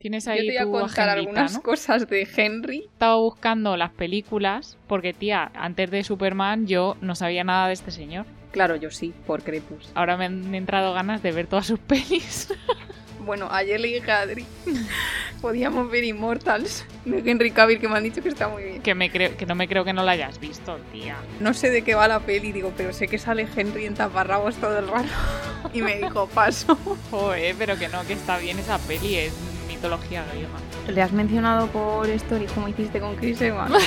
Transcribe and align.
Tienes 0.00 0.24
Yo 0.24 0.32
ahí 0.32 0.48
te 0.48 0.64
voy 0.64 0.78
a 0.78 0.80
contar 0.80 1.10
agendita, 1.10 1.12
algunas 1.12 1.52
¿no? 1.52 1.62
cosas 1.62 2.08
de 2.08 2.26
Henry. 2.34 2.84
Estaba 2.90 3.16
buscando 3.16 3.76
las 3.76 3.90
películas 3.90 4.78
porque, 4.86 5.12
tía, 5.12 5.52
antes 5.54 5.90
de 5.90 6.02
Superman 6.04 6.66
yo 6.66 6.96
no 7.02 7.14
sabía 7.14 7.44
nada 7.44 7.66
de 7.66 7.74
este 7.74 7.90
señor. 7.90 8.24
Claro, 8.50 8.76
yo 8.76 8.90
sí, 8.90 9.12
por 9.26 9.42
Crepus. 9.42 9.90
Ahora 9.94 10.16
me 10.16 10.24
han 10.24 10.54
entrado 10.54 10.94
ganas 10.94 11.22
de 11.22 11.32
ver 11.32 11.48
todas 11.48 11.66
sus 11.66 11.78
pelis. 11.86 12.48
Bueno, 13.26 13.48
ayer 13.50 13.78
le 13.78 13.88
dije 13.88 14.10
a 14.10 14.20
Adri, 14.22 14.46
podíamos 15.42 15.90
ver 15.90 16.04
Immortals 16.04 16.86
de 17.04 17.30
Henry 17.30 17.50
Cavill, 17.50 17.78
que 17.78 17.86
me 17.86 17.98
han 17.98 18.04
dicho 18.04 18.22
que 18.22 18.30
está 18.30 18.48
muy 18.48 18.62
bien. 18.62 18.82
que, 18.82 18.94
me 18.94 19.10
creo, 19.10 19.36
que 19.36 19.44
no 19.44 19.54
me 19.54 19.68
creo 19.68 19.84
que 19.84 19.92
no 19.92 20.02
la 20.02 20.12
hayas 20.12 20.40
visto, 20.40 20.78
tía. 20.92 21.16
No 21.40 21.52
sé 21.52 21.68
de 21.68 21.82
qué 21.82 21.94
va 21.94 22.08
la 22.08 22.20
peli, 22.20 22.52
digo, 22.52 22.72
pero 22.74 22.94
sé 22.94 23.06
que 23.06 23.18
sale 23.18 23.46
Henry 23.54 23.84
en 23.84 23.92
taparrabos 23.94 24.56
todo 24.56 24.78
el 24.78 24.88
rato. 24.88 25.10
Y 25.74 25.82
me 25.82 25.96
dijo, 25.98 26.26
paso. 26.28 26.74
Joder, 27.10 27.54
pero 27.58 27.78
que 27.78 27.88
no, 27.88 28.02
que 28.06 28.14
está 28.14 28.38
bien 28.38 28.58
esa 28.58 28.78
peli, 28.78 29.16
es 29.16 29.34
mitología 29.80 30.24
griega. 30.30 30.50
¿Le 30.88 31.02
has 31.02 31.12
mencionado 31.12 31.66
por 31.68 32.06
story 32.10 32.44
como 32.46 32.68
hiciste 32.68 33.00
con 33.00 33.16
Chris 33.16 33.40
Evans? 33.40 33.74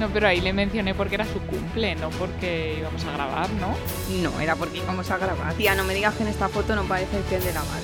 No, 0.00 0.08
pero 0.08 0.26
ahí 0.26 0.40
le 0.40 0.52
mencioné 0.52 0.92
porque 0.92 1.14
era 1.14 1.24
su 1.24 1.38
cumple, 1.42 1.94
no 1.94 2.10
porque 2.10 2.78
íbamos 2.80 3.04
a 3.04 3.12
grabar, 3.12 3.48
¿no? 3.60 3.76
No, 4.24 4.40
era 4.40 4.56
porque 4.56 4.78
íbamos 4.78 5.08
a 5.12 5.18
grabar. 5.18 5.54
Tía, 5.54 5.76
no 5.76 5.84
me 5.84 5.94
digas 5.94 6.16
que 6.16 6.24
en 6.24 6.30
esta 6.30 6.48
foto 6.48 6.74
no 6.74 6.82
parece 6.82 7.18
el 7.18 7.22
Ken 7.26 7.40
de 7.40 7.52
la 7.52 7.60
mar. 7.62 7.80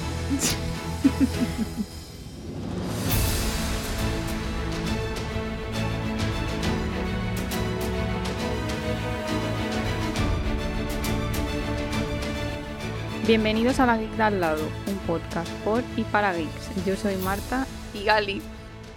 Bienvenidos 13.25 13.79
a 13.79 13.87
La 13.87 13.97
Geek 13.97 14.17
de 14.17 14.23
al 14.25 14.41
lado, 14.41 14.69
podcast 15.11 15.51
por 15.65 15.83
y 15.97 16.05
para 16.05 16.33
geeks. 16.33 16.87
Yo 16.87 16.95
soy 16.95 17.17
Marta 17.17 17.67
y 17.93 18.05
Gali. 18.05 18.41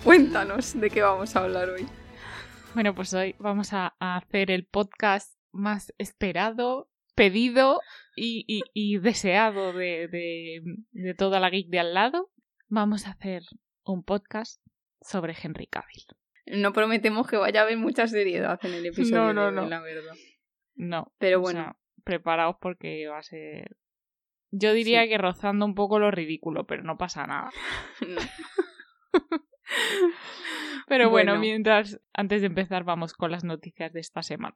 Cuéntanos 0.04 0.80
de 0.80 0.92
qué 0.92 1.02
vamos 1.02 1.36
a 1.36 1.40
hablar 1.40 1.70
hoy. 1.72 1.88
Bueno, 2.76 2.94
pues 2.94 3.12
hoy 3.16 3.36
vamos 3.40 3.74
a, 3.74 3.96
a 4.00 4.18
hacer 4.18 4.52
el 4.52 4.68
podcast 4.68 5.36
más 5.52 5.92
esperado, 5.98 6.92
pedido 7.16 7.80
y, 8.16 8.46
y- 8.48 8.62
y 8.76 9.00
deseado 9.00 9.74
de, 9.74 10.08
de- 10.08 10.62
de 10.92 11.14
toda 11.16 11.40
la 11.40 11.50
geek 11.50 11.70
de 11.70 11.80
al 11.80 11.96
lado. 11.96 12.30
Vamos 12.68 13.08
a 13.08 13.12
hacer 13.14 13.42
un 13.84 14.04
podcast 14.04 14.62
sobre 15.02 15.36
Henry 15.42 15.66
Cavill. 15.66 16.06
No 16.46 16.74
prometemos 16.74 17.26
que 17.28 17.38
vaya 17.38 17.62
a 17.62 17.64
haber 17.64 17.78
mucha 17.78 18.06
seriedad 18.08 18.60
en 18.64 18.74
el 18.76 18.86
episodio, 18.86 19.34
No, 19.34 19.50
no, 19.50 19.52
no. 19.52 19.68
la 19.68 19.80
verdad. 19.82 20.14
No. 20.76 21.12
Pero 21.18 21.40
o 21.40 21.42
bueno. 21.42 21.64
sea, 21.64 21.78
preparaos 22.04 22.58
porque 22.62 23.08
va 23.08 23.18
a 23.18 23.24
ser. 23.24 23.78
Yo 24.56 24.72
diría 24.74 25.02
Sí. 25.04 25.10
que 25.10 25.18
rozando 25.18 25.66
un 25.66 25.74
poco 25.74 25.98
lo 25.98 26.12
ridículo, 26.12 26.66
pero 26.68 26.84
no 26.84 26.98
pasa 26.98 27.26
nada. 27.26 27.50
No. 28.08 28.22
Pero 30.88 31.10
bueno, 31.10 31.32
Bueno. 31.34 31.42
mientras, 31.42 32.00
antes 32.14 32.42
de 32.42 32.48
empezar, 32.48 32.84
vamos 32.84 33.14
con 33.14 33.32
las 33.32 33.44
noticias 33.44 33.94
de 33.94 34.00
esta 34.02 34.22
semana. 34.22 34.56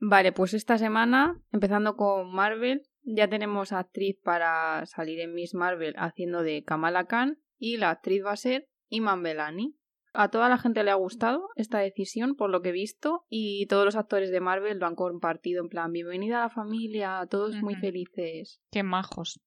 Vale, 0.00 0.32
pues 0.32 0.54
esta 0.54 0.78
semana, 0.78 1.40
empezando 1.52 1.96
con 1.96 2.32
Marvel, 2.32 2.82
ya 3.02 3.28
tenemos 3.28 3.72
actriz 3.72 4.16
para 4.22 4.84
salir 4.86 5.20
en 5.20 5.34
Miss 5.34 5.54
Marvel 5.54 5.94
haciendo 5.96 6.42
de 6.42 6.62
Kamala 6.64 7.06
Khan 7.06 7.38
y 7.58 7.76
la 7.78 7.90
actriz 7.90 8.24
va 8.24 8.32
a 8.32 8.36
ser 8.36 8.68
Iman 8.88 9.22
Belani. 9.22 9.76
A 10.14 10.28
toda 10.28 10.48
la 10.50 10.58
gente 10.58 10.84
le 10.84 10.90
ha 10.90 10.94
gustado 10.94 11.48
esta 11.56 11.78
decisión, 11.78 12.34
por 12.36 12.50
lo 12.50 12.60
que 12.60 12.68
he 12.68 12.72
visto, 12.72 13.24
y 13.30 13.66
todos 13.66 13.84
los 13.86 13.96
actores 13.96 14.30
de 14.30 14.40
Marvel 14.40 14.78
lo 14.78 14.86
han 14.86 14.94
compartido 14.94 15.62
en 15.62 15.68
plan, 15.70 15.90
bienvenida 15.90 16.38
a 16.38 16.42
la 16.42 16.50
familia, 16.50 17.26
todos 17.30 17.56
muy 17.62 17.76
felices. 17.76 18.60
Qué 18.70 18.82
majos. 18.82 19.40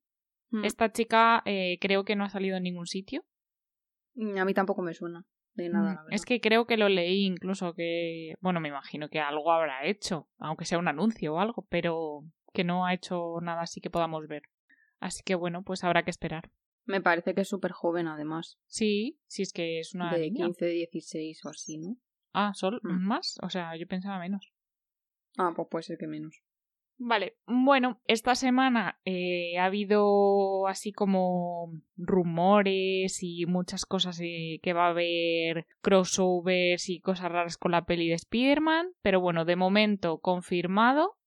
Mm. 0.50 0.66
Esta 0.66 0.92
chica 0.92 1.44
eh, 1.46 1.78
creo 1.80 2.04
que 2.04 2.16
no 2.16 2.24
ha 2.24 2.30
salido 2.30 2.58
en 2.58 2.64
ningún 2.64 2.88
sitio. 2.88 3.24
Mm, 4.16 4.40
A 4.40 4.46
mí 4.46 4.54
tampoco 4.56 4.82
me 4.82 4.96
suena 4.96 5.24
de 5.54 5.70
nada, 5.70 5.84
Mm, 5.84 5.96
la 5.96 6.02
verdad. 6.02 6.14
Es 6.14 6.26
que 6.26 6.42
creo 6.42 6.66
que 6.66 6.78
lo 6.78 6.90
leí 6.90 7.26
incluso 7.26 7.74
que, 7.76 8.34
bueno, 8.40 8.60
me 8.60 8.70
imagino 8.70 9.08
que 9.10 9.20
algo 9.20 9.52
habrá 9.52 9.86
hecho, 9.86 10.30
aunque 10.40 10.66
sea 10.66 10.80
un 10.80 10.88
anuncio 10.88 11.36
o 11.36 11.40
algo, 11.40 11.68
pero 11.70 12.24
que 12.54 12.64
no 12.64 12.88
ha 12.88 12.94
hecho 12.96 13.36
nada 13.42 13.62
así 13.62 13.82
que 13.82 13.92
podamos 13.92 14.28
ver. 14.28 14.42
Así 15.00 15.22
que 15.24 15.36
bueno, 15.36 15.62
pues 15.62 15.84
habrá 15.84 16.04
que 16.04 16.10
esperar. 16.10 16.50
Me 16.86 17.02
parece 17.02 17.34
que 17.34 17.42
es 17.42 17.48
súper 17.50 17.72
joven, 17.72 18.08
además. 18.08 18.60
Sí, 18.68 19.20
sí 19.28 19.42
es 19.42 19.52
que 19.54 19.80
es 19.80 19.94
una 19.96 20.14
de 20.14 20.30
niña. 20.30 20.46
15, 20.46 20.66
16 20.68 21.46
o 21.46 21.50
así, 21.50 21.78
¿no? 21.78 21.98
Ah, 22.34 22.54
¿solo 22.54 22.80
Mm. 22.84 23.06
más? 23.08 23.38
O 23.42 23.50
sea, 23.50 23.76
yo 23.78 23.88
pensaba 23.88 24.20
menos. 24.20 24.54
Ah, 25.38 25.52
pues 25.56 25.68
puede 25.70 25.84
ser 25.84 25.98
que 25.98 26.08
menos. 26.08 26.42
Vale, 26.98 27.38
bueno, 27.46 28.00
esta 28.06 28.36
semana 28.36 29.02
eh, 29.04 29.58
ha 29.58 29.66
habido 29.66 30.66
así 30.68 30.94
como 30.94 31.74
rumores 31.98 33.22
y 33.22 33.46
muchas 33.46 33.86
cosas 33.86 34.18
eh, 34.24 34.60
que 34.64 34.72
va 34.72 34.86
a 34.88 34.90
haber 34.92 35.66
crossovers 35.82 36.88
y 36.90 37.02
cosas 37.02 37.32
raras 37.32 37.58
con 37.58 37.72
la 37.74 37.86
peli 37.86 38.08
de 38.08 38.14
Spider-Man, 38.16 38.94
pero 39.02 39.20
bueno, 39.20 39.44
de 39.44 39.58
momento 39.58 40.20
confirmado 40.20 41.18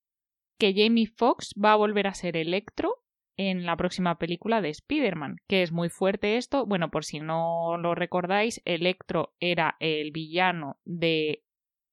que 0.59 0.73
Jamie 0.75 1.07
Foxx 1.07 1.53
va 1.63 1.73
a 1.73 1.77
volver 1.77 2.07
a 2.07 2.15
ser 2.15 2.37
Electro 2.39 3.05
en 3.39 3.65
la 3.65 3.77
próxima 3.77 4.19
película 4.19 4.61
de 4.61 4.69
Spider-Man, 4.69 5.37
que 5.47 5.63
es 5.63 5.73
muy 5.73 5.89
fuerte 5.89 6.37
esto. 6.37 6.67
Bueno, 6.67 6.91
por 6.91 7.05
si 7.05 7.21
no 7.21 7.79
lo 7.79 7.95
recordáis, 7.95 8.61
Electro 8.65 9.33
era 9.39 9.77
el 9.79 10.11
villano 10.11 10.79
de 10.85 11.45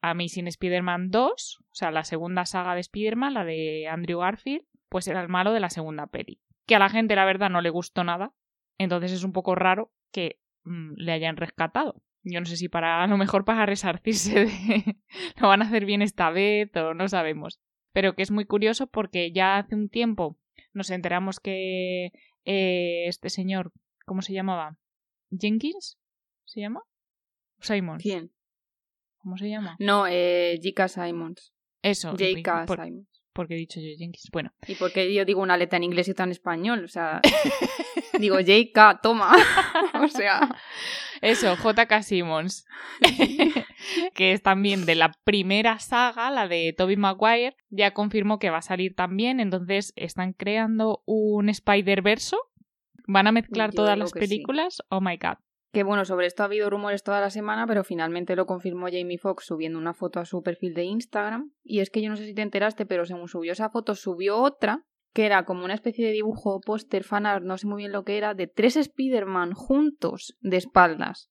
Amazing 0.02 0.48
Spider-Man 0.48 1.12
2, 1.12 1.60
o 1.62 1.64
sea, 1.72 1.92
la 1.92 2.04
segunda 2.04 2.46
saga 2.46 2.74
de 2.74 2.82
Spider-Man, 2.82 3.36
la 3.36 3.46
de 3.46 3.88
Andrew 3.88 4.20
Garfield, 4.20 4.66
pues 4.90 5.08
era 5.08 5.22
el 5.22 5.30
malo 5.30 5.54
de 5.54 5.60
la 5.60 5.70
segunda 5.70 6.08
peli. 6.08 6.42
Que 6.66 6.76
a 6.76 6.80
la 6.80 6.90
gente, 6.90 7.16
la 7.16 7.26
verdad, 7.26 7.52
no 7.52 7.62
le 7.62 7.70
gustó 7.70 8.04
nada. 8.04 8.34
Entonces 8.80 9.12
es 9.12 9.24
un 9.24 9.32
poco 9.32 9.54
raro 9.54 9.92
que 10.12 10.40
mm, 10.64 10.94
le 10.98 11.12
hayan 11.12 11.38
rescatado. 11.38 12.02
Yo 12.24 12.40
no 12.40 12.48
sé 12.48 12.58
si 12.58 12.70
para, 12.70 13.04
a 13.04 13.08
lo 13.08 13.18
mejor 13.18 13.46
para 13.46 13.68
resarcirse 13.68 14.46
de 14.46 14.98
lo 15.40 15.48
van 15.48 15.62
a 15.62 15.66
hacer 15.66 15.86
bien 15.86 16.02
esta 16.02 16.32
vez 16.32 16.76
o 16.76 16.96
no 16.96 17.08
sabemos. 17.08 17.60
Pero 17.94 18.16
que 18.16 18.24
es 18.24 18.32
muy 18.32 18.46
curioso 18.46 18.88
porque 18.88 19.32
ya 19.32 19.58
hace 19.58 19.76
un 19.76 19.90
tiempo 19.90 20.40
nos 20.76 20.90
enteramos 20.92 21.40
que 21.40 22.12
eh, 22.44 23.08
este 23.08 23.30
señor, 23.30 23.72
¿cómo 24.06 24.22
se 24.22 24.34
llamaba? 24.34 24.78
¿Jenkins? 25.32 25.98
¿Se 26.46 26.60
llama? 26.60 26.82
Simon. 27.60 27.98
¿Quién? 27.98 28.32
¿Cómo 29.18 29.38
se 29.38 29.50
llama? 29.50 29.76
No, 29.80 30.06
eh, 30.08 30.60
J.K. 30.62 30.88
Simons. 30.90 31.54
Eso. 31.82 32.12
J.K. 32.12 32.68
Simons. 32.68 33.15
Porque 33.36 33.54
he 33.54 33.58
dicho 33.58 33.80
yo 33.82 33.90
Jenkins. 33.98 34.30
Bueno, 34.32 34.52
¿Y 34.66 34.76
por 34.76 34.92
qué 34.94 35.14
yo 35.14 35.26
digo 35.26 35.42
una 35.42 35.58
letra 35.58 35.78
en 35.78 35.84
inglés 35.84 36.08
y 36.08 36.12
otra 36.12 36.24
en 36.24 36.32
español? 36.32 36.86
O 36.86 36.88
sea, 36.88 37.22
digo 38.20 38.38
J.K., 38.38 39.02
toma. 39.04 39.36
o 40.02 40.08
sea, 40.08 40.56
eso, 41.22 41.56
J.K. 41.58 42.02
Simmons. 42.02 42.66
que 44.16 44.32
es 44.32 44.42
también 44.42 44.86
de 44.86 44.96
la 44.96 45.12
primera 45.26 45.78
saga, 45.80 46.32
la 46.32 46.48
de 46.48 46.74
Tobey 46.76 46.96
Maguire, 46.96 47.58
ya 47.70 47.92
confirmó 47.92 48.40
que 48.40 48.50
va 48.50 48.60
a 48.60 48.64
salir 48.64 48.96
también, 48.96 49.40
entonces 49.42 49.92
están 49.98 50.32
creando 50.32 51.04
un 51.06 51.50
Spider-Verso. 51.50 52.38
Van 53.08 53.28
a 53.28 53.32
mezclar 53.34 53.72
Yo 53.72 53.76
todas 53.76 53.98
las 53.98 54.12
sí. 54.12 54.20
películas. 54.20 54.82
Oh 54.90 55.02
my 55.02 55.18
god. 55.18 55.38
Que 55.76 55.84
bueno, 55.84 56.06
sobre 56.06 56.26
esto 56.26 56.42
ha 56.42 56.46
habido 56.46 56.70
rumores 56.70 57.04
toda 57.04 57.20
la 57.20 57.30
semana, 57.30 57.68
pero 57.68 57.84
finalmente 57.84 58.38
lo 58.38 58.46
confirmó 58.46 58.86
Jamie 58.86 59.18
Foxx 59.18 59.48
subiendo 59.48 59.78
una 59.78 59.94
foto 59.94 60.22
a 60.22 60.26
su 60.26 60.42
perfil 60.42 60.74
de 60.74 60.86
Instagram. 60.86 61.52
Y 61.66 61.82
es 61.82 61.90
que 61.90 62.02
yo 62.02 62.10
no 62.10 62.16
sé 62.16 62.26
si 62.26 62.34
te 62.34 62.44
enteraste, 62.44 62.86
pero 62.86 63.06
según 63.06 63.28
subió 63.28 63.52
esa 63.52 63.70
foto, 63.70 63.94
subió 63.94 64.38
otra 64.38 64.86
que 65.14 65.26
era 65.26 65.44
como 65.44 65.66
una 65.66 65.74
especie 65.74 66.06
de 66.06 66.14
dibujo 66.14 66.62
póster 66.62 67.04
fanart, 67.04 67.44
no 67.44 67.58
sé 67.58 67.68
muy 67.68 67.80
bien 67.80 67.92
lo 67.92 68.06
que 68.06 68.18
era, 68.18 68.34
de 68.34 68.48
tres 68.48 68.78
Spider-Man 68.78 69.52
juntos 69.52 70.38
de 70.40 70.56
espaldas. 70.56 71.30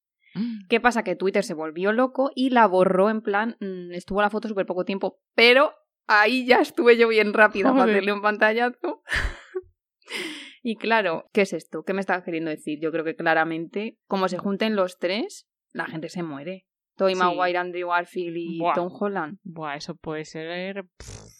¿Qué 0.68 0.78
pasa? 0.78 1.04
Que 1.04 1.16
Twitter 1.16 1.42
se 1.42 1.54
volvió 1.54 1.92
loco 1.92 2.30
y 2.34 2.50
la 2.50 2.66
borró 2.66 3.08
en 3.08 3.22
plan, 3.22 3.56
mm, 3.60 3.92
estuvo 3.92 4.20
la 4.20 4.28
foto 4.28 4.48
súper 4.48 4.66
poco 4.66 4.84
tiempo, 4.84 5.20
pero 5.34 5.72
ahí 6.06 6.44
ya 6.44 6.58
estuve 6.58 6.98
yo 6.98 7.08
bien 7.08 7.32
rápida 7.32 7.72
para 7.72 7.84
hacerle 7.84 8.12
un 8.12 8.20
pantallazo. 8.20 9.02
y 10.66 10.76
claro, 10.76 11.28
¿qué 11.32 11.42
es 11.42 11.52
esto? 11.52 11.84
¿Qué 11.84 11.92
me 11.92 12.00
estás 12.00 12.24
queriendo 12.24 12.50
decir? 12.50 12.80
Yo 12.80 12.90
creo 12.90 13.04
que 13.04 13.14
claramente, 13.14 13.98
como 14.08 14.28
se 14.28 14.38
junten 14.38 14.74
los 14.74 14.98
tres, 14.98 15.46
la 15.72 15.84
gente 15.86 16.08
se 16.08 16.22
muere. 16.22 16.66
Tobey 16.96 17.14
Sí. 17.14 17.20
Maguire, 17.20 17.58
Andrew 17.58 17.88
Garfield 17.90 18.36
y 18.36 18.58
Buah. 18.58 18.74
Tom 18.74 18.88
Holland. 18.90 19.38
Buah, 19.42 19.76
eso 19.76 19.94
puede 19.94 20.24
ser. 20.24 20.86
pff. 20.96 21.34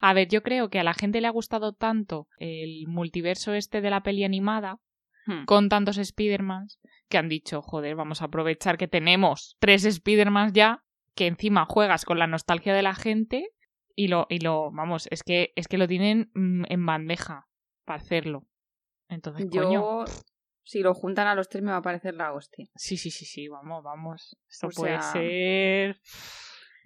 A 0.00 0.12
ver, 0.14 0.28
yo 0.28 0.42
creo 0.42 0.68
que 0.68 0.78
a 0.80 0.84
la 0.84 0.94
gente 0.94 1.20
le 1.20 1.26
ha 1.26 1.30
gustado 1.30 1.72
tanto 1.74 2.26
el 2.38 2.86
multiverso 2.88 3.54
este 3.54 3.80
de 3.80 3.90
la 3.90 4.02
peli 4.02 4.24
animada, 4.24 4.78
Hmm. 5.26 5.44
con 5.44 5.68
tantos 5.68 5.98
Spider-Mans, 5.98 6.78
que 7.08 7.18
han 7.18 7.28
dicho, 7.28 7.60
joder, 7.60 7.96
vamos 7.96 8.22
a 8.22 8.26
aprovechar 8.26 8.78
que 8.78 8.86
tenemos 8.88 9.56
tres 9.58 9.84
Spider-Mans 9.84 10.52
ya, 10.52 10.84
que 11.16 11.26
encima 11.26 11.66
juegas 11.66 12.04
con 12.04 12.18
la 12.20 12.26
nostalgia 12.28 12.74
de 12.74 12.82
la 12.82 12.94
gente 12.94 13.48
y 13.96 14.06
lo, 14.08 14.26
y 14.28 14.38
lo, 14.38 14.70
vamos, 14.70 15.08
es 15.10 15.22
que, 15.24 15.52
es 15.56 15.66
que 15.66 15.78
lo 15.78 15.88
tienen 15.88 16.30
mm, 16.34 16.64
en 16.68 16.86
bandeja 16.86 17.46
para 17.84 18.00
hacerlo. 18.00 18.44
Entonces, 19.08 19.46
coño. 19.50 19.72
Yo, 19.72 20.04
si 20.64 20.80
lo 20.80 20.94
juntan 20.94 21.26
a 21.28 21.34
los 21.34 21.48
tres, 21.48 21.62
me 21.62 21.70
va 21.70 21.78
a 21.78 21.82
parecer 21.82 22.14
la 22.14 22.32
hostia. 22.32 22.66
Sí, 22.74 22.96
sí, 22.96 23.10
sí, 23.10 23.24
sí, 23.24 23.48
vamos, 23.48 23.82
vamos. 23.84 24.36
Esto 24.48 24.66
O 24.66 24.70
puede 24.70 25.00
sea, 25.00 25.12
ser. 25.12 26.00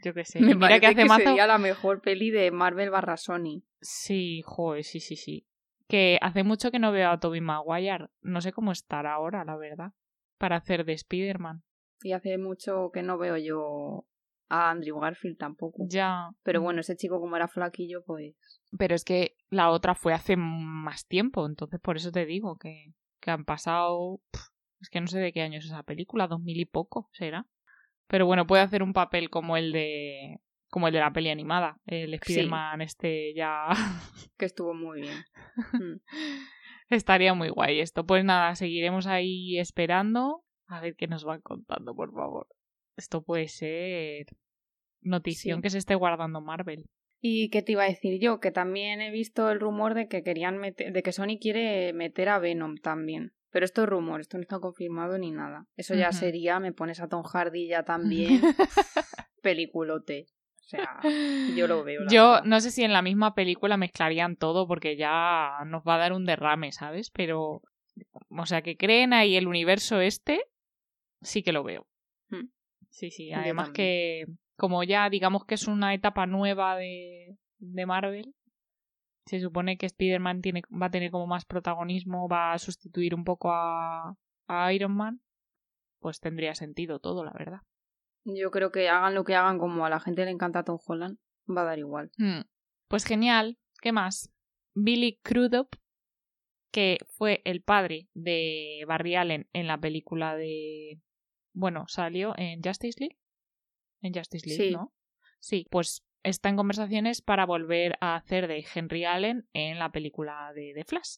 Yo 0.02 0.14
qué 0.14 0.24
sé. 0.24 0.40
Me 0.40 0.48
mira 0.54 0.60
parece 0.60 0.80
que 0.80 0.86
hace 0.86 0.96
que 0.96 1.04
mazo. 1.06 1.22
sería 1.24 1.46
la 1.46 1.58
mejor 1.58 2.00
peli 2.00 2.30
de 2.30 2.50
Marvel 2.50 2.90
barra 2.90 3.16
Sony. 3.16 3.62
Sí, 3.80 4.42
joder, 4.44 4.84
sí, 4.84 5.00
sí, 5.00 5.16
sí. 5.16 5.46
que 5.88 6.18
hace 6.22 6.44
mucho 6.44 6.70
que 6.70 6.78
no 6.78 6.92
veo 6.92 7.10
a 7.10 7.18
Tobey 7.20 7.40
Maguire. 7.40 8.08
No 8.20 8.40
sé 8.40 8.52
cómo 8.52 8.70
estará 8.72 9.14
ahora, 9.14 9.44
la 9.44 9.56
verdad, 9.56 9.92
para 10.38 10.56
hacer 10.56 10.84
de 10.84 10.92
Spider-Man. 10.92 11.62
Y 12.02 12.12
hace 12.12 12.38
mucho 12.38 12.90
que 12.92 13.02
no 13.02 13.18
veo 13.18 13.36
yo 13.36 14.06
a 14.48 14.70
Andrew 14.70 14.98
Garfield 15.00 15.36
tampoco. 15.38 15.84
Ya. 15.88 16.30
Pero 16.42 16.60
bueno, 16.62 16.80
ese 16.80 16.96
chico 16.96 17.20
como 17.20 17.36
era 17.36 17.48
flaquillo, 17.48 18.02
pues... 18.04 18.59
Pero 18.78 18.94
es 18.94 19.04
que 19.04 19.36
la 19.48 19.70
otra 19.70 19.94
fue 19.94 20.12
hace 20.12 20.36
más 20.36 21.06
tiempo, 21.06 21.46
entonces 21.46 21.80
por 21.80 21.96
eso 21.96 22.12
te 22.12 22.24
digo 22.26 22.56
que, 22.56 22.94
que 23.20 23.30
han 23.30 23.44
pasado... 23.44 24.20
es 24.80 24.88
que 24.90 25.00
no 25.00 25.06
sé 25.06 25.18
de 25.18 25.32
qué 25.32 25.42
año 25.42 25.58
es 25.58 25.66
esa 25.66 25.82
película, 25.82 26.28
dos 26.28 26.40
mil 26.40 26.58
y 26.60 26.66
poco 26.66 27.08
será. 27.12 27.46
Pero 28.06 28.26
bueno, 28.26 28.46
puede 28.46 28.62
hacer 28.62 28.82
un 28.82 28.92
papel 28.92 29.30
como 29.30 29.56
el 29.56 29.72
de 29.72 30.40
como 30.70 30.86
el 30.86 30.94
de 30.94 31.00
la 31.00 31.12
peli 31.12 31.30
animada, 31.30 31.80
el 31.86 32.14
Spider-Man 32.14 32.80
este 32.80 33.34
ya... 33.34 33.66
que 34.38 34.44
estuvo 34.44 34.72
muy 34.72 35.00
bien. 35.02 35.24
Mm. 35.72 36.00
Estaría 36.90 37.34
muy 37.34 37.50
guay 37.50 37.80
esto. 37.80 38.06
Pues 38.06 38.24
nada, 38.24 38.54
seguiremos 38.54 39.06
ahí 39.06 39.58
esperando 39.58 40.44
a 40.66 40.80
ver 40.80 40.94
qué 40.96 41.08
nos 41.08 41.24
van 41.24 41.40
contando, 41.40 41.94
por 41.94 42.12
favor. 42.12 42.46
Esto 42.96 43.22
puede 43.22 43.48
ser 43.48 44.26
notición 45.00 45.62
que 45.62 45.70
se 45.70 45.78
esté 45.78 45.94
guardando 45.94 46.40
Marvel. 46.40 46.84
¿Y 47.20 47.50
qué 47.50 47.62
te 47.62 47.72
iba 47.72 47.84
a 47.84 47.88
decir 47.88 48.18
yo? 48.20 48.40
Que 48.40 48.50
también 48.50 49.00
he 49.00 49.10
visto 49.10 49.50
el 49.50 49.60
rumor 49.60 49.94
de 49.94 50.08
que 50.08 50.22
querían 50.22 50.58
meter, 50.58 50.92
de 50.92 51.02
que 51.02 51.12
Sony 51.12 51.38
quiere 51.40 51.92
meter 51.92 52.28
a 52.30 52.38
Venom 52.38 52.76
también. 52.76 53.32
Pero 53.50 53.64
esto 53.64 53.82
es 53.82 53.88
rumor, 53.88 54.20
esto 54.20 54.38
no 54.38 54.42
está 54.42 54.60
confirmado 54.60 55.18
ni 55.18 55.32
nada. 55.32 55.66
Eso 55.76 55.94
ya 55.94 56.12
sería, 56.12 56.60
me 56.60 56.72
pones 56.72 57.00
a 57.00 57.08
Tom 57.08 57.24
Hardy 57.24 57.66
ya 57.66 57.82
también. 57.82 58.40
peliculote. 59.42 60.26
O 60.54 60.68
sea, 60.70 61.00
yo 61.56 61.66
lo 61.66 61.82
veo. 61.82 62.02
Yo 62.08 62.42
no 62.44 62.60
sé 62.60 62.70
si 62.70 62.84
en 62.84 62.92
la 62.92 63.02
misma 63.02 63.34
película 63.34 63.76
mezclarían 63.76 64.36
todo 64.36 64.68
porque 64.68 64.96
ya 64.96 65.64
nos 65.66 65.82
va 65.82 65.96
a 65.96 65.98
dar 65.98 66.12
un 66.12 66.24
derrame, 66.24 66.70
¿sabes? 66.70 67.10
Pero, 67.10 67.62
o 68.28 68.46
sea, 68.46 68.62
que 68.62 68.76
creen 68.76 69.12
ahí 69.12 69.36
el 69.36 69.48
universo 69.48 70.00
este, 70.00 70.44
sí 71.22 71.42
que 71.42 71.52
lo 71.52 71.64
veo. 71.64 71.88
Hmm. 72.28 72.50
Sí, 72.88 73.10
sí. 73.10 73.32
Además 73.32 73.70
que, 73.70 74.26
como 74.60 74.84
ya 74.84 75.08
digamos 75.08 75.46
que 75.46 75.54
es 75.54 75.68
una 75.68 75.94
etapa 75.94 76.26
nueva 76.26 76.76
de, 76.76 77.38
de 77.60 77.86
Marvel, 77.86 78.34
se 79.24 79.40
supone 79.40 79.78
que 79.78 79.86
Spider-Man 79.86 80.42
tiene, 80.42 80.62
va 80.70 80.86
a 80.86 80.90
tener 80.90 81.10
como 81.10 81.26
más 81.26 81.46
protagonismo, 81.46 82.28
va 82.28 82.52
a 82.52 82.58
sustituir 82.58 83.14
un 83.14 83.24
poco 83.24 83.50
a, 83.52 84.14
a 84.48 84.72
Iron 84.74 84.94
Man, 84.94 85.22
pues 85.98 86.20
tendría 86.20 86.54
sentido 86.54 86.98
todo, 86.98 87.24
la 87.24 87.32
verdad. 87.32 87.60
Yo 88.26 88.50
creo 88.50 88.70
que 88.70 88.90
hagan 88.90 89.14
lo 89.14 89.24
que 89.24 89.34
hagan, 89.34 89.58
como 89.58 89.86
a 89.86 89.88
la 89.88 89.98
gente 89.98 90.26
le 90.26 90.30
encanta 90.30 90.62
Tom 90.62 90.78
Holland, 90.86 91.16
va 91.48 91.62
a 91.62 91.64
dar 91.64 91.78
igual. 91.78 92.10
Hmm. 92.18 92.42
Pues 92.88 93.06
genial. 93.06 93.56
¿Qué 93.80 93.92
más? 93.92 94.30
Billy 94.74 95.20
Crudup, 95.22 95.68
que 96.70 96.98
fue 97.16 97.40
el 97.46 97.62
padre 97.62 98.08
de 98.12 98.84
Barry 98.86 99.14
Allen 99.14 99.48
en 99.54 99.66
la 99.66 99.78
película 99.78 100.36
de. 100.36 101.00
Bueno, 101.54 101.86
salió 101.88 102.34
en 102.36 102.60
Justice 102.62 103.00
League. 103.00 103.16
En 104.00 104.14
Justice 104.14 104.48
League, 104.48 104.72
¿no? 104.72 104.92
Sí, 105.38 105.66
pues 105.70 106.04
está 106.22 106.48
en 106.48 106.56
conversaciones 106.56 107.22
para 107.22 107.46
volver 107.46 107.96
a 108.00 108.16
hacer 108.16 108.46
de 108.46 108.64
Henry 108.74 109.04
Allen 109.04 109.48
en 109.52 109.78
la 109.78 109.90
película 109.90 110.52
de 110.54 110.72
The 110.74 110.84
Flash. 110.84 111.16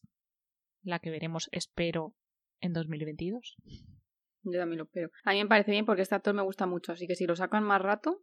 La 0.83 0.99
que 0.99 1.11
veremos, 1.11 1.49
espero, 1.53 2.15
en 2.61 2.73
2022. 2.73 3.57
Yo 4.45 4.59
también 4.59 4.79
lo 4.79 4.85
espero. 4.85 5.11
A 5.25 5.33
mí 5.33 5.43
me 5.43 5.49
parece 5.49 5.71
bien 5.71 5.85
porque 5.85 6.03
este 6.03 6.15
actor 6.15 6.35
me 6.35 6.43
gusta 6.43 6.67
mucho, 6.67 6.93
así 6.93 7.07
que 7.07 7.15
si 7.15 7.27
lo 7.27 7.37
sacan 7.37 7.63
más 7.63 7.81
rato, 7.81 8.23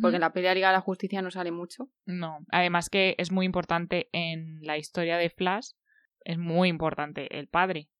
porque 0.00 0.16
en 0.16 0.22
la 0.22 0.32
pelea 0.32 0.54
Liga 0.54 0.68
de 0.68 0.74
la 0.74 0.80
Justicia 0.80 1.20
no 1.20 1.30
sale 1.30 1.50
mucho. 1.50 1.90
No, 2.06 2.38
además 2.50 2.88
que 2.88 3.14
es 3.18 3.30
muy 3.30 3.44
importante 3.44 4.08
en 4.12 4.60
la 4.62 4.78
historia 4.78 5.18
de 5.18 5.28
Flash, 5.28 5.72
es 6.20 6.38
muy 6.38 6.68
importante 6.68 7.38
el 7.38 7.48
padre. 7.48 7.90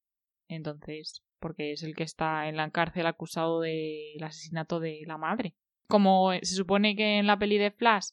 Entonces, 0.49 1.23
porque 1.39 1.73
es 1.73 1.83
el 1.83 1.95
que 1.95 2.05
está 2.05 2.49
en 2.49 2.56
la 2.56 2.71
cárcel 2.71 3.06
acusado 3.06 3.61
del 3.61 4.23
asesinato 4.23 4.81
de 4.81 5.03
la 5.06 5.19
madre. 5.19 5.56
Como 5.87 6.33
se 6.33 6.55
supone 6.55 6.97
que 6.97 7.19
en 7.19 7.27
la 7.27 7.39
peli 7.39 7.59
de 7.59 7.71
Flash 7.71 8.09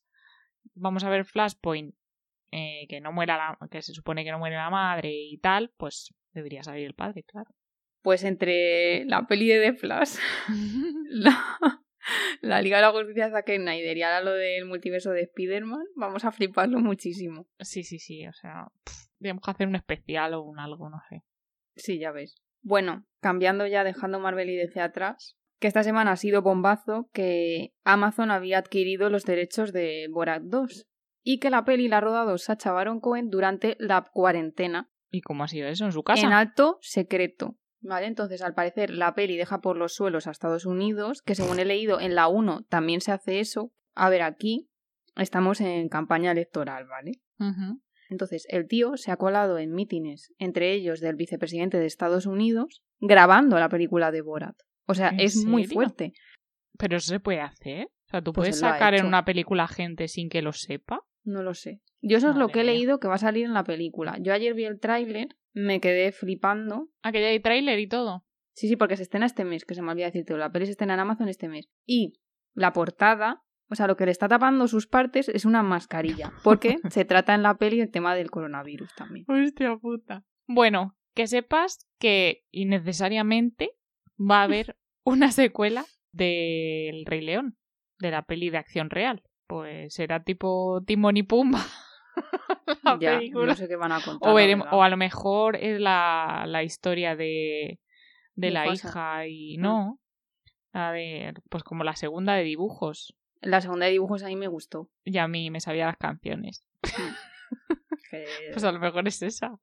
vamos 0.74 1.04
a 1.04 1.10
ver 1.10 1.26
Flashpoint, 1.26 1.96
eh, 2.52 2.86
que 2.90 3.00
no 3.02 3.12
muera 3.12 3.38
la, 3.38 3.68
que 3.70 3.82
se 3.82 3.94
supone 3.94 4.24
que 4.24 4.32
no 4.32 4.40
muere 4.40 4.56
la 4.56 4.70
madre 4.70 5.12
y 5.12 5.38
tal, 5.38 5.72
pues 5.78 6.14
debería 6.34 6.64
salir 6.64 6.86
el 6.86 6.94
padre, 6.94 7.24
claro. 7.24 7.50
Pues 8.02 8.24
entre 8.24 9.06
la 9.06 9.28
peli 9.28 9.48
de 9.48 9.72
The 9.72 9.74
Flash, 9.78 10.16
la, 12.42 12.62
Liga 12.62 12.78
de 12.78 12.82
la 12.82 12.92
Justicia 12.92 13.26
de 13.26 13.32
Zack 13.32 13.56
Snyder 13.56 13.98
y 13.98 14.02
ahora 14.02 14.22
lo 14.22 14.34
del 14.34 14.66
multiverso 14.66 15.12
de 15.12 15.22
Spider-Man, 15.22 15.86
vamos 15.96 16.26
a 16.26 16.32
fliparlo 16.32 16.80
muchísimo. 16.80 17.48
Sí, 17.60 17.84
sí, 17.84 18.00
sí, 18.00 18.28
o 18.28 18.34
sea, 18.34 18.68
tenemos 19.20 19.44
que 19.44 19.52
hacer 19.52 19.68
un 19.68 19.76
especial 19.76 20.34
o 20.34 20.42
un 20.42 20.60
algo, 20.60 20.90
no 20.90 21.00
sé. 21.10 21.24
Sí, 21.76 22.00
ya 22.00 22.12
ves. 22.12 22.36
Bueno, 22.64 23.06
cambiando 23.22 23.66
ya, 23.68 23.84
dejando 23.84 24.20
Marvel 24.20 24.50
y 24.50 24.56
DC 24.56 24.82
atrás, 24.82 25.38
que 25.62 25.68
esta 25.68 25.84
semana 25.84 26.14
ha 26.14 26.18
sido 26.18 26.42
bombazo 26.42 27.08
que 27.14 27.76
Amazon 27.84 28.32
había 28.32 28.58
adquirido 28.58 29.12
los 29.12 29.26
derechos 29.26 29.72
de 29.72 30.08
Borat 30.10 30.42
2 30.42 30.88
y 31.24 31.38
que 31.38 31.52
la 31.52 31.66
peli 31.66 31.88
la 31.88 32.00
ha 32.00 32.02
rodado 32.02 32.40
Sacha 32.40 32.72
Baron 32.72 33.00
Cohen 33.00 33.30
durante 33.30 33.78
la 33.80 34.10
cuarentena. 34.12 34.90
¿Y 35.12 35.22
cómo 35.22 35.44
ha 35.44 35.48
sido 35.48 35.68
eso 35.68 35.86
en 35.86 35.92
su 35.92 36.02
casa? 36.02 36.26
En 36.26 36.34
alto 36.34 36.80
secreto. 36.82 37.60
Vale, 37.80 38.08
entonces 38.08 38.42
al 38.42 38.56
parecer 38.56 38.90
la 38.90 39.14
peli 39.14 39.38
deja 39.38 39.62
por 39.62 39.78
los 39.78 39.94
suelos 39.94 40.26
a 40.26 40.32
Estados 40.32 40.66
Unidos, 40.66 41.22
que 41.22 41.36
según 41.36 41.60
he 41.60 41.66
leído 41.66 42.00
en 42.00 42.16
la 42.16 42.28
1 42.28 42.64
también 42.68 43.00
se 43.00 43.12
hace 43.12 43.40
eso. 43.40 43.72
A 43.94 44.10
ver, 44.10 44.24
aquí 44.24 44.68
estamos 45.16 45.62
en 45.62 45.90
campaña 45.90 46.32
electoral, 46.32 46.88
¿vale? 46.88 47.22
Entonces 48.10 48.48
el 48.50 48.68
tío 48.68 48.98
se 48.98 49.12
ha 49.12 49.18
colado 49.18 49.60
en 49.60 49.74
mítines, 49.74 50.34
entre 50.40 50.74
ellos 50.74 51.02
del 51.02 51.16
vicepresidente 51.16 51.78
de 51.78 51.86
Estados 51.86 52.26
Unidos, 52.26 52.82
grabando 53.00 53.60
la 53.60 53.70
película 53.70 54.12
de 54.12 54.22
Borat. 54.22 54.56
O 54.88 54.94
sea, 54.94 55.10
es 55.10 55.46
muy 55.46 55.66
fuerte. 55.66 56.14
Pero 56.78 56.98
eso 56.98 57.08
se 57.08 57.20
puede 57.20 57.42
hacer. 57.42 57.86
O 57.86 58.10
sea, 58.10 58.22
tú 58.22 58.34
pues 58.34 58.50
puedes 58.50 58.60
sacar 58.60 58.94
en 58.94 59.06
una 59.06 59.24
película 59.24 59.68
gente 59.68 60.08
sin 60.08 60.30
que 60.30 60.42
lo 60.42 60.52
sepa. 60.52 61.02
No 61.24 61.44
lo 61.44 61.54
sé. 61.54 61.82
Yo 62.02 62.18
eso 62.18 62.32
es 62.32 62.36
lo 62.36 62.50
que 62.50 62.62
he 62.62 62.64
leído 62.64 63.00
que 63.00 63.08
va 63.08 63.16
a 63.16 63.20
salir 63.20 63.46
en 63.46 63.54
la 63.54 63.64
película. 63.64 64.18
Yo 64.20 64.34
ayer 64.34 64.54
vi 64.54 64.66
el 64.66 64.80
tráiler, 64.80 65.30
me 65.54 65.80
quedé 65.80 66.12
flipando. 66.12 66.90
Ah, 67.04 67.12
que 67.12 67.22
ya 67.22 67.28
hay 67.28 67.40
tráiler 67.40 67.80
y 67.80 67.88
todo. 67.88 68.26
Sí, 68.54 68.68
sí, 68.68 68.76
porque 68.76 68.98
se 68.98 69.04
estrena 69.04 69.26
este 69.26 69.46
mes, 69.46 69.66
que 69.66 69.76
se 69.76 69.82
me 69.82 69.92
olvida 69.92 70.08
decirte. 70.08 70.36
La 70.36 70.52
peli 70.52 70.66
se 70.66 70.72
estrena 70.72 70.96
en 70.96 71.00
Amazon 71.02 71.30
este 71.30 71.48
mes. 71.48 71.70
Y 71.86 72.14
la 72.54 72.74
portada, 72.74 73.44
o 73.70 73.76
sea, 73.76 73.88
lo 73.88 73.96
que 73.96 74.06
le 74.06 74.12
está 74.12 74.28
tapando 74.28 74.68
sus 74.68 74.88
partes 74.88 75.30
es 75.30 75.46
una 75.46 75.64
mascarilla. 75.64 76.34
Porque 76.44 76.78
se 76.90 77.06
trata 77.06 77.34
en 77.34 77.44
la 77.44 77.58
peli 77.58 77.80
el 77.80 77.92
tema 77.92 78.16
del 78.16 78.32
coronavirus 78.32 78.94
también. 78.96 79.26
Hostia 79.30 79.78
puta. 79.78 80.26
Bueno, 80.48 80.98
que 81.14 81.28
sepas 81.28 81.88
que 81.98 82.44
innecesariamente 82.52 83.72
va 84.30 84.42
a 84.42 84.44
haber 84.44 84.76
una 85.04 85.32
secuela 85.32 85.86
del 86.12 87.06
Rey 87.06 87.22
León, 87.22 87.58
de 88.00 88.12
la 88.12 88.24
peli 88.24 88.50
de 88.50 88.58
acción 88.58 88.90
real. 88.90 89.24
Pues 89.48 89.94
será 89.94 90.24
tipo 90.24 90.82
Timón 90.86 91.18
y 91.18 91.24
Pumba. 91.24 91.66
ya, 93.00 93.20
no 93.34 93.56
sé 93.56 93.68
qué 93.68 93.76
van 93.76 93.92
a 93.92 94.02
contar. 94.02 94.32
O, 94.72 94.84
a 94.84 94.90
lo 94.90 94.98
mejor 94.98 95.56
es 95.58 95.80
la, 95.80 96.46
la 96.48 96.64
historia 96.64 97.16
de, 97.16 97.80
de 98.36 98.52
la 98.52 98.72
hija 98.72 99.28
y 99.28 99.58
mm. 99.58 99.62
no. 99.62 100.00
A 100.74 100.92
ver, 100.92 101.42
pues 101.50 101.64
como 101.64 101.84
la 101.84 101.96
segunda 101.96 102.34
de 102.34 102.44
dibujos. 102.44 103.14
La 103.42 103.60
segunda 103.60 103.88
de 103.88 103.94
dibujos 103.94 104.24
a 104.24 104.28
mí 104.28 104.36
me 104.36 104.48
gustó. 104.48 104.90
Y 105.04 105.18
a 105.18 105.28
mí 105.28 105.50
me 105.52 105.60
sabía 105.60 105.88
las 105.88 105.98
canciones. 105.98 106.64
Mm. 106.84 107.50
pues 108.54 108.64
a 108.64 108.72
lo 108.72 108.80
mejor 108.80 109.08
es 109.08 109.22
esa. 109.22 109.58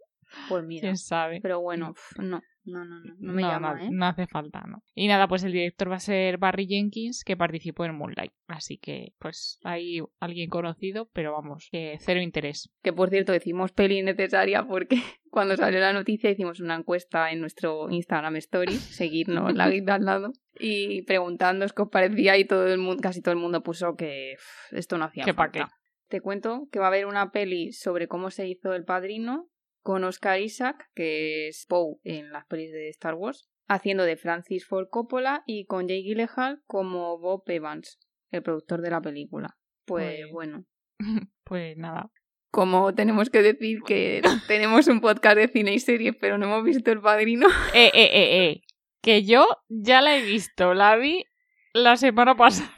Pues 0.48 0.64
mira. 0.64 0.82
¿Quién 0.82 0.96
sabe? 0.96 1.40
Pero 1.42 1.60
bueno, 1.60 1.94
no. 2.18 2.40
No, 2.68 2.84
no, 2.84 3.00
no, 3.00 3.14
no 3.18 3.32
me 3.32 3.42
llama, 3.42 3.78
¿eh? 3.82 3.88
No 3.90 4.06
hace 4.06 4.26
falta, 4.26 4.60
¿no? 4.66 4.82
Y 4.94 5.08
nada, 5.08 5.26
pues 5.26 5.42
el 5.42 5.52
director 5.52 5.90
va 5.90 5.96
a 5.96 6.00
ser 6.00 6.36
Barry 6.36 6.66
Jenkins, 6.66 7.24
que 7.24 7.36
participó 7.36 7.86
en 7.86 7.94
Moonlight. 7.94 8.32
Así 8.46 8.76
que, 8.76 9.14
pues, 9.18 9.58
hay 9.64 10.00
alguien 10.20 10.50
conocido, 10.50 11.08
pero 11.14 11.32
vamos, 11.32 11.68
que 11.72 11.96
cero 12.00 12.20
interés. 12.20 12.70
Que 12.82 12.92
por 12.92 13.08
cierto, 13.08 13.32
decimos 13.32 13.72
peli 13.72 14.02
necesaria 14.02 14.66
porque 14.66 14.96
cuando 15.30 15.56
salió 15.56 15.80
la 15.80 15.94
noticia 15.94 16.30
hicimos 16.30 16.60
una 16.60 16.76
encuesta 16.76 17.30
en 17.30 17.40
nuestro 17.40 17.88
Instagram 17.90 18.36
Story, 18.36 18.74
seguirnos 18.76 19.54
la 19.54 19.70
guita 19.70 19.94
al 19.94 20.04
lado, 20.04 20.32
y 20.58 21.02
preguntándoos 21.02 21.72
qué 21.72 21.82
os 21.82 21.88
parecía 21.88 22.36
y 22.36 22.44
todo 22.44 22.66
el 22.66 22.78
mundo, 22.78 23.00
casi 23.02 23.22
todo 23.22 23.32
el 23.32 23.40
mundo 23.40 23.62
puso 23.62 23.96
que 23.96 24.34
esto 24.72 24.98
no 24.98 25.06
hacía 25.06 25.24
falta. 25.32 25.70
Te 26.08 26.20
cuento 26.20 26.68
que 26.72 26.78
va 26.78 26.86
a 26.86 26.88
haber 26.88 27.06
una 27.06 27.30
peli 27.30 27.72
sobre 27.72 28.08
cómo 28.08 28.30
se 28.30 28.48
hizo 28.48 28.72
El 28.72 28.84
Padrino 28.84 29.50
con 29.82 30.04
Oscar 30.04 30.40
Isaac, 30.40 30.88
que 30.94 31.48
es 31.48 31.66
Poe 31.68 31.96
en 32.04 32.30
las 32.32 32.46
pelis 32.46 32.72
de 32.72 32.88
Star 32.90 33.14
Wars, 33.14 33.48
haciendo 33.68 34.04
de 34.04 34.16
Francis 34.16 34.66
Ford 34.66 34.88
Coppola 34.90 35.42
y 35.46 35.66
con 35.66 35.88
Jake 35.88 36.02
Gyllenhaal 36.02 36.62
como 36.66 37.18
Bob 37.18 37.42
Evans, 37.46 37.98
el 38.30 38.42
productor 38.42 38.80
de 38.82 38.90
la 38.90 39.00
película. 39.00 39.56
Pues, 39.84 40.20
pues 40.20 40.32
bueno. 40.32 40.64
Pues 41.44 41.78
nada. 41.78 42.10
Como 42.50 42.94
tenemos 42.94 43.30
que 43.30 43.40
decir 43.40 43.78
que 43.86 44.20
tenemos 44.48 44.86
un 44.88 45.00
podcast 45.00 45.36
de 45.36 45.48
cine 45.48 45.72
y 45.72 45.78
series, 45.78 46.14
pero 46.20 46.36
no 46.36 46.44
hemos 46.44 46.62
visto 46.62 46.90
El 46.92 47.00
Padrino. 47.00 47.46
Eh, 47.72 47.90
eh, 47.94 48.10
eh, 48.12 48.44
eh. 48.44 48.60
Que 49.00 49.24
yo 49.24 49.46
ya 49.68 50.02
la 50.02 50.14
he 50.16 50.22
visto, 50.22 50.74
la 50.74 50.96
vi 50.96 51.24
la 51.72 51.96
semana 51.96 52.36
pasada. 52.36 52.70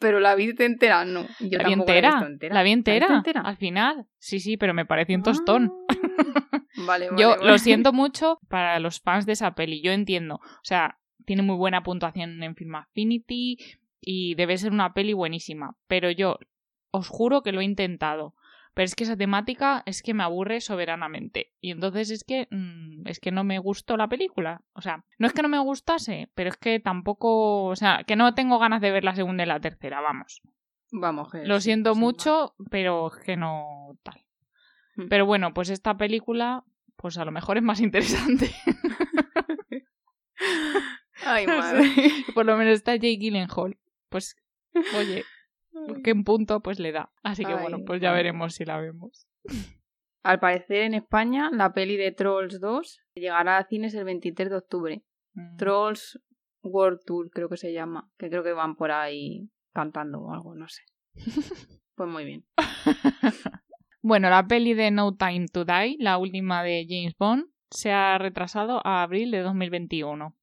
Pero 0.00 0.18
la 0.18 0.34
vi 0.34 0.54
entera, 0.58 1.04
no. 1.04 1.26
Yo 1.40 1.58
¿La 1.58 1.64
vi 1.64 1.74
entera? 1.74 2.26
La, 2.50 2.62
vi 2.62 2.72
entera. 2.72 3.22
Al 3.44 3.56
final. 3.58 4.06
Sí, 4.18 4.40
sí, 4.40 4.56
pero 4.56 4.72
me 4.72 4.86
pareció 4.86 5.14
un 5.14 5.22
tostón. 5.22 5.72
Ah. 5.88 5.94
Vale, 6.86 7.08
vale, 7.10 7.22
Yo 7.22 7.30
vale. 7.30 7.44
lo 7.44 7.58
siento 7.58 7.92
mucho 7.92 8.38
para 8.48 8.78
los 8.80 9.00
fans 9.00 9.26
de 9.26 9.32
esa 9.32 9.54
peli, 9.54 9.82
yo 9.82 9.92
entiendo. 9.92 10.36
O 10.36 10.64
sea, 10.64 10.98
tiene 11.24 11.42
muy 11.42 11.56
buena 11.56 11.82
puntuación 11.82 12.42
en 12.42 12.56
Film 12.56 12.74
Affinity 12.74 13.58
y 14.00 14.34
debe 14.34 14.56
ser 14.58 14.72
una 14.72 14.92
peli 14.94 15.12
buenísima. 15.12 15.76
Pero 15.86 16.10
yo 16.10 16.38
os 16.90 17.08
juro 17.08 17.42
que 17.42 17.52
lo 17.52 17.60
he 17.60 17.64
intentado. 17.64 18.34
Pero 18.72 18.84
es 18.84 18.94
que 18.94 19.04
esa 19.04 19.16
temática 19.16 19.82
es 19.84 20.02
que 20.02 20.14
me 20.14 20.22
aburre 20.22 20.60
soberanamente. 20.60 21.52
Y 21.60 21.72
entonces 21.72 22.10
es 22.10 22.24
que 22.24 22.46
mm, 22.50 23.06
es 23.06 23.18
que 23.18 23.32
no 23.32 23.42
me 23.42 23.58
gustó 23.58 23.96
la 23.96 24.08
película. 24.08 24.62
O 24.74 24.80
sea, 24.80 25.04
no 25.18 25.26
es 25.26 25.32
que 25.32 25.42
no 25.42 25.48
me 25.48 25.58
gustase, 25.58 26.30
pero 26.34 26.50
es 26.50 26.56
que 26.56 26.78
tampoco, 26.78 27.64
o 27.64 27.76
sea, 27.76 28.04
que 28.06 28.16
no 28.16 28.32
tengo 28.34 28.58
ganas 28.58 28.80
de 28.80 28.92
ver 28.92 29.04
la 29.04 29.16
segunda 29.16 29.42
y 29.42 29.46
la 29.46 29.60
tercera, 29.60 30.00
vamos. 30.00 30.40
Vamos, 30.92 31.30
Lo 31.44 31.60
siento 31.60 31.94
mucho, 31.94 32.54
pero 32.70 33.08
es 33.08 33.22
que 33.24 33.36
no 33.36 33.96
tal. 34.02 34.20
Mm. 35.00 35.08
Pero 35.08 35.26
bueno, 35.26 35.54
pues 35.54 35.70
esta 35.70 35.96
película, 35.96 36.64
pues 36.96 37.18
a 37.18 37.24
lo 37.24 37.32
mejor 37.32 37.56
es 37.56 37.62
más 37.62 37.80
interesante. 37.80 38.50
Ay, 41.24 41.46
madre. 41.46 41.90
Por 42.34 42.46
lo 42.46 42.56
menos 42.56 42.74
está 42.74 42.94
Jake 42.94 43.18
Gyllenhaal. 43.18 43.78
Pues, 44.08 44.36
oye, 44.96 45.24
que 46.02 46.10
en 46.10 46.24
punto 46.24 46.60
pues 46.60 46.78
le 46.78 46.92
da. 46.92 47.12
Así 47.22 47.44
que 47.44 47.52
Ay, 47.52 47.60
bueno, 47.60 47.78
pues 47.86 48.00
ya 48.00 48.12
veremos 48.12 48.54
si 48.54 48.64
la 48.64 48.78
vemos. 48.78 49.26
Al 50.22 50.38
parecer 50.40 50.82
en 50.82 50.94
España 50.94 51.50
la 51.52 51.72
peli 51.72 51.96
de 51.96 52.12
Trolls 52.12 52.60
2 52.60 53.00
llegará 53.14 53.58
a 53.58 53.66
cines 53.66 53.94
el 53.94 54.04
23 54.04 54.50
de 54.50 54.56
octubre. 54.56 55.02
Mm. 55.34 55.56
Trolls 55.56 56.20
World 56.62 57.00
Tour 57.06 57.30
creo 57.30 57.48
que 57.48 57.56
se 57.56 57.72
llama, 57.72 58.10
que 58.18 58.28
creo 58.28 58.42
que 58.42 58.52
van 58.52 58.76
por 58.76 58.90
ahí 58.90 59.48
cantando 59.72 60.20
o 60.20 60.32
algo, 60.32 60.54
no 60.54 60.68
sé. 60.68 60.82
Pues 61.96 62.08
muy 62.08 62.24
bien. 62.24 62.46
Bueno, 64.02 64.30
la 64.30 64.46
peli 64.46 64.74
de 64.74 64.90
No 64.90 65.14
Time 65.14 65.46
to 65.48 65.64
Die, 65.64 65.96
la 65.98 66.18
última 66.18 66.62
de 66.62 66.86
James 66.88 67.14
Bond, 67.18 67.46
se 67.70 67.92
ha 67.92 68.18
retrasado 68.18 68.80
a 68.84 69.02
abril 69.02 69.30
de 69.30 69.40
2021. 69.40 70.36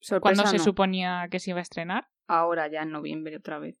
Sorpresa 0.00 0.20
¿Cuándo 0.20 0.58
se 0.58 0.62
suponía 0.62 1.26
que 1.30 1.38
se 1.38 1.50
iba 1.50 1.60
a 1.60 1.62
estrenar? 1.62 2.08
Ahora 2.26 2.68
ya 2.68 2.82
en 2.82 2.90
noviembre 2.90 3.36
otra 3.36 3.58
vez. 3.58 3.78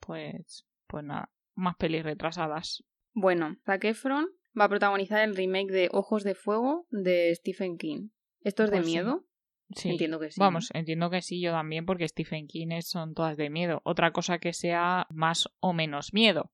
Pues, 0.00 0.66
pues 0.86 1.04
nada, 1.04 1.30
más 1.54 1.76
pelis 1.76 2.02
retrasadas. 2.02 2.84
Bueno, 3.12 3.56
Zac 3.64 3.84
Efron 3.84 4.28
va 4.58 4.64
a 4.64 4.68
protagonizar 4.68 5.22
el 5.22 5.36
remake 5.36 5.70
de 5.70 5.88
Ojos 5.92 6.24
de 6.24 6.34
Fuego 6.34 6.86
de 6.90 7.34
Stephen 7.34 7.78
King. 7.78 8.08
¿Esto 8.42 8.64
es 8.64 8.70
de 8.70 8.78
Pues 8.78 8.86
miedo? 8.86 9.26
Sí. 9.74 9.90
Entiendo 9.90 10.18
que 10.18 10.30
sí. 10.30 10.40
Vamos, 10.40 10.70
entiendo 10.74 11.10
que 11.10 11.22
sí, 11.22 11.40
yo 11.40 11.52
también, 11.52 11.86
porque 11.86 12.08
Stephen 12.08 12.48
King 12.48 12.80
son 12.80 13.14
todas 13.14 13.36
de 13.36 13.50
miedo. 13.50 13.80
Otra 13.84 14.12
cosa 14.12 14.38
que 14.38 14.52
sea 14.52 15.06
más 15.10 15.48
o 15.60 15.72
menos 15.72 16.12
miedo. 16.12 16.50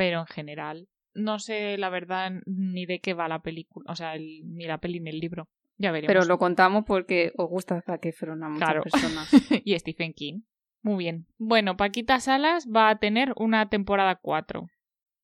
Pero 0.00 0.20
en 0.20 0.26
general 0.28 0.88
no 1.12 1.38
sé 1.38 1.76
la 1.76 1.90
verdad 1.90 2.32
ni 2.46 2.86
de 2.86 3.00
qué 3.00 3.12
va 3.12 3.28
la 3.28 3.42
película, 3.42 3.84
o 3.92 3.94
sea, 3.96 4.14
el- 4.14 4.40
ni 4.46 4.64
la 4.66 4.78
peli 4.78 4.98
ni 4.98 5.10
el 5.10 5.20
libro. 5.20 5.46
Ya 5.76 5.92
veremos. 5.92 6.08
Pero 6.14 6.24
lo 6.24 6.38
contamos 6.38 6.84
porque 6.86 7.32
os 7.36 7.50
gusta 7.50 7.82
Zac 7.82 8.06
Efron 8.06 8.42
a 8.42 8.48
muchas 8.48 8.66
Claro. 8.66 8.82
personas. 8.82 9.28
y 9.66 9.78
Stephen 9.78 10.14
King. 10.14 10.40
Muy 10.82 10.96
bien. 11.04 11.26
Bueno, 11.36 11.76
Paquita 11.76 12.18
Salas 12.18 12.66
va 12.74 12.88
a 12.88 12.98
tener 12.98 13.34
una 13.36 13.68
temporada 13.68 14.16
4. 14.22 14.68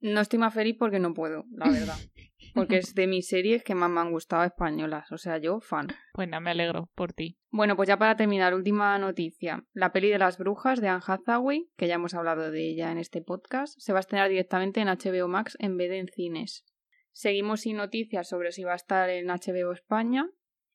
No 0.00 0.20
estoy 0.20 0.38
más 0.38 0.52
feliz 0.52 0.76
porque 0.78 0.98
no 0.98 1.14
puedo, 1.14 1.46
la 1.52 1.70
verdad. 1.70 1.96
Porque 2.56 2.76
es 2.78 2.94
de 2.94 3.06
mis 3.06 3.28
series 3.28 3.62
que 3.62 3.74
más 3.76 3.88
me 3.88 4.00
han 4.00 4.10
gustado 4.10 4.42
españolas. 4.42 5.12
O 5.12 5.18
sea, 5.18 5.38
yo 5.38 5.60
fan. 5.60 5.86
Pues 6.12 6.28
nada, 6.28 6.40
me 6.40 6.50
alegro 6.50 6.90
por 6.96 7.12
ti. 7.12 7.38
Bueno, 7.50 7.76
pues 7.76 7.86
ya 7.88 7.96
para 7.98 8.16
terminar, 8.16 8.52
última 8.54 8.98
noticia. 8.98 9.64
La 9.72 9.92
peli 9.92 10.08
de 10.10 10.18
las 10.18 10.38
brujas 10.38 10.80
de 10.80 10.88
Anne 10.88 11.02
Hathaway, 11.06 11.70
que 11.76 11.86
ya 11.86 11.94
hemos 11.94 12.14
hablado 12.14 12.50
de 12.50 12.68
ella 12.68 12.90
en 12.90 12.98
este 12.98 13.22
podcast, 13.22 13.78
se 13.78 13.92
va 13.92 13.98
a 13.98 14.00
estrenar 14.00 14.28
directamente 14.28 14.80
en 14.80 14.88
HBO 14.88 15.28
Max 15.28 15.56
en 15.60 15.76
vez 15.76 15.90
de 15.90 15.98
en 15.98 16.08
cines. 16.08 16.64
Seguimos 17.12 17.60
sin 17.60 17.76
noticias 17.76 18.28
sobre 18.28 18.50
si 18.52 18.64
va 18.64 18.72
a 18.72 18.76
estar 18.76 19.08
en 19.08 19.28
HBO 19.28 19.72
España 19.72 20.28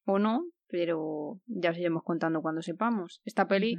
o 0.06 0.18
no, 0.18 0.46
pero 0.68 1.40
ya 1.46 1.70
os 1.72 1.78
iremos 1.78 2.04
contando 2.04 2.42
cuando 2.42 2.62
sepamos. 2.64 3.22
Esta 3.26 3.48
peli, 3.48 3.78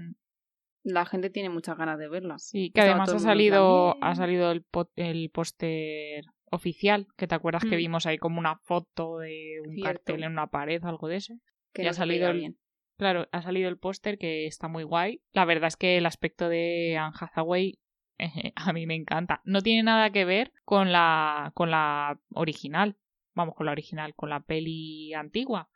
la 0.84 1.04
gente 1.04 1.30
tiene 1.30 1.48
muchas 1.48 1.76
ganas 1.76 1.98
de 1.98 2.08
verla. 2.08 2.38
Sí, 2.38 2.70
que 2.72 2.80
Estaba 2.80 3.02
además 3.02 3.14
ha 3.14 3.18
salido, 3.18 3.96
ha 4.00 4.14
salido 4.14 4.52
el, 4.52 4.62
po- 4.62 4.92
el 4.94 5.30
póster 5.30 6.24
oficial, 6.52 7.06
que 7.16 7.26
te 7.26 7.34
acuerdas 7.34 7.62
que 7.64 7.74
Mm. 7.76 7.78
vimos 7.78 8.06
ahí 8.06 8.18
como 8.18 8.38
una 8.38 8.56
foto 8.58 9.18
de 9.18 9.60
un 9.66 9.74
Cierto. 9.74 9.84
cartel 10.04 10.22
en 10.24 10.32
una 10.32 10.46
pared 10.48 10.82
o 10.84 10.88
algo 10.88 11.08
de 11.08 11.16
eso. 11.16 11.34
Que 11.72 11.88
ha 11.88 11.92
salido 11.92 12.28
el- 12.30 12.38
bien. 12.38 12.58
Claro, 12.98 13.26
ha 13.32 13.42
salido 13.42 13.68
el 13.68 13.78
póster 13.78 14.18
que 14.18 14.46
está 14.46 14.68
muy 14.68 14.84
guay. 14.84 15.22
La 15.32 15.44
verdad 15.44 15.68
es 15.68 15.76
que 15.76 15.96
el 15.96 16.06
aspecto 16.06 16.48
de 16.48 16.96
Anne 16.98 17.16
Hathaway 17.18 17.78
eh, 18.18 18.52
a 18.54 18.72
mí 18.72 18.86
me 18.86 18.94
encanta. 18.94 19.40
No 19.44 19.62
tiene 19.62 19.82
nada 19.82 20.10
que 20.10 20.24
ver 20.24 20.52
con 20.64 20.92
la, 20.92 21.50
con 21.54 21.70
la 21.70 22.20
original. 22.34 22.96
Vamos, 23.34 23.54
con 23.54 23.66
la 23.66 23.72
original, 23.72 24.14
con 24.14 24.28
la 24.28 24.40
peli 24.40 25.12
antigua, 25.14 25.70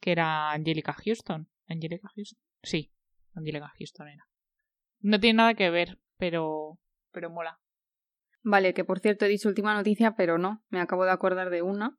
que 0.00 0.12
era 0.12 0.50
Angelica 0.50 0.94
Houston. 0.94 1.48
¿Angelica 1.68 2.08
Houston? 2.16 2.38
Sí, 2.62 2.90
Angelica 3.34 3.70
Houston 3.78 4.08
era. 4.08 4.26
No 5.00 5.20
tiene 5.20 5.36
nada 5.36 5.54
que 5.54 5.68
ver, 5.70 5.98
pero, 6.16 6.78
pero 7.12 7.28
mola. 7.30 7.60
Vale, 8.42 8.74
que 8.74 8.84
por 8.84 8.98
cierto 9.00 9.24
he 9.24 9.28
dicho 9.28 9.48
última 9.48 9.74
noticia, 9.74 10.14
pero 10.16 10.38
no, 10.38 10.62
me 10.68 10.80
acabo 10.80 11.04
de 11.04 11.12
acordar 11.12 11.50
de 11.50 11.62
una 11.62 11.96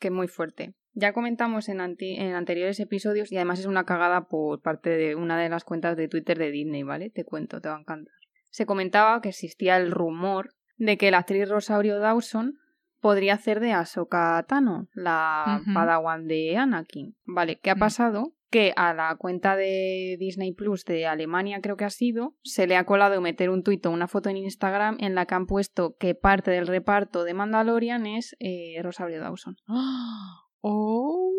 que 0.00 0.08
es 0.08 0.12
muy 0.12 0.28
fuerte. 0.28 0.74
Ya 0.92 1.12
comentamos 1.12 1.68
en, 1.68 1.80
anti- 1.80 2.16
en 2.16 2.34
anteriores 2.34 2.80
episodios 2.80 3.30
y 3.30 3.36
además 3.36 3.60
es 3.60 3.66
una 3.66 3.84
cagada 3.84 4.26
por 4.26 4.60
parte 4.60 4.90
de 4.90 5.14
una 5.14 5.38
de 5.38 5.48
las 5.48 5.62
cuentas 5.64 5.96
de 5.96 6.08
Twitter 6.08 6.36
de 6.38 6.50
Disney, 6.50 6.82
¿vale? 6.82 7.10
Te 7.10 7.24
cuento, 7.24 7.60
te 7.60 7.68
va 7.68 7.76
a 7.76 7.80
encantar. 7.80 8.14
Se 8.50 8.66
comentaba 8.66 9.20
que 9.20 9.28
existía 9.28 9.76
el 9.76 9.92
rumor 9.92 10.54
de 10.78 10.96
que 10.98 11.10
la 11.12 11.18
actriz 11.18 11.48
Rosario 11.48 11.98
Dawson 12.00 12.54
podría 12.98 13.34
hacer 13.34 13.60
de 13.60 13.72
Ahsoka 13.72 14.44
Tano, 14.48 14.88
la 14.94 15.60
padawan 15.74 16.26
de 16.26 16.56
Anakin. 16.56 17.14
Vale, 17.24 17.60
¿qué 17.60 17.70
ha 17.70 17.76
Mm. 17.76 17.78
pasado? 17.78 18.32
Que 18.50 18.72
a 18.74 18.92
la 18.94 19.14
cuenta 19.16 19.54
de 19.54 20.16
Disney 20.18 20.52
Plus 20.52 20.84
de 20.84 21.06
Alemania, 21.06 21.60
creo 21.60 21.76
que 21.76 21.84
ha 21.84 21.90
sido, 21.90 22.34
se 22.42 22.66
le 22.66 22.76
ha 22.76 22.84
colado 22.84 23.20
meter 23.20 23.48
un 23.48 23.62
tuit 23.62 23.86
o 23.86 23.90
una 23.90 24.08
foto 24.08 24.28
en 24.28 24.38
Instagram 24.38 24.96
en 24.98 25.14
la 25.14 25.26
que 25.26 25.36
han 25.36 25.46
puesto 25.46 25.96
que 25.98 26.16
parte 26.16 26.50
del 26.50 26.66
reparto 26.66 27.22
de 27.22 27.34
Mandalorian 27.34 28.06
es 28.06 28.34
eh, 28.40 28.80
Rosario 28.82 29.20
Dawson. 29.20 29.56
¡Oh! 30.60 31.32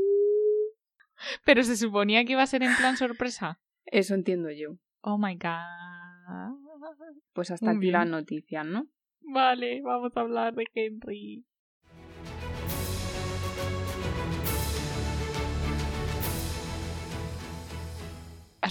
Pero 1.46 1.64
se 1.64 1.76
suponía 1.78 2.24
que 2.26 2.32
iba 2.34 2.44
a 2.44 2.48
ser 2.48 2.64
en 2.64 2.76
plan 2.76 2.98
sorpresa. 2.98 3.60
Eso 3.86 4.16
entiendo 4.16 4.50
yo. 4.52 4.78
Oh 5.02 5.18
my 5.18 5.36
god. 5.36 6.56
Pues 7.34 7.52
hasta 7.52 7.66
Muy 7.68 7.76
aquí 7.76 7.82
bien. 7.82 7.94
las 7.94 8.08
noticias, 8.08 8.66
¿no? 8.66 8.88
Vale, 9.22 9.82
vamos 9.82 10.12
a 10.16 10.22
hablar 10.22 10.56
de 10.56 10.66
Henry. 10.74 11.46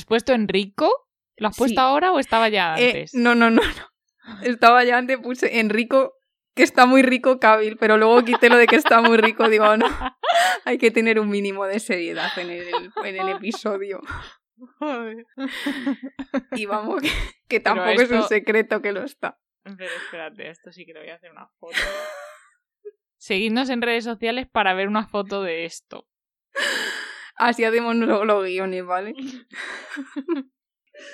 ¿Has 0.01 0.07
puesto 0.07 0.33
Enrico? 0.33 0.91
¿Lo 1.37 1.49
has 1.49 1.57
puesto 1.59 1.79
Sí. 1.81 1.85
ahora 1.87 2.11
o 2.13 2.19
estaba 2.19 2.49
ya 2.49 2.75
Eh, 2.79 2.87
antes? 2.87 3.15
no, 3.15 3.35
no, 3.35 3.51
no, 3.51 3.61
no. 3.61 4.41
Estaba 4.43 4.83
ya 4.85 4.97
antes, 4.97 5.19
puse 5.19 5.61
Enrico, 5.61 6.15
que 6.55 6.63
está 6.63 6.87
muy 6.87 7.03
rico 7.03 7.39
Cabil, 7.39 7.77
pero 7.77 7.99
luego 7.99 8.25
quité 8.25 8.49
lo 8.49 8.57
de 8.57 8.67
que 8.67 8.77
está 8.77 9.03
muy 9.03 9.19
rico. 9.19 9.49
Digo, 9.51 9.77
no, 9.77 9.87
hay 10.65 10.79
que 10.79 10.91
tener 10.91 11.21
un 11.21 11.29
mínimo 11.29 11.67
de 11.67 11.81
seriedad 11.81 12.31
en 12.39 12.49
el, 12.51 12.69
en 13.05 13.17
el 13.17 13.29
episodio. 13.29 14.01
Joder. 14.79 15.27
Y 16.53 16.65
vamos, 16.65 17.03
que, 17.49 17.61
tampoco 17.61 18.01
es 18.01 18.11
un 18.11 18.23
secreto 18.23 18.81
que 18.81 18.93
lo 18.93 19.03
está. 19.05 19.39
Pero 19.65 19.85
espérate, 20.05 20.49
esto 20.49 20.73
sí 20.73 20.87
que 20.87 20.95
le 20.95 21.01
voy 21.01 21.11
a 21.11 21.17
hacer 21.17 21.31
una 21.31 21.47
foto. 21.59 21.77
Seguidnos 23.19 23.69
en 23.69 23.83
redes 23.83 24.05
sociales 24.05 24.47
para 24.51 24.73
ver 24.73 24.89
una 24.89 25.07
foto 25.07 25.43
de 25.43 25.67
esto. 25.67 26.07
Así 27.41 27.65
hacemos 27.65 27.97
luego 27.97 28.25
los 28.25 28.45
guiones, 28.45 28.85
¿vale? 28.85 29.15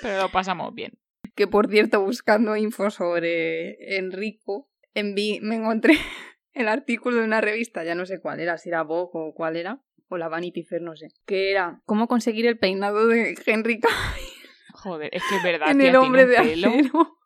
Pero 0.01 0.21
lo 0.23 0.29
pasamos 0.29 0.73
bien. 0.73 0.93
Que 1.35 1.47
por 1.47 1.69
cierto, 1.69 2.01
buscando 2.01 2.55
info 2.57 2.89
sobre 2.89 3.97
Enrico, 3.97 4.69
envi- 4.95 5.39
me 5.41 5.55
encontré 5.55 5.93
el 6.53 6.67
artículo 6.67 7.17
de 7.17 7.23
una 7.23 7.41
revista, 7.41 7.83
ya 7.83 7.95
no 7.95 8.05
sé 8.05 8.19
cuál 8.19 8.39
era, 8.39 8.57
si 8.57 8.69
era 8.69 8.83
Vogue 8.83 9.11
o 9.13 9.33
cuál 9.33 9.55
era, 9.55 9.81
o 10.09 10.17
la 10.17 10.27
Vanity 10.27 10.63
Fair, 10.63 10.81
no 10.81 10.95
sé, 10.95 11.09
que 11.25 11.51
era 11.51 11.81
cómo 11.85 12.07
conseguir 12.07 12.47
el 12.47 12.57
peinado 12.57 13.07
de 13.07 13.35
Henry 13.45 13.79
Cavill 13.79 14.25
Joder, 14.73 15.09
es 15.13 15.23
que 15.29 15.35
es 15.37 15.43
verdad, 15.43 15.67
en 15.71 15.77
tía, 15.79 15.87
el 15.87 15.91
tiene 15.93 15.97
hombre 16.05 16.23
un 16.23 16.29
de 16.29 16.35
pelo, 16.37 16.67
acero. 16.69 17.17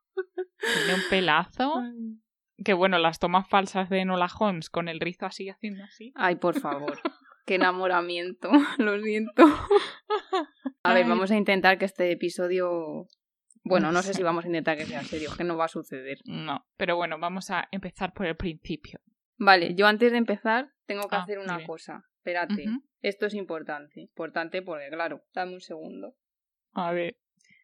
tiene 0.75 0.93
un 0.95 1.01
pelazo. 1.09 1.73
Que 2.63 2.73
bueno, 2.73 2.99
las 2.99 3.17
tomas 3.17 3.47
falsas 3.49 3.89
de 3.89 4.01
Enola 4.01 4.27
Holmes 4.39 4.69
con 4.69 4.87
el 4.87 4.99
rizo 4.99 5.25
así 5.25 5.49
haciendo 5.49 5.83
así. 5.83 6.11
Ay, 6.15 6.35
por 6.35 6.59
favor. 6.59 6.99
Qué 7.45 7.55
enamoramiento, 7.55 8.49
lo 8.77 9.01
siento. 9.01 9.43
A 10.83 10.93
ver, 10.93 11.07
vamos 11.07 11.31
a 11.31 11.35
intentar 11.35 11.77
que 11.77 11.85
este 11.85 12.11
episodio... 12.11 13.07
Bueno, 13.63 13.91
no 13.91 14.01
sé 14.01 14.13
si 14.15 14.23
vamos 14.23 14.45
a 14.45 14.47
intentar 14.47 14.75
que 14.77 14.85
sea 14.85 15.03
serio, 15.03 15.29
que 15.37 15.43
no 15.43 15.55
va 15.55 15.65
a 15.65 15.69
suceder. 15.69 16.17
No, 16.25 16.65
pero 16.77 16.95
bueno, 16.95 17.19
vamos 17.19 17.51
a 17.51 17.67
empezar 17.71 18.11
por 18.13 18.25
el 18.25 18.35
principio. 18.35 18.99
Vale, 19.37 19.75
yo 19.75 19.85
antes 19.85 20.11
de 20.11 20.17
empezar 20.17 20.71
tengo 20.87 21.07
que 21.07 21.15
Ah, 21.15 21.21
hacer 21.21 21.37
una 21.37 21.63
cosa. 21.65 22.03
Espérate, 22.17 22.65
esto 23.01 23.27
es 23.27 23.35
importante. 23.35 24.01
Importante 24.01 24.63
porque, 24.63 24.89
claro, 24.89 25.21
dame 25.33 25.53
un 25.53 25.61
segundo. 25.61 26.15
A 26.73 26.91
ver. 26.91 27.17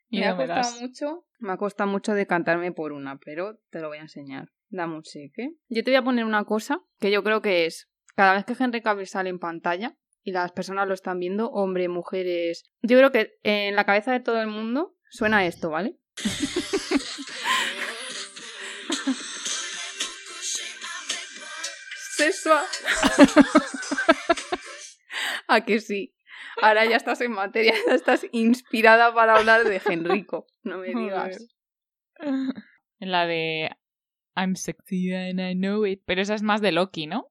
Me 0.10 0.26
ha 0.26 0.36
costado 0.36 0.56
das. 0.62 0.82
mucho, 0.82 1.26
me 1.40 1.52
ha 1.54 1.58
costado 1.58 1.90
mucho 1.90 2.14
decantarme 2.14 2.72
por 2.72 2.92
una, 2.94 3.18
pero 3.18 3.60
te 3.72 3.80
lo 3.82 3.88
voy 3.90 3.98
a 3.98 4.02
enseñar. 4.02 4.50
Dame 4.70 4.96
un 4.96 5.04
seque. 5.04 5.54
Yo 5.68 5.84
te 5.84 5.92
voy 5.92 5.96
a 5.98 6.04
poner 6.04 6.26
una 6.26 6.44
cosa 6.46 6.80
que 7.00 7.10
yo 7.12 7.24
creo 7.24 7.42
que 7.42 7.66
es, 7.66 7.90
cada 8.18 8.34
vez 8.34 8.44
que 8.46 8.62
Henry 8.62 8.82
Cavill 8.82 9.06
sale 9.06 9.30
en 9.30 9.38
pantalla 9.38 9.96
y 10.24 10.32
las 10.32 10.52
personas 10.52 10.88
lo 10.88 10.96
están 10.96 11.20
viendo, 11.20 11.52
hombres, 11.52 11.88
mujeres, 11.88 12.64
yo 12.82 12.98
creo 12.98 13.12
que 13.12 13.36
en 13.44 13.76
la 13.76 13.86
cabeza 13.86 14.12
de 14.12 14.22
todo 14.22 14.42
el 14.42 14.48
mundo 14.48 14.96
suena 15.12 15.46
esto, 15.46 15.70
¿vale? 15.70 16.00
Sexual. 22.18 22.66
¿A 25.48 25.64
que 25.64 25.80
sí? 25.80 26.16
Ahora 26.60 26.86
ya 26.86 26.98
estás 26.98 27.22
en 27.22 27.34
materia, 27.34 27.76
ya 27.88 27.94
estás 27.94 28.26
inspirada 28.32 29.14
para 29.14 29.36
hablar 29.36 29.64
de 29.64 29.80
Henrico. 29.86 30.48
No 30.64 30.80
me 30.80 30.88
digas. 30.88 31.38
En 33.00 33.12
la 33.12 33.28
de 33.28 33.70
I'm 34.36 34.56
sexy 34.56 35.14
and 35.14 35.40
I 35.40 35.54
know 35.54 35.86
it. 35.86 36.02
Pero 36.06 36.24
esa 36.24 36.34
es 36.34 36.42
más 36.42 36.62
de 36.62 36.72
Loki, 36.72 37.06
¿no? 37.06 37.30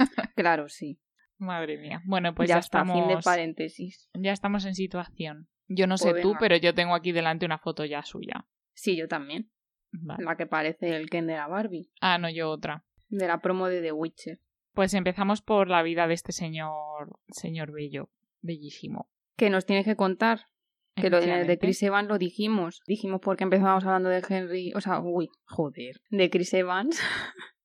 Claro, 0.36 0.68
sí. 0.68 1.00
Madre 1.38 1.78
mía. 1.78 2.02
Bueno, 2.04 2.34
pues 2.34 2.48
ya, 2.48 2.56
ya, 2.56 2.58
está, 2.60 2.78
estamos. 2.80 2.98
fin 2.98 3.16
de 3.16 3.22
paréntesis. 3.22 4.10
Ya 4.14 4.32
estamos 4.32 4.64
en 4.64 4.74
situación. 4.74 5.48
Yo 5.68 5.86
no 5.86 5.96
sé 5.96 6.10
Pues 6.10 6.22
tú, 6.22 6.34
pero 6.38 6.56
yo 6.56 6.74
tengo 6.74 6.94
aquí 6.94 7.12
delante 7.12 7.46
una 7.46 7.58
foto 7.58 7.84
ya 7.84 8.02
suya. 8.02 8.46
Sí, 8.74 8.96
yo 8.96 9.08
también. 9.08 9.50
Vale. 9.92 10.24
La 10.24 10.36
que 10.36 10.46
parece 10.46 10.96
el 10.96 11.08
Ken 11.08 11.26
de 11.26 11.34
la 11.34 11.48
Barbie. 11.48 11.90
Ah, 12.00 12.18
no, 12.18 12.28
yo 12.28 12.50
otra. 12.50 12.84
De 13.08 13.26
la 13.26 13.40
promo 13.40 13.68
de 13.68 13.80
The 13.80 13.92
Witcher. 13.92 14.40
Pues 14.72 14.94
empezamos 14.94 15.42
por 15.42 15.68
la 15.68 15.82
vida 15.82 16.06
de 16.06 16.14
este 16.14 16.32
señor, 16.32 17.18
señor 17.28 17.72
bello, 17.72 18.10
bellísimo. 18.40 19.10
Que 19.36 19.50
nos 19.50 19.66
tienes 19.66 19.84
que 19.84 19.96
contar. 19.96 20.46
Que 20.94 21.10
lo 21.10 21.20
de. 21.20 21.58
Chris 21.58 21.82
Evans 21.82 22.08
lo 22.08 22.18
dijimos. 22.18 22.82
Dijimos 22.86 23.20
porque 23.20 23.44
empezamos 23.44 23.84
hablando 23.84 24.10
de 24.10 24.22
Henry. 24.28 24.72
O 24.74 24.80
sea, 24.80 25.00
uy, 25.00 25.28
joder. 25.44 26.00
De 26.10 26.30
Chris 26.30 26.52
Evans. 26.54 27.00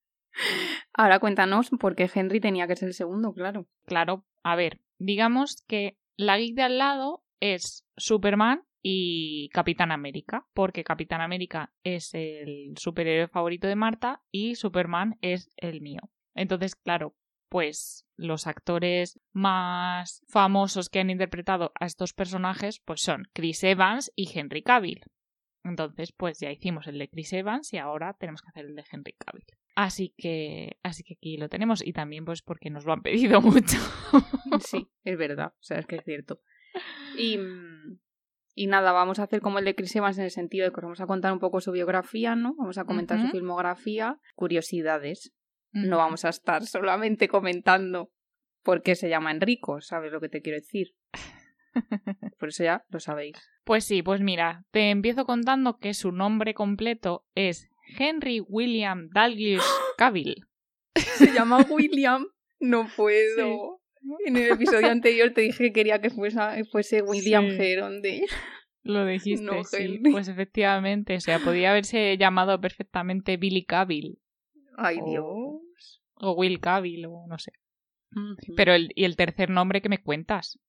Ahora 0.94 1.20
cuéntanos 1.20 1.70
por 1.80 1.96
qué 1.96 2.10
Henry 2.14 2.40
tenía 2.40 2.68
que 2.68 2.76
ser 2.76 2.90
el 2.90 2.94
segundo, 2.94 3.34
claro. 3.34 3.68
Claro, 3.86 4.26
a 4.44 4.56
ver, 4.56 4.80
digamos 4.98 5.64
que 5.68 5.98
la 6.18 6.38
geek 6.38 6.56
de 6.56 6.64
al 6.64 6.78
lado 6.78 7.24
es 7.40 7.86
Superman 7.98 8.64
y 8.82 9.50
Capitán 9.50 9.92
América, 9.92 10.46
porque 10.54 10.84
Capitán 10.84 11.22
América 11.22 11.74
es 11.84 12.14
el 12.14 12.74
superhéroe 12.78 13.28
favorito 13.28 13.68
de 13.68 13.76
Marta 13.76 14.22
y 14.32 14.56
Superman 14.56 15.18
es 15.22 15.50
el 15.58 15.82
mío. 15.82 16.02
Entonces, 16.36 16.76
claro, 16.76 17.16
pues 17.50 18.06
los 18.18 18.48
actores 18.48 19.20
más 19.34 20.24
famosos 20.28 20.90
que 20.90 21.00
han 21.00 21.10
interpretado 21.10 21.72
a 21.80 21.86
estos 21.86 22.14
personajes 22.14 22.80
pues 22.80 23.02
son 23.02 23.28
Chris 23.34 23.64
Evans 23.64 24.12
y 24.16 24.38
Henry 24.38 24.62
Cavill. 24.62 25.02
Entonces, 25.66 26.12
pues 26.12 26.40
ya 26.40 26.52
hicimos 26.52 26.86
el 26.86 27.00
de 27.00 27.10
Chris 27.10 27.34
Evans 27.34 27.74
y 27.74 27.78
ahora 27.78 28.16
tenemos 28.20 28.42
que 28.42 28.50
hacer 28.50 28.66
el 28.66 28.76
de 28.76 28.84
Henry 28.90 29.14
Cavill. 29.14 29.46
Así 29.76 30.14
que, 30.16 30.78
así 30.84 31.04
que 31.04 31.16
aquí 31.16 31.38
lo 31.38 31.50
tenemos 31.50 31.86
y 31.86 31.92
también 31.92 32.24
pues 32.24 32.44
porque 32.44 32.70
nos 32.70 32.86
lo 32.86 32.94
han 32.94 33.02
pedido 33.02 33.42
mucho. 33.42 33.78
Sí, 34.60 34.88
es 35.04 35.18
verdad. 35.18 35.54
O 35.60 35.64
sea, 35.64 35.80
es 35.80 35.88
que 35.88 35.96
es 35.96 36.04
cierto. 36.06 36.40
Y, 37.18 37.40
y 38.54 38.68
nada, 38.68 38.92
vamos 38.92 39.18
a 39.18 39.24
hacer 39.24 39.42
como 39.42 39.58
el 39.58 39.66
de 39.66 39.76
Chris 39.76 39.96
Evans 39.96 40.20
en 40.20 40.26
el 40.26 40.32
sentido 40.32 40.66
de 40.66 40.72
que 40.72 40.80
os 40.80 40.84
vamos 40.84 41.02
a 41.02 41.08
contar 41.08 41.34
un 41.34 41.40
poco 41.40 41.60
su 41.60 41.72
biografía, 41.72 42.36
¿no? 42.36 42.54
Vamos 42.58 42.78
a 42.78 42.86
comentar 42.86 43.20
su 43.20 43.30
filmografía, 43.30 44.20
curiosidades. 44.36 45.34
No 45.72 45.98
vamos 45.98 46.26
a 46.26 46.30
estar 46.30 46.64
solamente 46.66 47.28
comentando 47.28 48.12
por 48.62 48.82
qué 48.84 48.96
se 48.96 49.10
llama 49.10 49.32
Enrico, 49.32 49.82
¿sabes 49.82 50.12
lo 50.12 50.22
que 50.22 50.30
te 50.30 50.42
quiero 50.42 50.60
decir? 50.60 50.96
Por 52.40 52.50
eso 52.50 52.64
ya 52.64 52.84
lo 52.90 53.00
sabéis. 53.00 53.38
Pues 53.64 53.84
sí, 53.84 54.02
pues 54.02 54.22
mira, 54.22 54.64
te 54.72 54.90
empiezo 54.92 55.26
contando 55.26 55.78
que 55.78 55.94
su 55.94 56.12
nombre 56.12 56.54
completo 56.54 57.26
es 57.36 57.68
Henry 57.98 58.40
William 58.42 59.10
Dalglish 59.14 59.62
Cavill. 59.98 60.46
Se 60.96 61.32
llama 61.34 61.66
William. 61.70 62.26
No 62.60 62.88
puedo. 62.96 63.82
En 64.26 64.38
el 64.38 64.52
episodio 64.52 64.90
anterior 64.90 65.32
te 65.32 65.42
dije 65.42 65.66
que 65.66 65.74
quería 65.74 66.00
que 66.00 66.10
fuese, 66.12 66.40
fuese 66.72 67.02
William 67.02 67.50
Sí. 67.50 67.58
Geronde. 67.58 68.26
Lo 68.84 69.04
dijiste, 69.06 69.44
No, 69.44 69.64
sí. 69.64 70.00
Pues 70.12 70.28
efectivamente, 70.28 71.16
o 71.16 71.20
sea, 71.20 71.40
podía 71.40 71.72
haberse 71.72 72.16
llamado 72.18 72.62
perfectamente 72.62 73.36
Billy 73.38 73.66
Cavill 73.66 74.20
Ay. 74.78 75.00
Dios. 75.04 76.04
o 76.18 76.32
Will 76.38 76.60
Cavill 76.60 77.08
o 77.08 77.26
no 77.28 77.40
sé. 77.40 77.52
Pero 78.56 78.74
el, 78.74 78.92
¿y 78.94 79.06
el 79.06 79.16
tercer 79.16 79.50
nombre 79.50 79.82
que 79.82 79.90
me 79.90 80.02
cuentas? 80.04 80.60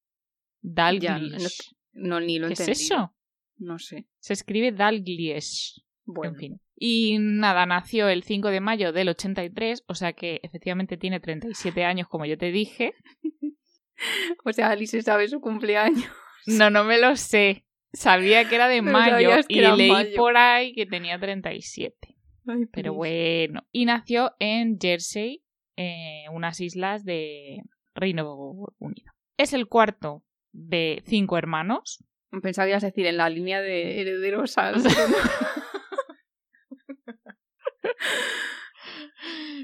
Dalglish. 0.67 1.75
No, 1.93 2.21
ni 2.21 2.39
lo 2.39 2.49
¿Qué 2.49 2.55
es 2.55 2.69
eso? 2.69 3.15
No 3.57 3.79
sé. 3.79 4.07
Se 4.19 4.33
escribe 4.33 4.73
Dalglish. 4.73 5.83
Bueno, 6.05 6.35
En 6.35 6.39
fin. 6.39 6.61
Y 6.79 7.17
nada, 7.19 7.65
nació 7.65 8.09
el 8.09 8.23
5 8.23 8.49
de 8.51 8.61
mayo 8.61 8.93
del 8.93 9.09
83, 9.09 9.85
o 9.87 9.95
sea 9.95 10.13
que 10.13 10.41
efectivamente 10.43 10.99
tiene 10.99 11.21
37 11.21 11.85
años, 11.85 12.07
como 12.09 12.27
yo 12.27 12.37
te 12.37 12.53
dije. 12.53 12.93
o 14.45 14.53
sea, 14.53 14.71
Alice 14.71 15.01
sabe 15.03 15.29
su 15.29 15.41
cumpleaños. 15.41 16.11
No, 16.47 16.69
no 16.71 16.85
me 16.85 16.99
lo 16.99 17.17
sé. 17.17 17.65
Sabía 17.93 18.49
que 18.49 18.57
era 18.57 18.69
de 18.69 18.83
mayo 18.83 19.31
y 19.49 19.61
leí 19.61 19.91
mayo. 19.91 20.17
por 20.17 20.37
ahí 20.37 20.75
que 20.75 20.85
tenía 20.85 21.19
37. 21.19 21.97
Ay, 22.47 22.67
Pero 22.73 22.93
bueno. 22.93 23.63
Y 23.73 23.87
nació 23.87 24.33
en 24.39 24.79
Jersey, 24.79 25.43
eh, 25.77 26.25
unas 26.31 26.61
islas 26.61 27.05
de 27.05 27.63
Reino 27.95 28.37
Unido. 28.79 29.13
Es 29.39 29.55
el 29.55 29.67
cuarto 29.67 30.25
de 30.57 31.03
cinco 31.07 31.37
hermanos. 31.39 32.03
Pensaba 32.43 32.67
que 32.67 32.71
ibas 32.71 32.85
a 32.85 32.89
decir 32.89 33.07
en 33.07 33.17
la 33.19 33.29
línea 33.31 33.61
de 33.61 34.01
herederos 34.01 34.59
al 34.59 34.83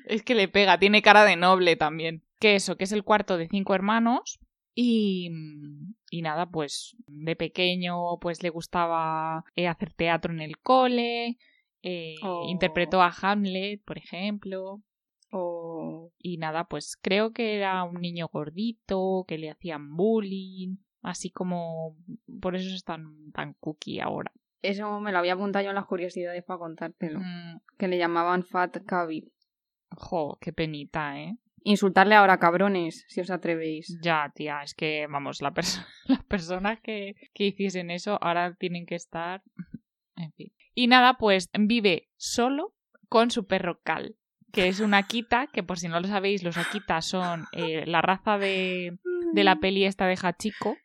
Es 0.07 0.23
que 0.23 0.35
le 0.35 0.49
pega, 0.49 0.79
tiene 0.79 1.03
cara 1.03 1.25
de 1.25 1.37
noble 1.37 1.77
también. 1.77 2.23
Que 2.41 2.55
eso, 2.57 2.77
que 2.77 2.85
es 2.85 2.93
el 2.93 3.05
cuarto 3.05 3.37
de 3.37 3.49
cinco 3.49 3.75
hermanos. 3.75 4.41
Y, 4.75 5.31
y 6.11 6.23
nada, 6.23 6.47
pues 6.51 6.97
de 7.07 7.37
pequeño 7.37 8.19
pues 8.21 8.43
le 8.43 8.49
gustaba 8.49 9.45
eh, 9.55 9.69
hacer 9.69 9.93
teatro 9.93 10.33
en 10.33 10.41
el 10.41 10.59
cole. 10.59 11.37
eh, 11.83 12.15
Oh. 12.23 12.47
Interpretó 12.49 13.03
a 13.03 13.13
Hamlet, 13.21 13.83
por 13.85 13.99
ejemplo. 13.99 14.81
O 15.73 16.13
Y 16.19 16.39
nada, 16.39 16.65
pues 16.65 16.97
creo 17.01 17.33
que 17.33 17.57
era 17.57 17.83
un 17.85 18.01
niño 18.01 18.29
gordito, 18.33 19.25
que 19.27 19.39
le 19.39 19.51
hacían 19.51 19.97
bullying. 19.97 20.77
Así 21.03 21.31
como 21.31 21.97
por 22.41 22.55
eso 22.55 22.75
es 22.75 22.85
tan, 22.85 23.33
tan 23.33 23.55
cookie 23.61 24.01
ahora. 24.01 24.33
Eso 24.63 25.01
me 25.01 25.11
lo 25.11 25.19
había 25.19 25.33
apuntado 25.33 25.65
yo 25.65 25.71
en 25.71 25.75
las 25.77 25.87
curiosidades 25.87 26.45
para 26.45 26.59
contártelo. 26.61 27.19
Mm, 27.21 27.59
Que 27.77 27.89
le 27.89 27.99
llamaban 27.99 28.45
Fat 28.45 28.85
Cavill. 28.87 29.33
jo, 29.97 30.39
qué 30.41 30.53
penita, 30.53 31.19
¿eh? 31.21 31.37
Insultarle 31.65 32.15
ahora, 32.17 32.39
cabrones, 32.39 33.05
si 33.09 33.21
os 33.21 33.31
atrevéis. 33.31 33.97
Ya, 34.03 34.33
tía, 34.35 34.63
es 34.63 34.75
que, 34.75 35.07
vamos, 35.09 35.43
la 35.43 35.53
perso- 35.53 35.85
las 36.07 36.25
personas 36.25 36.81
que, 36.81 37.15
que 37.35 37.47
hiciesen 37.47 37.91
eso 37.91 38.19
ahora 38.23 38.55
tienen 38.55 38.87
que 38.87 38.95
estar. 38.95 39.43
En 40.15 40.31
fin. 40.35 40.53
Y 40.75 40.87
nada, 40.89 41.17
pues 41.19 41.49
vive 41.59 42.11
solo 42.17 42.75
con 43.09 43.31
su 43.31 43.47
perro 43.47 43.81
Cal, 43.83 44.15
que 44.53 44.69
es 44.69 44.81
una 44.81 44.99
Akita, 44.99 45.47
que 45.47 45.63
por 45.63 45.79
si 45.79 45.89
no 45.89 45.99
lo 46.01 46.09
sabéis, 46.09 46.43
los 46.43 46.57
Akitas 46.59 47.07
son 47.07 47.47
eh, 47.53 47.85
la 47.87 48.03
raza 48.03 48.39
de, 48.39 48.99
de 49.33 49.45
la 49.45 49.57
peli 49.57 49.85
esta 49.85 50.07
de 50.07 50.19
Hachiko, 50.21 50.77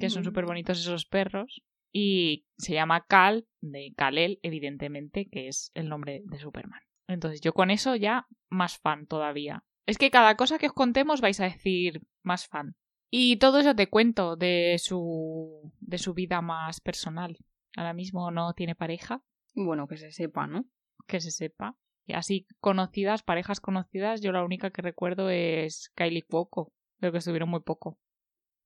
que 0.00 0.10
son 0.10 0.24
súper 0.24 0.46
bonitos 0.46 0.80
esos 0.80 1.04
perros. 1.06 1.62
Y 1.92 2.46
se 2.58 2.74
llama 2.74 3.04
Cal, 3.06 3.46
de 3.60 3.92
Kal-El, 3.96 4.40
evidentemente, 4.42 5.28
que 5.30 5.46
es 5.46 5.70
el 5.74 5.88
nombre 5.88 6.22
de 6.24 6.38
Superman. 6.38 6.80
Entonces 7.06 7.40
yo 7.40 7.52
con 7.52 7.70
eso 7.70 7.94
ya 7.94 8.26
más 8.48 8.78
fan 8.78 9.06
todavía. 9.06 9.62
Es 9.86 9.98
que 9.98 10.10
cada 10.10 10.34
cosa 10.36 10.58
que 10.58 10.66
os 10.66 10.72
contemos 10.72 11.20
vais 11.20 11.38
a 11.40 11.44
decir 11.44 12.00
más 12.22 12.48
fan. 12.48 12.74
Y 13.10 13.36
todo 13.36 13.60
eso 13.60 13.76
te 13.76 13.88
cuento 13.88 14.34
de 14.34 14.76
su 14.80 15.72
de 15.80 15.98
su 15.98 16.14
vida 16.14 16.40
más 16.40 16.80
personal. 16.80 17.36
Ahora 17.76 17.92
mismo 17.92 18.30
no 18.30 18.54
tiene 18.54 18.74
pareja, 18.74 19.22
Bueno, 19.54 19.86
que 19.86 19.96
se 19.96 20.10
sepa, 20.10 20.46
¿no? 20.46 20.64
que 21.06 21.20
se 21.20 21.30
sepa. 21.30 21.76
Y 22.06 22.12
así 22.14 22.46
conocidas, 22.60 23.22
parejas 23.22 23.60
conocidas, 23.60 24.20
yo 24.20 24.32
la 24.32 24.44
única 24.44 24.70
que 24.70 24.82
recuerdo 24.82 25.30
es 25.30 25.90
Kylie 25.94 26.22
Cuoco, 26.22 26.72
creo 27.00 27.12
que 27.12 27.18
estuvieron 27.18 27.48
muy 27.48 27.60
poco. 27.60 27.98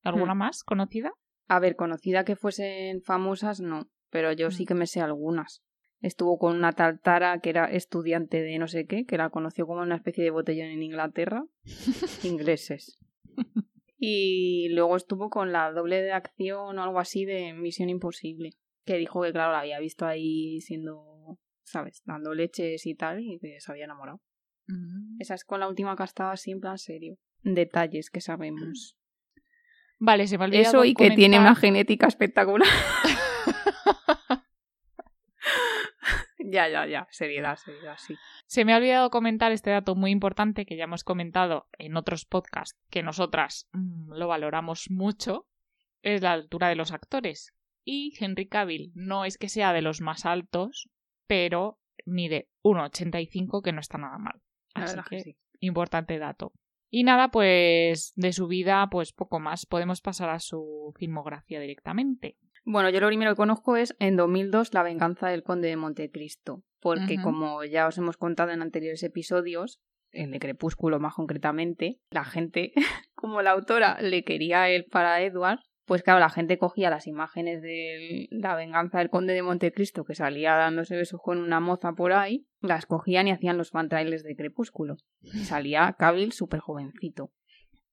¿Alguna 0.02 0.34
Hmm. 0.34 0.38
más 0.38 0.64
conocida? 0.64 1.12
A 1.46 1.60
ver, 1.60 1.76
conocida 1.76 2.24
que 2.24 2.36
fuesen 2.36 3.02
famosas, 3.02 3.60
no. 3.60 3.88
Pero 4.10 4.32
yo 4.32 4.50
sí 4.50 4.64
que 4.64 4.74
me 4.74 4.86
sé 4.86 5.00
algunas. 5.00 5.62
Estuvo 6.00 6.38
con 6.38 6.54
una 6.56 6.72
tal 6.72 7.00
Tara 7.00 7.40
que 7.40 7.50
era 7.50 7.66
estudiante 7.66 8.40
de 8.40 8.58
no 8.58 8.68
sé 8.68 8.86
qué, 8.86 9.04
que 9.04 9.18
la 9.18 9.30
conoció 9.30 9.66
como 9.66 9.82
una 9.82 9.96
especie 9.96 10.24
de 10.24 10.30
botellón 10.30 10.68
en 10.68 10.82
Inglaterra. 10.82 11.44
Ingleses. 12.24 12.98
Y 13.98 14.68
luego 14.70 14.96
estuvo 14.96 15.28
con 15.28 15.52
la 15.52 15.72
doble 15.72 16.02
de 16.02 16.12
acción 16.12 16.78
o 16.78 16.82
algo 16.82 17.00
así 17.00 17.24
de 17.24 17.52
Misión 17.52 17.88
Imposible. 17.90 18.52
Que 18.84 18.96
dijo 18.96 19.22
que, 19.22 19.32
claro, 19.32 19.52
la 19.52 19.60
había 19.60 19.80
visto 19.80 20.06
ahí 20.06 20.60
siendo, 20.60 21.17
¿sabes? 21.70 22.02
Dando 22.04 22.34
leches 22.34 22.86
y 22.86 22.94
tal, 22.94 23.20
y 23.20 23.38
que 23.38 23.60
se 23.60 23.72
había 23.72 23.84
enamorado. 23.84 24.20
Mm. 24.66 25.20
Esa 25.20 25.34
es 25.34 25.44
con 25.44 25.60
la 25.60 25.68
última 25.68 25.96
que 25.96 26.02
ha 26.02 26.06
estado 26.06 26.30
así 26.30 26.50
en 26.50 26.60
plan 26.60 26.78
serio. 26.78 27.16
Detalles 27.42 28.10
que 28.10 28.20
sabemos. 28.20 28.96
Vale, 29.98 30.26
se 30.28 30.38
me 30.38 30.44
ha 30.44 30.46
olvidado 30.46 30.68
Eso 30.68 30.84
y 30.84 30.94
que 30.94 31.10
tiene 31.10 31.40
una 31.40 31.56
genética 31.56 32.06
espectacular. 32.06 32.68
ya, 36.38 36.68
ya, 36.68 36.86
ya. 36.86 37.08
Seriedad, 37.10 37.56
seriedad, 37.56 37.96
sí. 37.98 38.14
Se 38.46 38.64
me 38.64 38.72
ha 38.72 38.76
olvidado 38.76 39.10
comentar 39.10 39.50
este 39.50 39.70
dato 39.70 39.96
muy 39.96 40.12
importante 40.12 40.66
que 40.66 40.76
ya 40.76 40.84
hemos 40.84 41.02
comentado 41.02 41.66
en 41.78 41.96
otros 41.96 42.26
podcasts 42.26 42.78
que 42.90 43.02
nosotras 43.02 43.68
mm, 43.72 44.12
lo 44.12 44.28
valoramos 44.28 44.88
mucho. 44.88 45.48
Es 46.02 46.22
la 46.22 46.32
altura 46.32 46.68
de 46.68 46.76
los 46.76 46.92
actores. 46.92 47.52
Y 47.82 48.14
Henry 48.20 48.46
Cavill 48.46 48.92
no 48.94 49.24
es 49.24 49.36
que 49.36 49.48
sea 49.48 49.72
de 49.72 49.82
los 49.82 50.00
más 50.00 50.26
altos, 50.26 50.88
pero 51.28 51.78
mide 52.04 52.48
1,85 52.64 53.62
que 53.62 53.72
no 53.72 53.80
está 53.80 53.98
nada 53.98 54.18
mal. 54.18 54.40
Así 54.74 54.96
que, 55.08 55.16
que 55.16 55.22
sí. 55.22 55.36
importante 55.60 56.18
dato. 56.18 56.52
Y 56.90 57.04
nada, 57.04 57.30
pues 57.30 58.12
de 58.16 58.32
su 58.32 58.48
vida, 58.48 58.88
pues 58.90 59.12
poco 59.12 59.38
más. 59.38 59.66
Podemos 59.66 60.00
pasar 60.00 60.30
a 60.30 60.40
su 60.40 60.92
filmografía 60.96 61.60
directamente. 61.60 62.36
Bueno, 62.64 62.90
yo 62.90 63.00
lo 63.00 63.06
primero 63.06 63.32
que 63.32 63.36
conozco 63.36 63.76
es 63.76 63.94
en 63.98 64.16
2002 64.16 64.74
La 64.74 64.82
venganza 64.82 65.28
del 65.28 65.42
conde 65.42 65.68
de 65.68 65.76
Montecristo, 65.76 66.64
porque 66.80 67.16
como 67.22 67.64
ya 67.64 67.86
os 67.86 67.96
hemos 67.98 68.16
contado 68.16 68.50
en 68.50 68.60
anteriores 68.60 69.02
episodios, 69.02 69.80
el 70.12 70.30
de 70.30 70.38
Crepúsculo 70.38 71.00
más 71.00 71.14
concretamente, 71.14 71.98
la 72.10 72.24
gente, 72.24 72.72
como 73.14 73.42
la 73.42 73.52
autora 73.52 73.98
le 74.00 74.24
quería 74.24 74.68
él 74.68 74.84
para 74.90 75.22
Edward, 75.22 75.60
pues 75.88 76.02
claro, 76.02 76.20
la 76.20 76.28
gente 76.28 76.58
cogía 76.58 76.90
las 76.90 77.06
imágenes 77.06 77.62
de 77.62 78.28
La 78.30 78.54
venganza 78.54 78.98
del 78.98 79.08
conde 79.08 79.32
de 79.32 79.42
Montecristo 79.42 80.04
que 80.04 80.14
salía 80.14 80.54
dándose 80.54 80.94
besos 80.96 81.20
con 81.20 81.38
una 81.38 81.60
moza 81.60 81.94
por 81.94 82.12
ahí, 82.12 82.46
las 82.60 82.84
cogían 82.84 83.26
y 83.26 83.32
hacían 83.32 83.56
los 83.56 83.70
fan 83.70 83.88
trailers 83.88 84.22
de 84.22 84.36
Crepúsculo. 84.36 84.98
Y 85.22 85.44
salía 85.46 85.96
Cavill 85.98 86.32
súper 86.32 86.60
jovencito. 86.60 87.32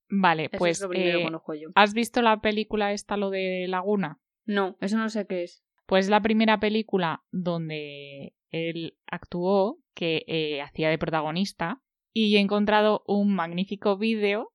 Vale, 0.09 0.49
Eso 0.51 0.57
pues 0.57 0.85
eh, 0.93 1.25
yo. 1.59 1.69
¿has 1.73 1.93
visto 1.93 2.21
la 2.21 2.41
película 2.41 2.91
esta, 2.91 3.15
lo 3.17 3.29
de 3.29 3.65
Laguna? 3.67 4.19
No, 4.45 4.77
eso 4.81 4.97
no 4.97 5.09
sé 5.09 5.25
qué 5.25 5.43
es. 5.43 5.63
Pues 5.85 6.09
la 6.09 6.21
primera 6.21 6.59
película 6.59 7.23
donde 7.31 8.35
él 8.49 8.97
actuó, 9.07 9.79
que 9.93 10.25
eh, 10.27 10.61
hacía 10.61 10.89
de 10.89 10.97
protagonista, 10.97 11.81
y 12.11 12.35
he 12.35 12.39
encontrado 12.39 13.03
un 13.07 13.33
magnífico 13.33 13.97
vídeo 13.97 14.51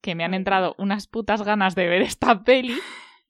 que 0.00 0.14
me 0.14 0.24
han 0.24 0.34
entrado 0.34 0.74
unas 0.78 1.06
putas 1.06 1.42
ganas 1.42 1.74
de 1.74 1.88
ver 1.88 2.02
esta 2.02 2.42
peli, 2.42 2.76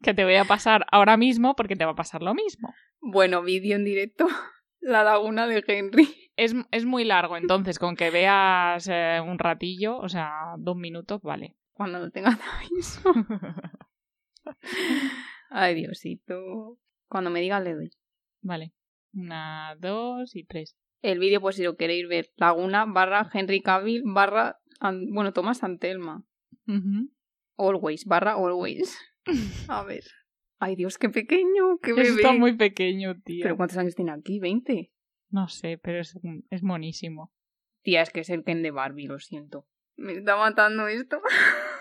que 0.03 0.15
te 0.15 0.25
voy 0.25 0.37
a 0.37 0.45
pasar 0.45 0.87
ahora 0.91 1.17
mismo 1.17 1.55
porque 1.55 1.77
te 1.77 1.85
va 1.85 1.93
a 1.93 1.97
pasar 1.97 2.23
lo 2.23 2.35
mismo. 2.35 2.75
Bueno, 3.01 3.43
vídeo 3.43 3.77
en 3.77 3.85
directo. 3.85 4.27
La 4.81 5.05
laguna 5.05 5.47
de 5.47 5.63
Henry. 5.67 6.09
Es, 6.37 6.55
es 6.71 6.87
muy 6.87 7.05
largo, 7.05 7.37
entonces 7.37 7.79
con 7.79 7.97
que 7.97 8.11
veas 8.11 8.89
eh, 8.91 9.21
un 9.23 9.39
ratillo, 9.39 9.99
o 9.99 10.09
sea, 10.09 10.33
dos 10.57 10.75
minutos, 10.75 11.21
vale. 11.21 11.55
Cuando 11.73 11.99
no 11.99 12.11
tengas 12.11 12.39
aviso. 12.41 13.13
Ay, 15.51 15.75
Diosito. 15.75 16.79
Cuando 17.09 17.31
me 17.31 17.41
digas 17.41 17.63
le 17.63 17.75
doy. 17.75 17.91
vale. 18.41 18.73
Una, 19.13 19.77
dos 19.79 20.35
y 20.37 20.45
tres. 20.45 20.77
El 21.03 21.19
vídeo, 21.19 21.41
pues 21.41 21.57
si 21.57 21.63
lo 21.63 21.77
queréis 21.77 22.09
ver, 22.09 22.31
Laguna 22.37 22.85
barra 22.87 23.29
Henry 23.33 23.61
Cavill 23.61 24.03
barra, 24.05 24.61
bueno, 25.11 25.33
Tomás 25.33 25.65
Antelma. 25.65 26.25
Always, 27.57 28.05
barra 28.05 28.35
always. 28.35 28.99
A 29.69 29.85
ver. 29.85 30.05
Ay, 30.59 30.77
Dios, 30.77 30.99
qué 30.99 31.09
pequeño, 31.09 31.79
qué 31.83 31.93
bebé. 31.93 32.09
Está 32.09 32.33
muy 32.33 32.57
pequeño, 32.57 33.21
tío. 33.23 33.43
¿Pero 33.43 33.57
cuántos 33.57 33.79
años 33.79 33.95
tiene 33.95 34.13
aquí? 34.13 34.39
¿20? 34.41 34.91
No 35.31 35.49
sé, 35.49 35.79
pero 35.79 36.01
es, 36.01 36.19
es 36.51 36.63
monísimo. 36.63 37.33
Tía, 37.83 38.03
es 38.03 38.11
que 38.11 38.21
es 38.21 38.31
el 38.31 38.45
Ken 38.45 38.63
de 38.63 38.71
Barbie, 38.71 39.07
lo 39.07 39.19
siento. 39.21 39.67
Me 39.97 40.13
está 40.13 40.37
matando 40.37 40.87
esto. 40.89 41.23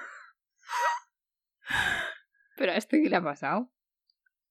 Pero 2.57 2.73
a 2.73 2.75
este 2.75 3.01
qué 3.01 3.09
le 3.09 3.15
ha 3.15 3.23
pasado. 3.23 3.71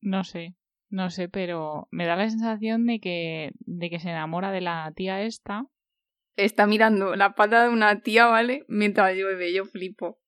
No 0.01 0.25
sé, 0.25 0.57
no 0.89 1.11
sé, 1.11 1.29
pero 1.29 1.89
me 1.91 2.07
da 2.07 2.17
la 2.17 2.31
sensación 2.31 2.87
de 2.87 3.01
que, 3.01 3.53
de 3.61 3.91
que 3.91 4.01
se 4.01 4.09
enamora 4.09 4.51
de 4.51 4.63
la 4.63 4.91
tía 4.97 5.23
esta. 5.23 5.67
Está 6.37 6.67
mirando 6.67 7.17
la 7.17 7.35
pata 7.35 7.65
de 7.65 7.69
una 7.69 8.01
tía, 8.01 8.27
¿vale? 8.27 8.65
Mientras 8.69 9.15
llueve, 9.15 9.53
yo 9.53 9.67
flipo. 9.67 10.19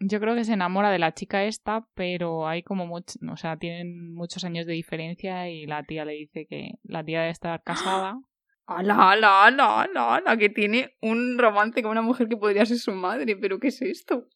Yo 0.00 0.20
creo 0.20 0.36
que 0.36 0.44
se 0.44 0.52
enamora 0.52 0.90
de 0.90 1.00
la 1.00 1.12
chica 1.12 1.44
esta, 1.44 1.86
pero 1.94 2.46
hay 2.46 2.62
como 2.62 2.86
mucho, 2.86 3.18
o 3.30 3.36
sea, 3.36 3.56
tienen 3.56 4.14
muchos 4.14 4.44
años 4.44 4.64
de 4.66 4.74
diferencia 4.74 5.48
y 5.50 5.66
la 5.66 5.82
tía 5.82 6.04
le 6.04 6.12
dice 6.12 6.46
que 6.46 6.74
la 6.84 7.04
tía 7.04 7.20
debe 7.20 7.32
estar 7.32 7.62
casada. 7.64 8.20
¡Hala, 8.66 8.94
hala, 9.12 9.46
hala, 9.46 9.80
hala, 9.82 10.14
hala! 10.14 10.36
Que 10.36 10.50
tiene 10.50 10.96
un 11.00 11.36
romance 11.38 11.82
con 11.82 11.90
una 11.90 12.02
mujer 12.02 12.28
que 12.28 12.36
podría 12.36 12.64
ser 12.64 12.78
su 12.78 12.92
madre. 12.92 13.36
¿Pero 13.36 13.58
qué 13.58 13.68
es 13.68 13.82
esto? 13.82 14.28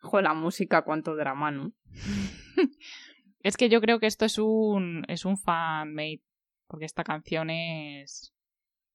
Joder, 0.00 0.24
la 0.24 0.34
música, 0.34 0.82
cuánto 0.82 1.14
drama, 1.14 1.50
¿no? 1.50 1.72
es 3.40 3.56
que 3.56 3.68
yo 3.68 3.80
creo 3.80 4.00
que 4.00 4.06
esto 4.06 4.24
es 4.24 4.38
un, 4.38 5.04
es 5.08 5.24
un 5.24 5.36
fan-made, 5.36 6.22
porque 6.66 6.84
esta 6.84 7.04
canción 7.04 7.50
es, 7.50 8.34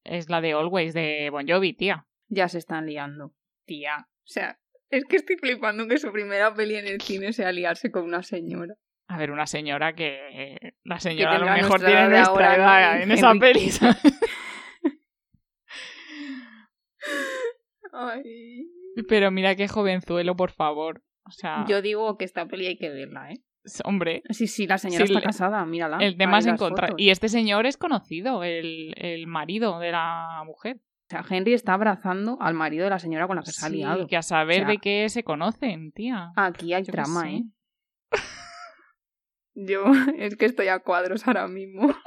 es 0.03 0.29
la 0.29 0.41
de 0.41 0.53
Always 0.53 0.93
de 0.93 1.29
Bon 1.31 1.47
Jovi, 1.47 1.73
tía. 1.73 2.05
Ya 2.27 2.47
se 2.47 2.57
están 2.57 2.85
liando. 2.85 3.33
Tía. 3.65 4.07
O 4.07 4.31
sea, 4.31 4.59
es 4.89 5.05
que 5.05 5.15
estoy 5.17 5.37
flipando 5.37 5.87
que 5.87 5.97
su 5.97 6.11
primera 6.11 6.53
peli 6.53 6.75
en 6.75 6.87
el 6.87 7.01
cine 7.01 7.33
sea 7.33 7.51
liarse 7.51 7.91
con 7.91 8.03
una 8.03 8.23
señora. 8.23 8.75
A 9.07 9.17
ver, 9.17 9.31
una 9.31 9.47
señora 9.47 9.93
que 9.93 10.73
la 10.83 10.99
señora 10.99 11.37
a 11.37 11.39
lo 11.39 11.49
mejor 11.51 11.79
tiene 11.79 12.09
nuestra 12.09 12.55
edad 12.55 13.01
en 13.01 13.11
esa 13.11 13.33
peli. 13.35 13.71
Ay. 17.91 18.67
Pero 19.07 19.31
mira 19.31 19.55
qué 19.55 19.67
jovenzuelo, 19.67 20.35
por 20.35 20.51
favor. 20.51 21.01
O 21.25 21.31
sea, 21.31 21.65
Yo 21.67 21.81
digo 21.81 22.17
que 22.17 22.25
esta 22.25 22.47
peli 22.47 22.67
hay 22.67 22.77
que 22.77 22.89
verla, 22.89 23.31
¿eh? 23.31 23.41
hombre, 23.83 24.23
Sí, 24.29 24.47
sí, 24.47 24.65
la 24.67 24.77
señora 24.77 25.05
Sí, 25.05 25.13
está 25.13 25.25
casada, 25.25 25.63
mírala. 25.65 25.97
el 25.99 26.17
tema 26.17 26.39
es 26.39 26.47
encontrar. 26.47 26.93
Y 26.97 27.09
este 27.11 27.29
señor 27.29 27.65
es 27.65 27.77
conocido, 27.77 28.43
el, 28.43 28.93
el 28.97 29.27
marido 29.27 29.79
de 29.79 29.91
la 29.91 30.41
mujer. 30.45 30.77
O 31.09 31.11
sea, 31.11 31.25
Henry 31.27 31.53
está 31.53 31.73
abrazando 31.73 32.37
al 32.39 32.53
marido 32.53 32.83
de 32.83 32.91
la 32.91 32.99
señora 32.99 33.25
con 33.25 33.35
la 33.35 33.41
que 33.41 33.51
se 33.51 33.65
ha 33.65 33.69
Sí, 33.69 33.77
liado. 33.77 34.05
que 34.05 34.15
a 34.15 34.21
saber 34.21 34.57
O 34.57 34.65
sea, 34.65 34.67
de 34.67 34.77
qué 34.77 35.09
se 35.09 35.23
conocen, 35.23 35.91
tía. 35.91 36.31
Aquí 36.35 36.71
hay 36.71 36.83
Yo 36.83 36.91
trama. 36.91 37.31
¿eh? 37.31 37.43
Yo 39.55 39.85
es 40.19 40.35
que 40.35 40.45
estoy 40.45 40.67
a 40.67 40.79
cuadros 40.79 41.27
ahora 41.27 41.47
mismo. 41.47 41.91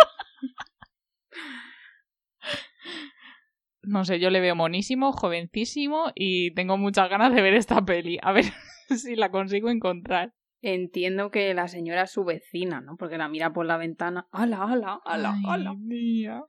No 3.84 4.04
sé, 4.04 4.20
yo 4.20 4.30
le 4.30 4.40
veo 4.40 4.54
monísimo, 4.54 5.10
jovencísimo 5.12 6.12
y 6.14 6.54
tengo 6.54 6.78
muchas 6.78 7.10
ganas 7.10 7.34
de 7.34 7.42
ver 7.42 7.54
esta 7.54 7.84
peli. 7.84 8.16
A 8.22 8.30
ver 8.30 8.44
si 8.96 9.16
la 9.16 9.32
consigo 9.32 9.70
encontrar. 9.70 10.32
Entiendo 10.60 11.32
que 11.32 11.52
la 11.52 11.66
señora 11.66 12.02
es 12.02 12.12
su 12.12 12.24
vecina, 12.24 12.80
¿no? 12.80 12.96
Porque 12.96 13.18
la 13.18 13.28
mira 13.28 13.52
por 13.52 13.66
la 13.66 13.76
ventana. 13.78 14.28
¡Hala, 14.30 14.58
hala, 14.62 15.00
hala, 15.04 15.34
hala! 15.48 15.74
tía. 15.88 16.42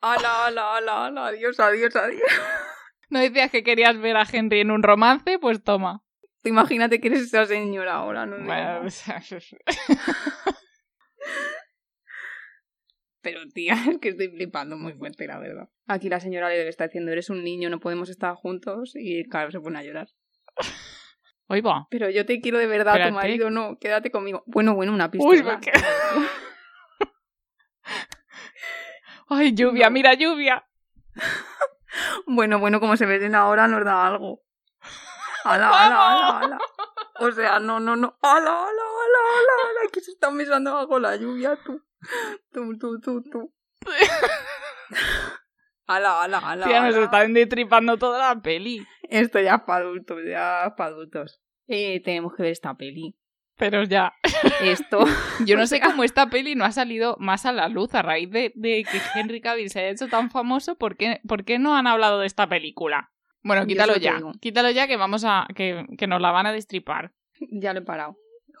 ¡Hala, 0.00 0.46
hala, 0.46 0.76
hala, 0.76 1.06
hala! 1.06 1.26
¡Adiós, 1.28 1.58
adiós, 1.58 1.96
adiós! 1.96 2.22
¿No 3.10 3.18
decías 3.20 3.50
que 3.50 3.62
querías 3.62 3.98
ver 3.98 4.16
a 4.16 4.26
Henry 4.30 4.60
en 4.60 4.70
un 4.70 4.82
romance? 4.82 5.38
Pues 5.38 5.62
toma. 5.62 6.04
Imagínate 6.44 7.00
que 7.00 7.08
eres 7.08 7.22
esa 7.22 7.46
señora 7.46 7.94
ahora, 7.94 8.26
no. 8.26 8.36
Bueno, 8.44 8.80
pues, 8.82 9.04
Pero 13.20 13.40
tía, 13.52 13.74
es 13.90 13.98
que 13.98 14.10
estoy 14.10 14.28
flipando 14.28 14.76
muy 14.76 14.92
fuerte, 14.92 15.26
la 15.26 15.38
verdad. 15.38 15.68
Aquí 15.86 16.08
la 16.08 16.20
señora 16.20 16.48
le 16.48 16.68
estar 16.68 16.88
diciendo, 16.88 17.10
eres 17.10 17.28
un 17.30 17.42
niño, 17.42 17.68
no 17.68 17.80
podemos 17.80 18.08
estar 18.08 18.34
juntos. 18.34 18.92
Y 18.94 19.24
claro, 19.24 19.50
se 19.50 19.58
pone 19.60 19.80
a 19.80 19.82
llorar. 19.82 20.08
Hoy 21.48 21.60
va. 21.60 21.88
Pero 21.90 22.08
yo 22.10 22.24
te 22.24 22.40
quiero 22.40 22.58
de 22.58 22.66
verdad, 22.66 22.94
Espérate. 22.94 23.10
tu 23.10 23.16
marido 23.16 23.50
no, 23.50 23.78
quédate 23.78 24.10
conmigo. 24.12 24.44
Bueno, 24.46 24.74
bueno, 24.74 24.92
una 24.92 25.10
Uy. 25.18 25.42
¿por 25.42 25.60
qué? 25.60 25.72
Ay, 29.28 29.54
lluvia, 29.54 29.90
mira, 29.90 30.14
lluvia. 30.14 30.66
Bueno, 32.26 32.58
bueno, 32.58 32.80
como 32.80 32.96
se 32.96 33.06
ven 33.06 33.34
ahora 33.34 33.66
nos 33.66 33.84
da 33.84 34.06
algo. 34.06 34.42
¡Hala, 35.44 35.70
hala, 35.70 35.96
hala, 36.08 36.38
hala! 36.38 36.58
O 37.20 37.32
sea, 37.32 37.58
no, 37.58 37.80
no, 37.80 37.96
no. 37.96 38.18
¡Hala, 38.22 38.50
hala, 38.50 38.60
hala, 38.60 39.52
hala! 39.64 39.90
Que 39.92 40.00
se 40.00 40.12
están 40.12 40.36
besando 40.36 40.74
bajo 40.74 40.98
la 40.98 41.16
lluvia, 41.16 41.58
tú. 41.64 41.82
Tú, 42.52 42.78
tú, 42.78 43.00
tú, 43.00 43.22
tú. 43.22 43.54
¡Hala, 45.86 46.22
hala, 46.22 46.38
hala! 46.38 46.66
Tía, 46.66 46.82
nos 46.82 46.96
están 46.96 47.32
destripando 47.32 47.96
toda 47.96 48.18
la 48.18 48.42
peli. 48.42 48.86
Esto 49.04 49.40
ya 49.40 49.54
es 49.54 49.62
para 49.62 49.84
adultos, 49.84 50.18
ya 50.26 50.66
es 50.66 50.72
para 50.74 50.90
adultos. 50.90 51.40
Eh, 51.66 52.02
tenemos 52.02 52.34
que 52.34 52.42
ver 52.42 52.52
esta 52.52 52.74
peli. 52.74 53.17
Pero 53.58 53.82
ya. 53.84 54.14
Esto. 54.62 55.04
Yo 55.46 55.56
no 55.56 55.66
sé 55.66 55.80
cómo 55.80 56.04
esta 56.04 56.30
peli 56.30 56.54
no 56.54 56.64
ha 56.64 56.72
salido 56.72 57.16
más 57.18 57.44
a 57.44 57.52
la 57.52 57.68
luz 57.68 57.94
a 57.94 58.02
raíz 58.02 58.30
de, 58.30 58.52
de 58.54 58.84
que 58.84 59.00
Henry 59.14 59.40
Cavill 59.40 59.70
se 59.70 59.80
haya 59.80 59.90
hecho 59.90 60.08
tan 60.08 60.30
famoso. 60.30 60.76
¿Por 60.76 60.96
qué, 60.96 61.20
por 61.26 61.44
qué 61.44 61.58
no 61.58 61.76
han 61.76 61.86
hablado 61.86 62.20
de 62.20 62.26
esta 62.26 62.48
película? 62.48 63.10
Bueno, 63.42 63.66
quítalo 63.66 63.96
ya. 63.96 64.20
Quítalo 64.40 64.70
ya 64.70 64.86
que 64.86 64.96
vamos 64.96 65.24
a. 65.24 65.46
que, 65.54 65.86
que 65.96 66.06
nos 66.06 66.20
la 66.20 66.30
van 66.30 66.46
a 66.46 66.52
destripar. 66.52 67.12
Ya 67.50 67.72
lo 67.72 67.80
he 67.80 67.84
parado. 67.84 68.16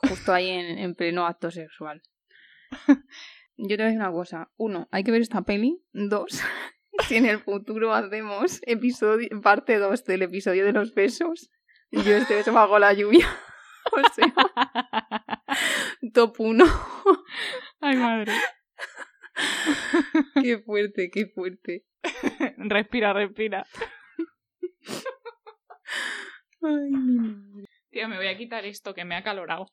Justo 0.08 0.32
ahí 0.32 0.48
en, 0.48 0.78
en 0.78 0.94
pleno 0.94 1.26
acto 1.26 1.50
sexual. 1.50 2.02
Yo 3.56 3.76
te 3.76 3.76
voy 3.76 3.82
a 3.82 3.86
decir 3.86 4.00
una 4.00 4.12
cosa. 4.12 4.50
Uno, 4.56 4.88
hay 4.92 5.02
que 5.02 5.10
ver 5.10 5.20
esta 5.20 5.42
peli. 5.42 5.82
Dos, 5.92 6.40
si 7.08 7.16
en 7.16 7.26
el 7.26 7.40
futuro 7.40 7.92
hacemos 7.92 8.60
episodio, 8.66 9.28
parte 9.42 9.78
2 9.78 10.04
del 10.04 10.22
episodio 10.22 10.64
de 10.64 10.72
los 10.72 10.94
besos, 10.94 11.50
yo 11.90 12.14
este 12.14 12.36
beso 12.36 12.52
bajo 12.52 12.78
la 12.78 12.92
lluvia. 12.92 13.26
O 13.92 14.14
sea, 14.14 14.34
top 16.14 16.34
1. 16.38 16.64
Ay, 17.80 17.96
madre. 17.96 18.32
qué 20.42 20.58
fuerte, 20.58 21.10
qué 21.10 21.26
fuerte. 21.26 21.84
respira, 22.56 23.12
respira. 23.12 23.66
Ay, 26.62 26.90
mi 26.90 27.28
madre. 27.28 27.66
Tío, 27.90 28.08
me 28.08 28.16
voy 28.16 28.26
a 28.26 28.36
quitar 28.36 28.64
esto 28.66 28.94
que 28.94 29.04
me 29.04 29.16
ha 29.16 29.22
calorado. 29.22 29.66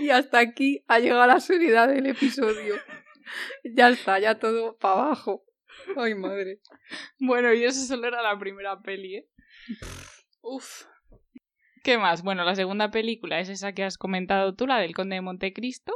Y 0.00 0.08
hasta 0.10 0.38
aquí 0.38 0.82
ha 0.88 0.98
llegado 0.98 1.26
la 1.26 1.40
seriedad 1.40 1.88
del 1.88 2.06
episodio. 2.06 2.74
Ya 3.62 3.90
está, 3.90 4.18
ya 4.18 4.38
todo 4.38 4.76
para 4.78 4.94
abajo. 4.94 5.44
Ay, 5.96 6.14
madre. 6.14 6.60
Bueno, 7.18 7.52
y 7.52 7.64
eso 7.64 7.80
solo 7.80 8.08
era 8.08 8.22
la 8.22 8.38
primera 8.38 8.80
peli, 8.80 9.16
¿eh? 9.16 9.28
Uf. 10.42 10.84
¿Qué 11.82 11.98
más? 11.98 12.22
Bueno, 12.22 12.44
la 12.44 12.54
segunda 12.54 12.90
película 12.90 13.40
es 13.40 13.48
esa 13.48 13.72
que 13.72 13.84
has 13.84 13.96
comentado 13.96 14.54
tú, 14.54 14.66
la 14.66 14.78
del 14.78 14.94
Conde 14.94 15.16
de 15.16 15.22
Montecristo. 15.22 15.92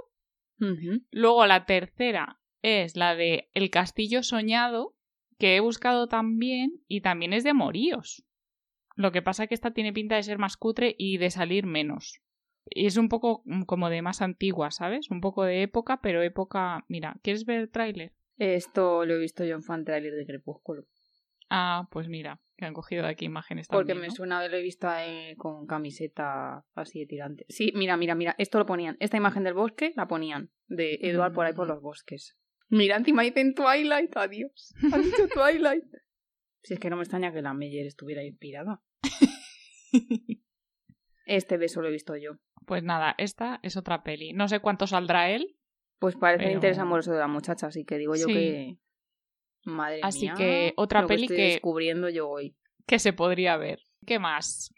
Ujú. 0.60 1.02
Luego 1.10 1.46
la 1.46 1.66
tercera 1.66 2.40
es 2.62 2.96
la 2.96 3.14
de 3.14 3.50
El 3.52 3.70
Castillo 3.70 4.22
Soñado, 4.22 4.94
que 5.38 5.56
he 5.56 5.60
buscado 5.60 6.06
también 6.06 6.82
y 6.88 7.00
también 7.00 7.32
es 7.32 7.44
de 7.44 7.52
Moríos. 7.54 8.24
Lo 8.96 9.12
que 9.12 9.22
pasa 9.22 9.46
que 9.46 9.54
esta 9.54 9.72
tiene 9.72 9.92
pinta 9.92 10.16
de 10.16 10.22
ser 10.22 10.38
más 10.38 10.56
cutre 10.56 10.94
y 10.96 11.18
de 11.18 11.30
salir 11.30 11.66
menos. 11.66 12.22
Y 12.66 12.86
es 12.86 12.96
un 12.96 13.08
poco 13.08 13.42
mm, 13.44 13.62
como 13.64 13.90
de 13.90 14.02
más 14.02 14.22
antigua, 14.22 14.70
¿sabes? 14.70 15.10
Un 15.10 15.20
poco 15.20 15.44
de 15.44 15.62
época, 15.62 16.00
pero 16.00 16.22
época... 16.22 16.84
Mira, 16.88 17.16
¿quieres 17.22 17.44
ver 17.44 17.60
el 17.60 17.70
tráiler? 17.70 18.12
Esto 18.38 19.04
lo 19.04 19.14
he 19.14 19.18
visto 19.18 19.44
yo 19.44 19.54
en 19.54 19.62
fan 19.62 19.84
trailer 19.84 20.12
de 20.14 20.26
Crepúsculo. 20.26 20.84
Ah, 21.50 21.86
pues 21.90 22.08
mira, 22.08 22.40
que 22.56 22.64
han 22.64 22.72
cogido 22.74 23.02
de 23.04 23.10
aquí 23.10 23.26
imágenes 23.26 23.68
Porque 23.68 23.88
también, 23.92 24.00
me 24.00 24.08
¿no? 24.08 24.14
suena 24.14 24.38
haberlo 24.38 24.58
visto 24.58 24.88
eh, 24.98 25.34
con 25.36 25.66
camiseta 25.66 26.64
así 26.74 27.00
de 27.00 27.06
tirante. 27.06 27.44
Sí, 27.48 27.72
mira, 27.76 27.96
mira, 27.96 28.14
mira. 28.14 28.34
Esto 28.38 28.58
lo 28.58 28.66
ponían. 28.66 28.96
Esta 28.98 29.16
imagen 29.18 29.44
del 29.44 29.54
bosque 29.54 29.92
la 29.94 30.08
ponían. 30.08 30.50
De 30.66 30.98
Edward 31.02 31.32
por 31.32 31.46
ahí 31.46 31.52
por 31.52 31.66
Mm. 31.66 31.70
los 31.70 31.82
bosques. 31.82 32.36
Mira, 32.70 32.96
encima 32.96 33.22
dicen 33.22 33.54
Twilight. 33.54 34.16
Adiós. 34.16 34.74
Han 34.92 35.02
dicho 35.02 35.28
Twilight. 35.32 35.84
Si 36.62 36.74
es 36.74 36.80
que 36.80 36.88
no 36.90 36.96
me 36.96 37.02
extraña 37.02 37.32
que 37.32 37.42
la 37.42 37.52
Meyer 37.54 37.86
estuviera 37.86 38.24
inspirada. 38.24 38.80
Este 41.26 41.56
beso 41.56 41.80
lo 41.80 41.88
he 41.88 41.92
visto 41.92 42.16
yo. 42.16 42.32
Pues 42.66 42.82
nada, 42.82 43.14
esta 43.18 43.58
es 43.62 43.76
otra 43.76 44.02
peli. 44.02 44.32
No 44.32 44.46
sé 44.48 44.60
cuánto 44.60 44.86
saldrá 44.86 45.30
él, 45.30 45.56
Pues 46.04 46.16
parece 46.16 46.42
el 46.44 46.48
Pero- 46.48 46.54
interés 46.58 46.78
amoroso 46.78 47.12
de 47.12 47.18
la 47.18 47.28
muchacha, 47.28 47.68
así 47.68 47.84
que 47.86 47.96
digo 47.96 48.14
yo 48.14 48.26
Sí. 48.26 48.32
que. 48.34 48.76
Madre 49.64 50.00
Así 50.02 50.26
mía. 50.26 50.34
que 50.36 50.74
otra 50.76 51.00
lo 51.00 51.08
peli 51.08 51.22
estoy 51.22 51.36
que- 51.38 51.42
descubriendo 51.52 52.10
yo 52.10 52.28
hoy. 52.28 52.54
que 52.86 52.98
se 52.98 53.14
podría 53.14 53.56
ver. 53.56 53.80
¿Qué 54.06 54.18
más? 54.18 54.70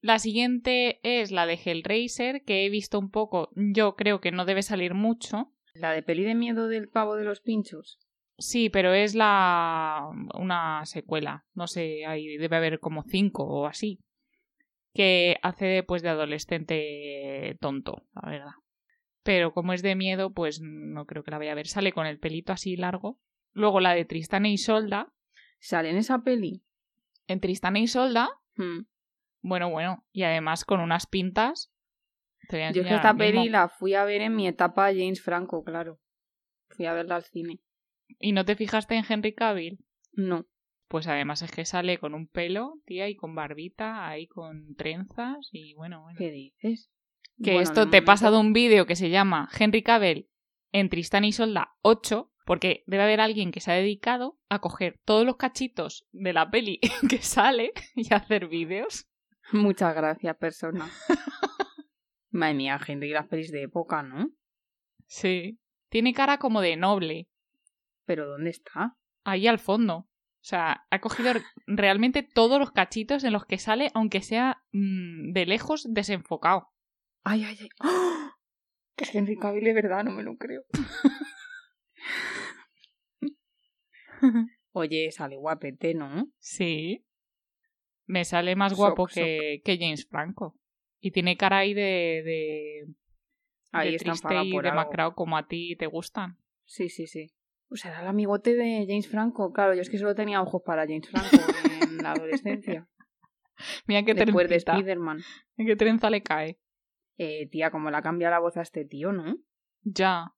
La 0.00 0.18
siguiente 0.18 1.00
es 1.02 1.30
la 1.32 1.44
de 1.44 1.60
Hellraiser, 1.62 2.42
que 2.44 2.64
he 2.64 2.70
visto 2.70 2.98
un 2.98 3.10
poco. 3.10 3.50
Yo 3.54 3.94
creo 3.96 4.22
que 4.22 4.32
no 4.32 4.46
debe 4.46 4.62
salir 4.62 4.94
mucho. 4.94 5.52
La 5.74 5.92
de 5.92 6.02
peli 6.02 6.24
de 6.24 6.34
miedo 6.34 6.66
del 6.68 6.88
pavo 6.88 7.16
de 7.16 7.24
los 7.24 7.42
pinchos. 7.42 7.98
Sí, 8.38 8.70
pero 8.70 8.94
es 8.94 9.14
la 9.14 10.08
una 10.38 10.86
secuela. 10.86 11.44
No 11.52 11.66
sé, 11.66 12.06
ahí 12.06 12.38
debe 12.38 12.56
haber 12.56 12.80
como 12.80 13.02
cinco 13.02 13.44
o 13.44 13.66
así. 13.66 13.98
Que 14.94 15.36
hace 15.42 15.82
pues 15.82 16.00
de 16.00 16.08
adolescente 16.08 17.58
tonto, 17.60 18.04
la 18.14 18.30
verdad. 18.30 18.52
Pero 19.28 19.52
como 19.52 19.74
es 19.74 19.82
de 19.82 19.94
miedo, 19.94 20.32
pues 20.32 20.62
no 20.62 21.04
creo 21.04 21.22
que 21.22 21.30
la 21.30 21.36
vaya 21.36 21.52
a 21.52 21.54
ver. 21.54 21.66
Sale 21.66 21.92
con 21.92 22.06
el 22.06 22.18
pelito 22.18 22.50
así 22.54 22.76
largo. 22.78 23.18
Luego 23.52 23.78
la 23.78 23.92
de 23.92 24.06
Tristán 24.06 24.46
e 24.46 24.50
Isolda. 24.52 25.12
¿Sale 25.60 25.90
en 25.90 25.98
esa 25.98 26.20
peli? 26.22 26.62
En 27.26 27.38
Tristán 27.38 27.76
e 27.76 27.80
Isolda, 27.80 28.30
Hmm. 28.56 28.86
bueno, 29.42 29.68
bueno. 29.68 30.06
Y 30.12 30.22
además 30.22 30.64
con 30.64 30.80
unas 30.80 31.06
pintas. 31.06 31.70
Te 32.48 32.56
voy 32.56 32.64
a 32.64 32.70
Yo 32.72 32.82
que 32.84 32.94
esta 32.94 33.12
mismo. 33.12 33.18
peli 33.42 33.50
la 33.50 33.68
fui 33.68 33.92
a 33.92 34.04
ver 34.06 34.22
en 34.22 34.34
mi 34.34 34.48
etapa 34.48 34.86
James 34.94 35.20
Franco, 35.20 35.62
claro. 35.62 36.00
Fui 36.70 36.86
a 36.86 36.94
verla 36.94 37.16
al 37.16 37.24
cine. 37.24 37.60
¿Y 38.18 38.32
no 38.32 38.46
te 38.46 38.56
fijaste 38.56 38.94
en 38.94 39.04
Henry 39.06 39.34
Cavill? 39.34 39.78
No. 40.14 40.46
Pues 40.88 41.06
además 41.06 41.42
es 41.42 41.52
que 41.52 41.66
sale 41.66 41.98
con 41.98 42.14
un 42.14 42.28
pelo, 42.28 42.80
tía, 42.86 43.10
y 43.10 43.14
con 43.14 43.34
barbita, 43.34 44.08
ahí 44.08 44.26
con 44.26 44.74
trenzas 44.74 45.50
y 45.52 45.74
bueno, 45.74 46.00
bueno. 46.00 46.16
¿Qué 46.18 46.30
dices? 46.30 46.90
Que 47.42 47.52
Bueno, 47.52 47.62
esto 47.62 47.88
te 47.88 47.98
he 47.98 48.02
pasado 48.02 48.40
un 48.40 48.52
vídeo 48.52 48.86
que 48.86 48.96
se 48.96 49.10
llama 49.10 49.48
Henry 49.56 49.82
Cavill 49.82 50.28
en 50.72 50.88
Tristán 50.88 51.24
y 51.24 51.32
Solda 51.32 51.76
8, 51.82 52.32
porque 52.44 52.82
debe 52.86 53.04
haber 53.04 53.20
alguien 53.20 53.52
que 53.52 53.60
se 53.60 53.70
ha 53.70 53.74
dedicado 53.74 54.38
a 54.48 54.60
coger 54.60 54.98
todos 55.04 55.24
los 55.24 55.36
cachitos 55.36 56.06
de 56.12 56.32
la 56.32 56.50
peli 56.50 56.80
que 57.08 57.18
sale 57.18 57.72
y 57.94 58.12
hacer 58.12 58.48
vídeos. 58.48 59.06
Muchas 59.52 59.94
gracias, 59.94 60.36
persona. 60.36 60.90
Madre 62.30 62.54
mía, 62.54 62.78
Henry, 62.86 63.10
las 63.10 63.26
pelis 63.26 63.50
de 63.52 63.62
época, 63.62 64.02
¿no? 64.02 64.30
Sí. 65.06 65.58
Tiene 65.88 66.12
cara 66.12 66.38
como 66.38 66.60
de 66.60 66.76
noble, 66.76 67.28
¿Pero 68.04 68.26
dónde 68.26 68.50
está? 68.50 68.96
ahí 69.24 69.46
al 69.46 69.58
fondo. 69.58 69.96
O 69.96 70.44
sea, 70.48 70.86
ha 70.90 71.00
cogido 71.00 71.32
realmente 71.66 72.22
todos 72.22 72.58
los 72.58 72.70
cachitos 72.70 73.24
en 73.24 73.32
los 73.32 73.44
que 73.44 73.58
sale, 73.58 73.90
aunque 73.92 74.22
sea 74.22 74.62
mm, 74.72 75.32
de 75.32 75.46
lejos 75.46 75.86
desenfocado. 75.92 76.70
Ay, 77.24 77.44
ay, 77.44 77.58
ay. 77.60 77.68
Que 78.96 79.04
es 79.04 79.14
Henry 79.14 79.36
Cavill 79.36 79.64
de 79.64 79.72
verdad, 79.74 80.04
no 80.04 80.10
me 80.10 80.22
lo 80.22 80.36
creo. 80.36 80.64
Oye, 84.72 85.10
sale 85.12 85.36
guapete, 85.36 85.94
¿no? 85.94 86.30
Sí. 86.38 87.04
Me 88.06 88.24
sale 88.24 88.56
más 88.56 88.74
guapo 88.74 89.06
Soc, 89.06 89.14
que, 89.14 89.60
que 89.64 89.78
James 89.78 90.06
Franco. 90.08 90.56
Y 91.00 91.12
tiene 91.12 91.36
cara 91.36 91.58
ahí 91.58 91.74
de, 91.74 92.22
de, 92.24 92.86
Ahí 93.72 93.90
de 93.90 93.96
está 93.96 94.12
triste 94.12 94.44
y 94.44 94.58
demacrado 94.60 95.14
como 95.14 95.36
a 95.36 95.46
ti 95.46 95.76
te 95.76 95.86
gustan. 95.86 96.38
Sí, 96.64 96.88
sí, 96.88 97.06
sí. 97.06 97.30
O 97.70 97.76
sea, 97.76 97.90
era 97.90 98.00
el 98.00 98.06
amigote 98.06 98.54
de 98.54 98.86
James 98.88 99.08
Franco. 99.08 99.52
Claro, 99.52 99.74
yo 99.74 99.82
es 99.82 99.90
que 99.90 99.98
solo 99.98 100.14
tenía 100.14 100.40
ojos 100.40 100.62
para 100.64 100.86
James 100.86 101.08
Franco 101.08 101.36
en 101.82 101.98
la 101.98 102.12
adolescencia. 102.12 102.88
Mira 103.86 104.02
qué 104.04 104.14
Después 104.14 104.48
de. 104.48 104.56
Spider-Man. 104.56 105.18
¿Qué 105.56 105.76
trenza 105.76 106.10
le 106.10 106.22
cae? 106.22 106.58
Eh, 107.18 107.48
tía, 107.50 107.70
como 107.70 107.90
le 107.90 107.96
ha 107.96 108.02
cambiado 108.02 108.30
la 108.32 108.38
voz 108.38 108.56
a 108.56 108.62
este 108.62 108.84
tío, 108.84 109.12
¿no? 109.12 109.36
Ya, 109.82 110.34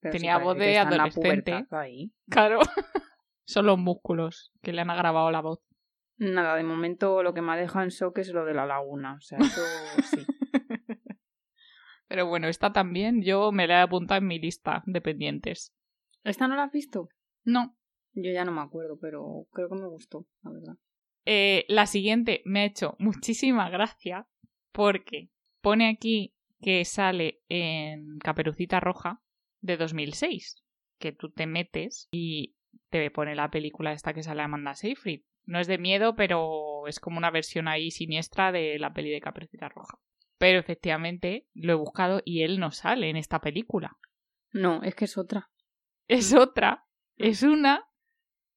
Pero 0.00 0.12
Tenía 0.12 0.38
voz 0.38 0.56
de 0.56 0.76
en 0.76 0.90
la 0.90 1.04
adolescente. 1.04 1.66
ahí. 1.70 2.12
claro. 2.28 2.60
Son 3.46 3.66
los 3.66 3.78
músculos 3.78 4.52
que 4.62 4.72
le 4.72 4.80
han 4.80 4.90
agravado 4.90 5.30
la 5.32 5.40
voz. 5.40 5.60
Nada, 6.18 6.54
de 6.54 6.62
momento 6.62 7.22
lo 7.24 7.34
que 7.34 7.42
me 7.42 7.52
ha 7.52 7.56
dejado 7.56 7.82
en 7.82 7.90
shock 7.90 8.18
es 8.18 8.28
lo 8.32 8.44
de 8.44 8.54
la 8.54 8.64
laguna. 8.64 9.14
O 9.14 9.20
sea, 9.20 9.38
eso 9.38 9.60
sí. 10.04 10.24
Pero 12.06 12.26
bueno, 12.26 12.48
esta 12.48 12.72
también 12.72 13.22
yo 13.22 13.50
me 13.52 13.66
la 13.66 13.78
he 13.78 13.82
apuntado 13.82 14.18
en 14.18 14.26
mi 14.26 14.38
lista 14.38 14.82
de 14.86 15.00
pendientes. 15.00 15.72
¿Esta 16.24 16.46
no 16.46 16.56
la 16.56 16.64
has 16.64 16.72
visto? 16.72 17.08
No. 17.44 17.76
Yo 18.12 18.32
ya 18.32 18.44
no 18.44 18.52
me 18.52 18.60
acuerdo, 18.60 18.98
pero 19.00 19.46
creo 19.52 19.68
que 19.68 19.76
me 19.76 19.86
gustó, 19.88 20.26
la 20.42 20.50
verdad. 20.50 20.74
Eh, 21.24 21.64
la 21.68 21.86
siguiente 21.86 22.42
me 22.44 22.60
ha 22.60 22.64
hecho 22.64 22.96
muchísima 22.98 23.70
gracia 23.70 24.26
porque 24.72 25.30
pone 25.60 25.88
aquí 25.88 26.34
que 26.60 26.84
sale 26.84 27.40
en 27.48 28.18
Caperucita 28.18 28.80
Roja 28.80 29.22
de 29.60 29.76
2006, 29.76 30.62
que 30.98 31.12
tú 31.12 31.30
te 31.30 31.46
metes 31.46 32.08
y 32.10 32.54
te 32.90 33.10
pone 33.10 33.34
la 33.34 33.50
película 33.50 33.92
esta 33.92 34.12
que 34.12 34.22
sale 34.22 34.42
Amanda 34.42 34.74
Seyfried. 34.74 35.22
No 35.44 35.58
es 35.58 35.66
de 35.66 35.78
miedo, 35.78 36.14
pero 36.16 36.86
es 36.86 37.00
como 37.00 37.18
una 37.18 37.30
versión 37.30 37.66
ahí 37.66 37.90
siniestra 37.90 38.52
de 38.52 38.78
la 38.78 38.92
peli 38.92 39.10
de 39.10 39.20
Caperucita 39.20 39.68
Roja. 39.68 39.98
Pero 40.38 40.58
efectivamente 40.58 41.46
lo 41.54 41.72
he 41.72 41.76
buscado 41.76 42.22
y 42.24 42.42
él 42.42 42.60
no 42.60 42.70
sale 42.70 43.10
en 43.10 43.16
esta 43.16 43.40
película. 43.40 43.96
No, 44.52 44.82
es 44.82 44.94
que 44.94 45.06
es 45.06 45.18
otra. 45.18 45.50
Es 46.08 46.34
otra, 46.34 46.86
es 47.16 47.42
una... 47.42 47.86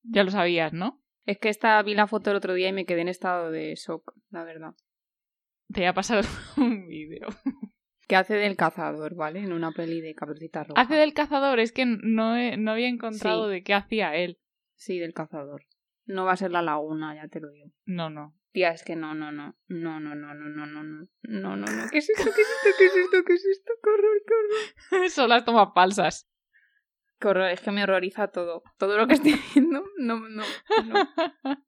Ya 0.04 0.24
lo 0.24 0.32
sabías, 0.32 0.74
¿no? 0.74 1.02
Es 1.26 1.38
que 1.40 1.50
esta 1.50 1.82
vi 1.82 1.94
la 1.94 2.08
foto 2.08 2.32
el 2.32 2.38
otro 2.38 2.54
día 2.54 2.70
y 2.70 2.74
me 2.74 2.86
quedé 2.86 3.02
en 3.02 3.08
estado 3.08 3.52
de 3.52 3.76
shock, 3.76 4.14
la 4.30 4.44
verdad. 4.44 4.76
Te 5.72 5.82
voy 5.82 5.88
a 5.88 5.94
pasar 5.94 6.24
un 6.58 6.88
vídeo. 6.88 7.28
Que 8.08 8.16
hace 8.16 8.36
del 8.36 8.56
cazador, 8.58 9.16
¿vale? 9.16 9.40
En 9.40 9.54
una 9.54 9.72
peli 9.72 10.02
de 10.02 10.14
Caperucita 10.14 10.64
Roja. 10.64 10.82
Hace 10.82 10.96
del 10.96 11.14
cazador, 11.14 11.60
es 11.60 11.72
que 11.72 11.86
no, 11.86 12.36
he- 12.36 12.58
no 12.58 12.72
había 12.72 12.90
encontrado 12.90 13.48
Sí. 13.48 13.54
de 13.54 13.64
qué 13.64 13.74
hacía 13.74 14.16
él. 14.16 14.40
Sí, 14.76 15.00
del 15.00 15.14
cazador. 15.14 15.66
No 16.06 16.26
va 16.26 16.34
a 16.34 16.38
ser 16.38 16.52
la 16.52 16.62
laguna, 16.62 17.16
ya 17.16 17.28
te 17.30 17.40
lo 17.40 17.50
digo. 17.50 17.72
No, 17.86 18.10
no. 18.10 18.36
Tía, 18.52 18.72
es 18.72 18.84
que 18.84 18.96
no, 18.96 19.16
no, 19.16 19.32
no. 19.32 19.56
No, 19.68 20.00
no, 20.00 20.14
no, 20.16 20.34
no, 20.34 20.50
no, 20.50 20.66
no, 20.68 20.84
no. 20.84 21.08
No, 21.24 21.56
no, 21.56 21.66
no. 21.66 21.84
¿Qué 21.92 22.00
es 22.00 22.10
esto? 22.10 22.30
¿Qué 22.36 22.42
es 22.42 22.48
esto? 22.50 22.70
¿Qué 22.78 22.86
es 22.86 22.96
esto? 22.98 23.24
¿Qué 23.26 23.34
es 23.34 23.46
esto? 23.46 23.72
¡Qué 23.82 23.90
qué 24.28 24.96
horror! 25.00 25.10
Son 25.10 25.30
las 25.30 25.46
tomas 25.46 25.70
falsas. 25.74 26.30
Qué 27.20 27.30
horror, 27.30 27.50
es 27.52 27.62
que 27.62 27.72
me 27.72 27.84
horroriza 27.84 28.28
todo. 28.28 28.64
Todo 28.78 28.98
lo 28.98 29.08
que 29.08 29.14
estoy 29.14 29.36
viendo, 29.56 29.84
no, 29.98 30.20
no, 30.30 30.44
no. 30.84 31.08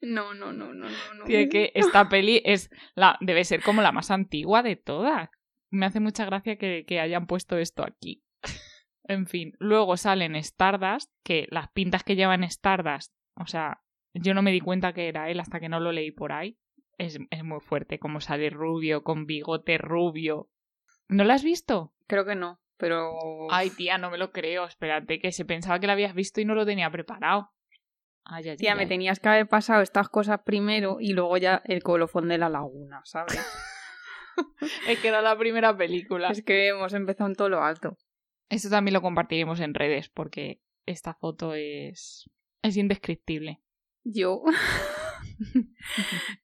No, 0.00 0.34
no, 0.34 0.52
no, 0.52 0.72
no, 0.72 0.88
no, 0.88 1.14
no. 1.14 1.24
Tiene 1.24 1.48
que 1.48 1.72
esta 1.74 2.08
peli 2.08 2.42
es 2.44 2.70
la 2.94 3.16
debe 3.20 3.44
ser 3.44 3.62
como 3.62 3.82
la 3.82 3.92
más 3.92 4.10
antigua 4.10 4.62
de 4.62 4.76
todas. 4.76 5.30
Me 5.70 5.86
hace 5.86 6.00
mucha 6.00 6.24
gracia 6.24 6.56
que, 6.56 6.84
que 6.86 7.00
hayan 7.00 7.26
puesto 7.26 7.58
esto 7.58 7.84
aquí. 7.84 8.22
En 9.08 9.28
fin, 9.28 9.52
luego 9.60 9.96
salen 9.96 10.34
Stardust, 10.34 11.12
que 11.22 11.46
las 11.52 11.70
pintas 11.70 12.02
que 12.02 12.16
llevan 12.16 12.42
Stardust, 12.42 13.14
o 13.36 13.46
sea, 13.46 13.80
yo 14.14 14.34
no 14.34 14.42
me 14.42 14.50
di 14.50 14.60
cuenta 14.60 14.92
que 14.92 15.06
era 15.06 15.30
él 15.30 15.38
hasta 15.38 15.60
que 15.60 15.68
no 15.68 15.78
lo 15.78 15.92
leí 15.92 16.10
por 16.10 16.32
ahí. 16.32 16.58
es, 16.98 17.18
es 17.30 17.44
muy 17.44 17.60
fuerte, 17.60 18.00
como 18.00 18.20
sale 18.20 18.50
rubio, 18.50 19.04
con 19.04 19.26
bigote 19.26 19.78
rubio. 19.78 20.50
¿No 21.08 21.22
la 21.22 21.34
has 21.34 21.44
visto? 21.44 21.94
Creo 22.08 22.24
que 22.24 22.34
no, 22.34 22.60
pero... 22.78 23.14
Ay, 23.50 23.70
tía, 23.70 23.98
no 23.98 24.10
me 24.10 24.18
lo 24.18 24.32
creo. 24.32 24.64
Espérate, 24.64 25.20
que 25.20 25.32
se 25.32 25.44
pensaba 25.44 25.78
que 25.78 25.86
la 25.86 25.92
habías 25.92 26.14
visto 26.14 26.40
y 26.40 26.44
no 26.44 26.54
lo 26.54 26.66
tenía 26.66 26.90
preparado. 26.90 27.50
Ay, 28.28 28.48
ay, 28.48 28.56
Tía, 28.56 28.72
ay, 28.72 28.78
me 28.78 28.86
tenías 28.86 29.20
que 29.20 29.28
haber 29.28 29.48
pasado 29.48 29.82
estas 29.82 30.08
cosas 30.08 30.40
primero 30.44 30.98
y 31.00 31.12
luego 31.12 31.36
ya 31.36 31.62
el 31.64 31.82
colofón 31.82 32.28
de 32.28 32.38
la 32.38 32.48
laguna, 32.48 33.00
¿sabes? 33.04 33.38
Es 34.86 34.98
que 34.98 35.08
era 35.08 35.22
la 35.22 35.38
primera 35.38 35.74
película. 35.74 36.28
es 36.28 36.42
que 36.42 36.68
hemos 36.68 36.92
empezado 36.92 37.30
en 37.30 37.36
todo 37.36 37.48
lo 37.48 37.62
alto. 37.62 37.96
Esto 38.50 38.68
también 38.68 38.92
lo 38.92 39.00
compartiremos 39.00 39.60
en 39.60 39.72
redes 39.72 40.10
porque 40.10 40.60
esta 40.84 41.14
foto 41.14 41.54
es, 41.54 42.28
es 42.62 42.76
indescriptible. 42.76 43.62
Yo 44.04 44.42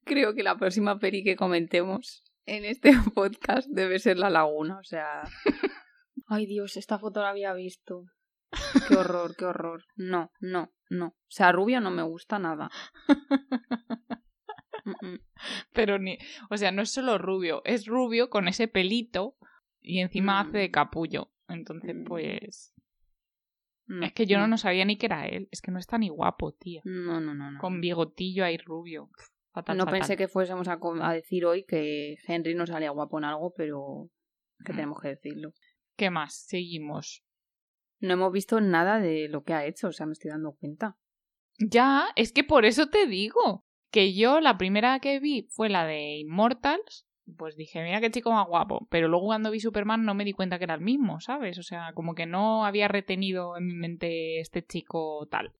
creo 0.04 0.34
que 0.34 0.42
la 0.42 0.56
próxima 0.56 0.98
peli 0.98 1.22
que 1.22 1.36
comentemos 1.36 2.24
en 2.46 2.64
este 2.64 2.92
podcast 3.14 3.68
debe 3.68 3.98
ser 3.98 4.18
La 4.18 4.30
Laguna, 4.30 4.78
o 4.78 4.84
sea... 4.84 5.22
Ay 6.26 6.46
Dios, 6.46 6.76
esta 6.76 6.98
foto 6.98 7.20
la 7.20 7.30
había 7.30 7.52
visto. 7.52 8.06
Qué 8.88 8.94
horror, 8.96 9.34
qué 9.36 9.44
horror. 9.46 9.84
No, 9.96 10.30
no, 10.40 10.72
no. 10.90 11.06
O 11.06 11.14
sea, 11.30 11.52
rubia 11.52 11.80
no 11.80 11.90
me 11.90 12.02
gusta 12.02 12.38
nada. 12.38 12.70
Mm, 14.84 15.06
mm. 15.14 15.20
Pero 15.72 15.98
ni, 16.00 16.18
o 16.50 16.56
sea, 16.56 16.72
no 16.72 16.82
es 16.82 16.90
solo 16.90 17.16
rubio, 17.16 17.62
es 17.64 17.86
rubio 17.86 18.30
con 18.30 18.48
ese 18.48 18.66
pelito 18.66 19.36
y 19.80 20.00
encima 20.00 20.40
hace 20.40 20.58
de 20.58 20.68
Mm. 20.68 20.72
capullo. 20.72 21.30
Entonces, 21.48 21.94
Mm. 21.94 22.04
pues... 22.04 22.74
No, 23.86 24.04
Es 24.04 24.12
que 24.12 24.26
yo 24.26 24.44
no, 24.44 24.58
sabía 24.58 24.84
ni 24.84 24.96
que 24.96 25.06
era 25.06 25.26
él. 25.28 25.46
Es 25.52 25.60
que 25.60 25.70
no 25.70 25.78
está 25.78 25.98
ni 25.98 26.08
guapo, 26.08 26.52
tío. 26.54 26.80
no, 26.84 27.20
no, 27.20 27.32
no, 27.34 27.52
no. 27.52 27.60
Con 27.60 27.80
bigotillo 27.80 28.44
ahí 28.44 28.56
rubio. 28.58 29.08
Fatal, 29.52 29.76
No 29.76 29.84
fatal. 29.84 30.00
pensé 30.00 30.16
que 30.16 30.26
fuésemos 30.28 30.66
a, 30.66 31.12
decir 31.12 31.44
hoy 31.44 31.64
que 31.64 32.16
Henry 32.26 32.54
no 32.56 32.66
salía 32.66 32.90
guapo 32.90 33.18
en 33.18 33.24
algo, 33.24 33.52
pero 33.56 34.08
que 34.64 34.72
Mm. 34.72 34.76
tenemos 34.76 35.00
que 35.00 35.08
decirlo. 35.08 35.52
¿Qué 35.96 36.10
más? 36.10 36.34
Seguimos. 36.46 37.22
No 38.02 38.14
hemos 38.14 38.32
visto 38.32 38.60
nada 38.60 38.98
de 38.98 39.28
lo 39.28 39.44
que 39.44 39.54
ha 39.54 39.64
hecho, 39.64 39.88
o 39.88 39.92
sea, 39.92 40.06
me 40.06 40.12
estoy 40.12 40.32
dando 40.32 40.52
cuenta. 40.52 40.98
Ya, 41.58 42.08
es 42.16 42.32
que 42.32 42.42
por 42.42 42.64
eso 42.64 42.88
te 42.88 43.06
digo 43.06 43.64
que 43.92 44.12
yo 44.12 44.40
la 44.40 44.58
primera 44.58 44.98
que 44.98 45.20
vi 45.20 45.46
fue 45.50 45.68
la 45.68 45.86
de 45.86 46.18
Immortals. 46.18 47.06
Pues 47.36 47.56
dije, 47.56 47.80
mira 47.84 48.00
qué 48.00 48.10
chico 48.10 48.32
más 48.32 48.48
guapo. 48.48 48.88
Pero 48.90 49.06
luego 49.06 49.26
cuando 49.26 49.52
vi 49.52 49.60
Superman 49.60 50.04
no 50.04 50.14
me 50.14 50.24
di 50.24 50.32
cuenta 50.32 50.58
que 50.58 50.64
era 50.64 50.74
el 50.74 50.80
mismo, 50.80 51.20
¿sabes? 51.20 51.58
O 51.58 51.62
sea, 51.62 51.92
como 51.94 52.16
que 52.16 52.26
no 52.26 52.66
había 52.66 52.88
retenido 52.88 53.56
en 53.56 53.66
mi 53.66 53.74
mente 53.74 54.40
este 54.40 54.66
chico 54.66 55.28
tal. 55.30 55.52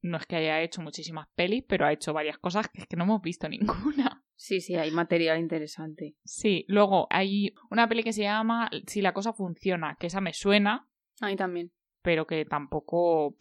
No 0.00 0.16
es 0.16 0.26
que 0.26 0.36
haya 0.36 0.62
hecho 0.62 0.82
muchísimas 0.82 1.26
pelis, 1.34 1.64
pero 1.66 1.86
ha 1.86 1.92
hecho 1.92 2.12
varias 2.12 2.38
cosas 2.38 2.68
que 2.68 2.82
es 2.82 2.86
que 2.86 2.96
no 2.96 3.02
hemos 3.02 3.20
visto 3.20 3.48
ninguna. 3.48 4.22
Sí, 4.36 4.60
sí, 4.60 4.76
hay 4.76 4.92
material 4.92 5.40
interesante. 5.40 6.14
Sí, 6.24 6.64
luego 6.68 7.08
hay 7.10 7.52
una 7.68 7.88
peli 7.88 8.04
que 8.04 8.12
se 8.12 8.22
llama 8.22 8.70
Si 8.86 9.02
la 9.02 9.12
cosa 9.12 9.32
funciona, 9.32 9.96
que 9.98 10.06
esa 10.06 10.20
me 10.20 10.32
suena, 10.32 10.88
A 11.20 11.26
mí 11.26 11.36
también. 11.36 11.72
Pero 12.02 12.26
que 12.26 12.44
tampoco... 12.44 13.36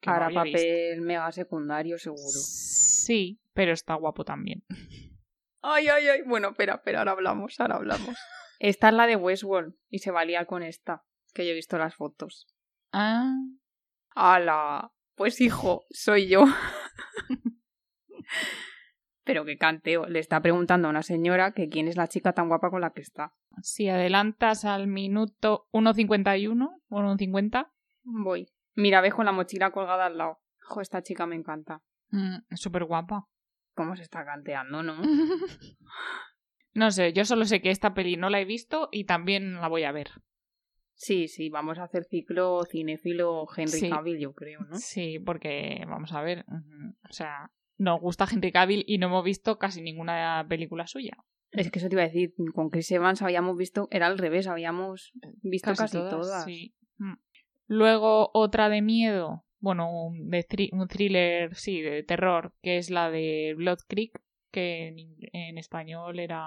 que 0.00 0.10
no 0.10 0.12
Hará 0.12 0.28
visto. 0.28 0.40
papel 0.40 1.00
mega 1.00 1.30
secundario, 1.32 1.98
seguro. 1.98 2.20
Sí, 2.22 3.40
pero 3.52 3.72
está 3.72 3.94
guapo 3.94 4.24
también. 4.24 4.64
Ay, 5.62 5.88
ay, 5.88 6.08
ay. 6.08 6.22
Bueno, 6.22 6.50
espera, 6.50 6.74
espera, 6.74 7.00
ahora 7.00 7.12
hablamos, 7.12 7.58
ahora 7.60 7.76
hablamos. 7.76 8.16
Esta 8.58 8.88
es 8.88 8.94
la 8.94 9.06
de 9.06 9.16
Westworld 9.16 9.74
y 9.88 9.98
se 9.98 10.10
va 10.10 10.20
a 10.20 10.24
liar 10.24 10.46
con 10.46 10.62
esta, 10.62 11.04
que 11.34 11.44
yo 11.44 11.50
he 11.50 11.54
visto 11.54 11.78
las 11.78 11.96
fotos. 11.96 12.46
Ah, 12.92 13.34
¡Hala! 14.14 14.92
Pues 15.14 15.40
hijo, 15.40 15.84
soy 15.90 16.28
yo. 16.28 16.44
Pero 19.24 19.44
que 19.44 19.56
canteo. 19.56 20.06
Le 20.06 20.18
está 20.18 20.40
preguntando 20.40 20.88
a 20.88 20.90
una 20.90 21.02
señora 21.02 21.52
que 21.52 21.68
quién 21.68 21.88
es 21.88 21.96
la 21.96 22.08
chica 22.08 22.32
tan 22.32 22.48
guapa 22.48 22.70
con 22.70 22.80
la 22.80 22.92
que 22.92 23.02
está. 23.02 23.34
Si 23.62 23.88
adelantas 23.88 24.64
al 24.64 24.86
minuto 24.86 25.68
1.51 25.72 26.80
o 26.88 27.00
1.50, 27.00 27.70
Voy. 28.04 28.48
Mira, 28.74 29.00
ves 29.00 29.14
con 29.14 29.26
la 29.26 29.32
mochila 29.32 29.70
colgada 29.70 30.06
al 30.06 30.18
lado. 30.18 30.40
Jo, 30.60 30.80
esta 30.80 31.02
chica 31.02 31.26
me 31.26 31.36
encanta. 31.36 31.82
mm, 32.10 32.36
es 32.50 32.60
súper 32.60 32.84
guapa. 32.84 33.26
¿Cómo 33.74 33.96
se 33.96 34.02
está 34.02 34.24
canteando, 34.24 34.82
no? 34.82 35.00
no 36.74 36.90
sé, 36.90 37.12
yo 37.12 37.24
solo 37.24 37.44
sé 37.44 37.60
que 37.60 37.70
esta 37.70 37.94
peli 37.94 38.16
no 38.16 38.30
la 38.30 38.40
he 38.40 38.44
visto 38.44 38.88
y 38.92 39.04
también 39.04 39.54
la 39.54 39.68
voy 39.68 39.84
a 39.84 39.92
ver. 39.92 40.10
Sí, 40.94 41.26
sí, 41.28 41.48
vamos 41.48 41.78
a 41.78 41.84
hacer 41.84 42.04
ciclo 42.04 42.64
cinéfilo 42.70 43.46
Henry 43.56 43.78
Sí. 43.80 43.90
Cavill, 43.90 44.18
yo 44.20 44.34
creo, 44.34 44.60
¿no? 44.60 44.76
Sí, 44.76 45.18
porque 45.18 45.84
vamos 45.88 46.12
a 46.12 46.22
ver, 46.22 46.44
ujú, 46.48 46.94
o 47.08 47.12
sea, 47.12 47.50
nos 47.76 48.00
gusta 48.00 48.26
Henry 48.30 48.52
Cavill 48.52 48.84
y 48.86 48.98
no 48.98 49.06
hemos 49.08 49.24
visto 49.24 49.58
casi 49.58 49.82
ninguna 49.82 50.44
película 50.48 50.86
suya. 50.86 51.16
Es 51.52 51.70
que 51.70 51.78
eso 51.78 51.88
te 51.88 51.94
iba 51.94 52.02
a 52.02 52.06
decir, 52.06 52.34
con 52.54 52.70
Chris 52.70 52.90
Evans 52.90 53.22
habíamos 53.22 53.56
visto, 53.56 53.86
era 53.90 54.06
al 54.06 54.18
revés, 54.18 54.46
habíamos 54.46 55.12
visto 55.42 55.74
casi, 55.74 55.98
todas. 55.98 56.44
sí. 56.44 56.74
Mm. 56.96 57.14
Luego 57.66 58.30
otra 58.32 58.68
de 58.68 58.82
miedo, 58.82 59.44
bueno, 59.60 60.06
un, 60.06 60.28
de 60.28 60.70
un 60.72 60.88
thriller, 60.88 61.54
sí, 61.54 61.80
de 61.80 62.02
terror, 62.02 62.54
que 62.62 62.78
es 62.78 62.90
la 62.90 63.10
de 63.10 63.54
Blood 63.56 63.80
Creek, 63.86 64.20
que 64.50 64.94
en, 65.32 65.58
español 65.58 66.18
era 66.18 66.42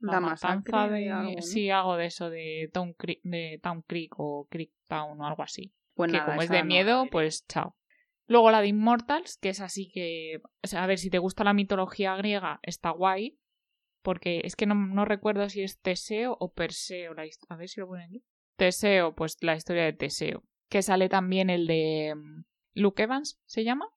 La 0.00 0.20
masacre 0.20 0.72
matanza 0.72 0.88
de 0.88 1.00
de 1.00 1.10
algo, 1.10 1.32
¿no? 1.32 1.42
sí, 1.42 1.70
algo 1.70 1.96
de 1.96 2.06
eso 2.06 2.28
de 2.30 2.70
Town 2.72 2.94
Creek, 2.94 3.20
de 3.22 3.60
Town 3.62 3.82
Creek 3.82 4.14
o 4.18 4.46
Creek 4.50 4.72
Town 4.88 5.20
o 5.20 5.26
algo 5.26 5.42
así. 5.42 5.74
Pues 5.94 6.12
que 6.12 6.18
nada, 6.18 6.30
como 6.30 6.42
es 6.42 6.48
de 6.48 6.58
no 6.58 6.62
la 6.62 6.66
miedo, 6.66 7.06
pues 7.10 7.46
chao. 7.46 7.76
Luego 8.26 8.50
la 8.50 8.60
de 8.60 8.68
Immortals, 8.68 9.38
que 9.38 9.48
es 9.48 9.60
así 9.60 9.90
que, 9.90 10.40
o 10.62 10.66
sea, 10.66 10.84
a 10.84 10.86
ver, 10.86 10.98
si 10.98 11.08
te 11.10 11.18
gusta 11.18 11.44
la 11.44 11.54
mitología 11.54 12.14
griega, 12.16 12.60
está 12.62 12.90
guay, 12.90 13.38
porque 14.02 14.42
es 14.44 14.56
que 14.56 14.66
no, 14.66 14.74
no 14.74 15.04
recuerdo 15.04 15.48
si 15.48 15.62
es 15.62 15.80
Teseo 15.80 16.36
o 16.40 16.52
Perseo, 16.52 17.14
la 17.14 17.24
a 17.48 17.56
ver 17.56 17.68
si 17.68 17.80
lo 17.80 17.88
ponen 17.88 18.06
aquí. 18.06 18.24
Teseo, 18.56 19.14
pues 19.14 19.36
la 19.40 19.54
historia 19.54 19.84
de 19.84 19.92
Teseo, 19.92 20.42
que 20.68 20.82
sale 20.82 21.08
también 21.08 21.50
el 21.50 21.66
de 21.66 22.14
mm, 22.14 22.44
Luke 22.74 23.02
Evans, 23.02 23.40
¿se 23.46 23.64
llama? 23.64 23.88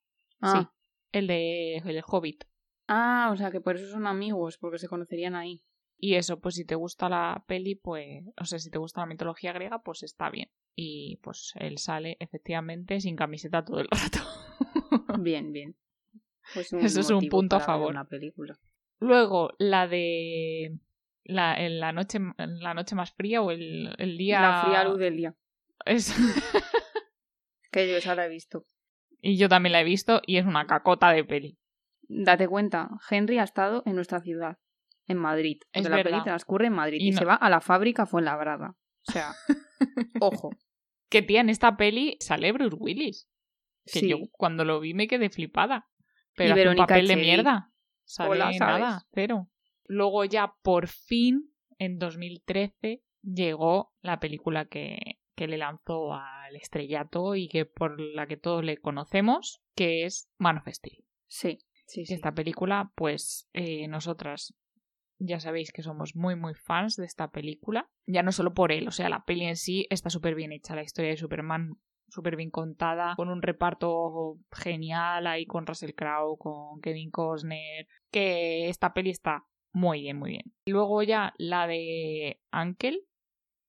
Ah. 0.41 0.61
Sí, 0.61 0.67
el 1.11 1.27
de 1.27 1.77
el 1.77 2.03
Hobbit. 2.05 2.45
Ah, 2.87 3.29
o 3.31 3.37
sea 3.37 3.51
que 3.51 3.61
por 3.61 3.75
eso 3.75 3.89
son 3.89 4.07
amigos, 4.07 4.57
porque 4.57 4.77
se 4.77 4.87
conocerían 4.87 5.35
ahí. 5.35 5.63
Y 5.97 6.15
eso, 6.15 6.39
pues 6.39 6.55
si 6.55 6.65
te 6.65 6.75
gusta 6.75 7.09
la 7.09 7.45
peli, 7.47 7.75
pues, 7.75 8.23
o 8.39 8.45
sea, 8.45 8.57
si 8.57 8.71
te 8.71 8.79
gusta 8.79 9.01
la 9.01 9.07
mitología 9.07 9.53
griega, 9.53 9.83
pues 9.83 10.01
está 10.01 10.31
bien. 10.31 10.49
Y 10.75 11.17
pues 11.17 11.53
él 11.55 11.77
sale 11.77 12.17
efectivamente 12.19 12.99
sin 12.99 13.15
camiseta 13.15 13.63
todo 13.63 13.81
el 13.81 13.87
rato. 13.91 14.19
Bien, 15.19 15.51
bien. 15.51 15.77
Pues 16.53 16.73
Eso 16.73 16.99
es 17.01 17.09
un 17.11 17.29
punto 17.29 17.55
a 17.55 17.59
favor. 17.59 17.91
Una 17.91 18.05
película. 18.05 18.59
Luego, 19.01 19.51
la 19.57 19.87
de 19.87 20.77
la, 21.25 21.55
en 21.55 21.79
la 21.81 21.91
noche 21.91 22.19
en 22.37 22.59
la 22.59 22.73
noche 22.73 22.95
más 22.95 23.11
fría 23.11 23.41
o 23.41 23.51
el, 23.51 23.93
el 23.97 24.17
día. 24.17 24.39
La 24.41 24.63
fría 24.63 24.83
luz 24.85 24.97
del 24.99 25.17
día. 25.17 25.35
Es- 25.85 26.15
Que 27.71 27.87
yo 27.89 27.95
esa 27.97 28.15
la 28.15 28.25
he 28.25 28.29
visto. 28.29 28.65
y 29.21 29.37
yo 29.37 29.47
también 29.47 29.71
la 29.73 29.81
he 29.81 29.85
visto 29.85 30.21
y 30.25 30.37
es 30.37 30.45
una 30.45 30.67
cacota 30.67 31.11
de 31.11 31.23
peli. 31.23 31.57
Date 32.09 32.47
cuenta, 32.47 32.89
Henry 33.09 33.37
ha 33.39 33.43
estado 33.43 33.81
en 33.85 33.95
nuestra 33.95 34.19
ciudad, 34.19 34.57
en 35.07 35.17
Madrid. 35.17 35.61
Es 35.71 35.83
la 35.85 35.91
peli 35.97 36.03
verdad. 36.11 36.23
transcurre 36.23 36.67
en 36.67 36.73
Madrid 36.73 36.97
Y 36.99 37.07
y, 37.07 37.11
no- 37.11 37.17
se 37.19 37.25
va 37.25 37.35
a 37.35 37.49
la 37.49 37.61
fábrica 37.61 38.05
Fuenlabrada. 38.05 38.75
O 39.07 39.11
sea, 39.11 39.31
ojo. 40.21 40.49
Que 41.09 41.21
tía, 41.21 41.39
en 41.41 41.49
esta 41.49 41.77
peli 41.77 42.17
sale 42.19 42.51
Bruce 42.51 42.75
Willis. 42.77 43.29
Que 43.85 43.99
Sí. 44.01 44.09
yo 44.09 44.17
cuando 44.31 44.63
lo 44.65 44.79
vi 44.81 44.93
me 44.93 45.07
quedé 45.07 45.29
flipada. 45.29 45.87
Pero 46.35 46.49
Y 46.49 46.59
hace 46.59 46.69
un 46.69 46.75
papel 46.75 47.07
de 47.07 47.15
mierda. 47.15 47.70
Sale 48.11 48.31
Hola, 48.31 48.51
nada, 48.59 49.05
cero. 49.13 49.47
Luego 49.85 50.25
ya 50.25 50.53
por 50.63 50.87
fin, 50.87 51.53
en 51.77 51.97
2013, 51.97 53.01
llegó 53.23 53.93
la 54.01 54.19
película 54.19 54.65
que, 54.65 55.19
que 55.33 55.47
le 55.47 55.57
lanzó 55.57 56.13
al 56.13 56.57
estrellato 56.57 57.35
y 57.35 57.47
que 57.47 57.65
por 57.65 58.01
la 58.01 58.27
que 58.27 58.35
todos 58.35 58.65
le 58.65 58.75
conocemos, 58.75 59.61
que 59.75 60.03
es 60.03 60.29
Man 60.37 60.57
of 60.57 60.67
Steel. 60.67 61.05
Sí, 61.27 61.59
sí, 61.87 62.05
sí. 62.05 62.13
Esta 62.13 62.33
película, 62.33 62.91
pues 62.95 63.47
eh, 63.53 63.87
nosotras 63.87 64.55
ya 65.17 65.39
sabéis 65.39 65.71
que 65.71 65.81
somos 65.81 66.13
muy 66.13 66.35
muy 66.35 66.53
fans 66.53 66.97
de 66.97 67.05
esta 67.05 67.31
película. 67.31 67.89
Ya 68.07 68.23
no 68.23 68.33
solo 68.33 68.53
por 68.53 68.73
él, 68.73 68.89
o 68.89 68.91
sea, 68.91 69.07
la 69.07 69.23
peli 69.23 69.45
en 69.45 69.55
sí 69.55 69.87
está 69.89 70.09
súper 70.09 70.35
bien 70.35 70.51
hecha, 70.51 70.75
la 70.75 70.83
historia 70.83 71.11
de 71.11 71.17
Superman 71.17 71.77
súper 72.11 72.35
bien 72.35 72.51
contada, 72.51 73.13
con 73.15 73.29
un 73.29 73.41
reparto 73.41 74.37
genial 74.51 75.25
ahí 75.27 75.45
con 75.45 75.65
Russell 75.65 75.93
Crowe, 75.95 76.37
con 76.37 76.79
Kevin 76.81 77.09
Costner, 77.09 77.87
que 78.11 78.69
esta 78.69 78.93
peli 78.93 79.09
está 79.09 79.45
muy 79.73 80.01
bien, 80.01 80.17
muy 80.17 80.31
bien. 80.31 80.43
Luego 80.67 81.01
ya 81.03 81.33
la 81.37 81.65
de 81.65 82.39
Uncle, 82.53 82.99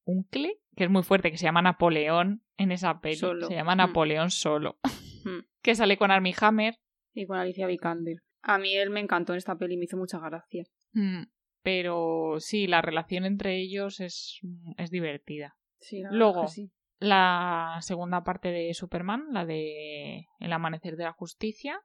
Uncle, 0.05 0.59
que 0.77 0.85
es 0.85 0.91
muy 0.91 1.03
fuerte, 1.03 1.31
que 1.31 1.39
se 1.39 1.45
llama 1.45 1.63
Napoleón 1.63 2.43
en 2.57 2.73
esa 2.73 3.01
peli. 3.01 3.17
Solo. 3.17 3.47
Se 3.47 3.55
llama 3.55 3.75
Mm. 3.75 3.79
Napoleón 3.79 4.31
solo. 4.31 4.79
Mm. 5.25 5.39
que 5.63 5.75
sale 5.75 5.97
con 5.97 6.11
Armie 6.11 6.35
Hammer. 6.41 6.75
Y 7.15 7.27
con 7.27 7.39
Alicia 7.39 7.67
Vikander. 7.67 8.17
A 8.43 8.59
mí 8.59 8.75
él 8.77 8.91
me 8.91 8.99
encantó 9.01 9.33
en 9.33 9.39
esta 9.39 9.57
peli, 9.57 9.77
me 9.77 9.85
hizo 9.85 9.97
mucha 9.97 10.19
gracia. 10.19 10.65
Mm, 10.93 11.23
Pero 11.63 12.37
sí, 12.41 12.67
la 12.67 12.83
relación 12.83 13.25
entre 13.25 13.57
ellos 13.61 14.01
es, 14.01 14.41
es 14.79 14.91
divertida. 14.91 15.55
Sí, 15.79 16.01
la 16.01 16.11
Luego. 16.11 16.49
sí. 16.49 16.73
La 17.03 17.79
segunda 17.81 18.23
parte 18.23 18.53
de 18.53 18.73
Superman, 18.75 19.27
la 19.33 19.45
de 19.45 20.29
El 20.39 20.53
amanecer 20.53 20.95
de 20.95 21.03
la 21.03 21.13
justicia, 21.13 21.81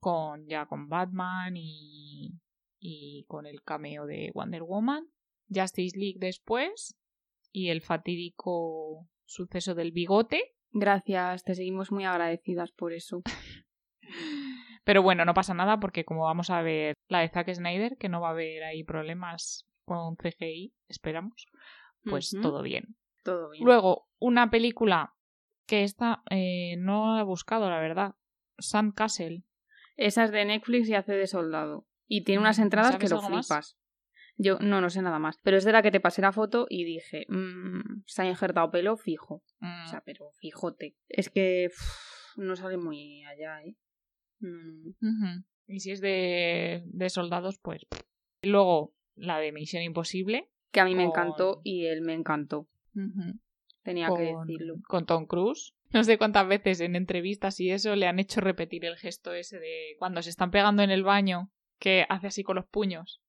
con 0.00 0.44
ya 0.48 0.66
con 0.66 0.88
Batman 0.88 1.56
y, 1.56 2.40
y 2.80 3.24
con 3.28 3.46
el 3.46 3.62
cameo 3.62 4.06
de 4.06 4.32
Wonder 4.34 4.64
Woman. 4.64 5.06
Justice 5.48 5.96
League 5.96 6.18
después 6.18 6.98
y 7.52 7.68
el 7.68 7.80
fatídico 7.80 9.08
suceso 9.24 9.76
del 9.76 9.92
bigote. 9.92 10.56
Gracias, 10.72 11.44
te 11.44 11.54
seguimos 11.54 11.92
muy 11.92 12.04
agradecidas 12.04 12.72
por 12.72 12.92
eso. 12.92 13.22
Pero 14.84 15.00
bueno, 15.00 15.24
no 15.24 15.32
pasa 15.32 15.54
nada 15.54 15.78
porque 15.78 16.04
como 16.04 16.24
vamos 16.24 16.50
a 16.50 16.60
ver 16.62 16.94
la 17.06 17.20
de 17.20 17.28
Zack 17.28 17.54
Snyder, 17.54 17.96
que 17.98 18.08
no 18.08 18.20
va 18.20 18.30
a 18.30 18.32
haber 18.32 18.64
ahí 18.64 18.82
problemas 18.82 19.64
con 19.84 20.16
CGI, 20.16 20.74
esperamos, 20.88 21.46
pues 22.02 22.36
todo 22.42 22.62
bien. 22.62 22.96
Todo 23.26 23.50
bien. 23.50 23.64
Luego, 23.64 24.08
una 24.18 24.50
película 24.50 25.14
que 25.66 25.82
esta 25.82 26.22
eh, 26.30 26.76
no 26.78 27.18
he 27.18 27.22
buscado, 27.24 27.68
la 27.68 27.80
verdad. 27.80 28.14
Sandcastle. 28.58 29.44
Esa 29.96 30.24
es 30.24 30.30
de 30.30 30.44
Netflix 30.44 30.88
y 30.88 30.94
hace 30.94 31.12
de 31.12 31.26
soldado. 31.26 31.86
Y 32.06 32.24
tiene 32.24 32.40
unas 32.40 32.58
entradas 32.58 32.96
que 32.96 33.08
¿Sabes 33.08 33.24
lo 33.24 33.30
más? 33.30 33.46
flipas. 33.46 33.78
Yo 34.38 34.58
no, 34.60 34.80
no 34.80 34.90
sé 34.90 35.02
nada 35.02 35.18
más. 35.18 35.38
Pero 35.42 35.56
es 35.56 35.64
de 35.64 35.72
la 35.72 35.82
que 35.82 35.90
te 35.90 36.00
pasé 36.00 36.22
la 36.22 36.32
foto 36.32 36.66
y 36.68 36.84
dije, 36.84 37.26
mmm, 37.28 38.02
se 38.06 38.22
ha 38.22 38.26
injertado 38.26 38.70
pelo 38.70 38.96
fijo. 38.96 39.42
Mm, 39.60 39.84
O 39.84 39.88
sea, 39.88 40.02
pero 40.04 40.30
fijote. 40.38 40.96
Es 41.08 41.30
que 41.30 41.70
no 42.36 42.54
sale 42.54 42.76
muy 42.76 43.24
allá, 43.24 43.62
¿eh? 43.62 43.76
No, 44.38 44.94
no. 45.00 45.44
Y 45.66 45.80
si 45.80 45.90
es 45.90 46.00
de, 46.00 46.82
de 46.86 47.10
soldados, 47.10 47.58
pues. 47.58 47.86
Luego, 48.42 48.94
la 49.16 49.38
de 49.38 49.52
Misión 49.52 49.82
Imposible. 49.82 50.50
Que 50.70 50.80
a 50.80 50.84
mí 50.84 50.94
me 50.94 51.04
encantó 51.04 51.62
y 51.64 51.86
él 51.86 52.02
me 52.02 52.12
encantó. 52.12 52.68
Tenía 53.82 54.08
que 54.16 54.34
decirlo. 54.34 54.76
con 54.88 55.06
Tom 55.06 55.26
Cruise. 55.26 55.72
No 55.92 56.02
sé 56.02 56.18
cuántas 56.18 56.48
veces 56.48 56.80
en 56.80 56.96
entrevistas 56.96 57.60
y 57.60 57.70
eso 57.70 57.94
le 57.94 58.06
han 58.08 58.18
hecho 58.18 58.40
repetir 58.40 58.84
el 58.84 58.96
gesto 58.96 59.32
ese 59.32 59.60
de 59.60 59.94
cuando 59.98 60.20
se 60.22 60.30
están 60.30 60.50
pegando 60.50 60.82
en 60.82 60.90
el 60.90 61.04
baño, 61.04 61.50
que 61.78 62.04
hace 62.08 62.26
así 62.26 62.42
con 62.42 62.56
los 62.56 62.66
puños. 62.66 63.22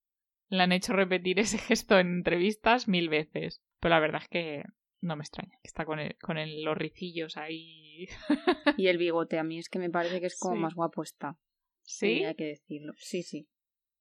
Le 0.50 0.64
han 0.64 0.72
hecho 0.72 0.94
repetir 0.94 1.40
ese 1.40 1.58
gesto 1.86 2.00
en 2.00 2.08
entrevistas 2.08 2.88
mil 2.88 3.10
veces. 3.10 3.62
Pero 3.80 3.94
la 3.94 4.00
verdad 4.00 4.22
es 4.24 4.30
que 4.30 4.64
no 5.02 5.16
me 5.16 5.22
extraña. 5.22 5.60
Está 5.62 5.86
con, 5.86 6.00
el, 6.00 6.18
con 6.18 6.38
el- 6.40 6.64
los 6.64 6.76
ricillos 6.78 7.38
ahí. 7.38 8.08
Y 8.78 8.88
el 8.88 8.98
bigote, 8.98 9.38
a 9.38 9.44
mí 9.44 9.60
es 9.60 9.70
que 9.70 9.78
me 9.80 9.90
parece 9.92 10.20
que 10.20 10.26
es 10.28 10.38
como 10.40 10.56
Sí. 10.56 10.62
más 10.62 10.74
guapo 10.74 11.04
está. 11.04 11.38
¿Sí? 11.84 12.08
Tenía 12.16 12.34
que 12.34 12.46
decirlo. 12.46 12.94
Sí, 12.98 13.22
sí. 13.24 13.48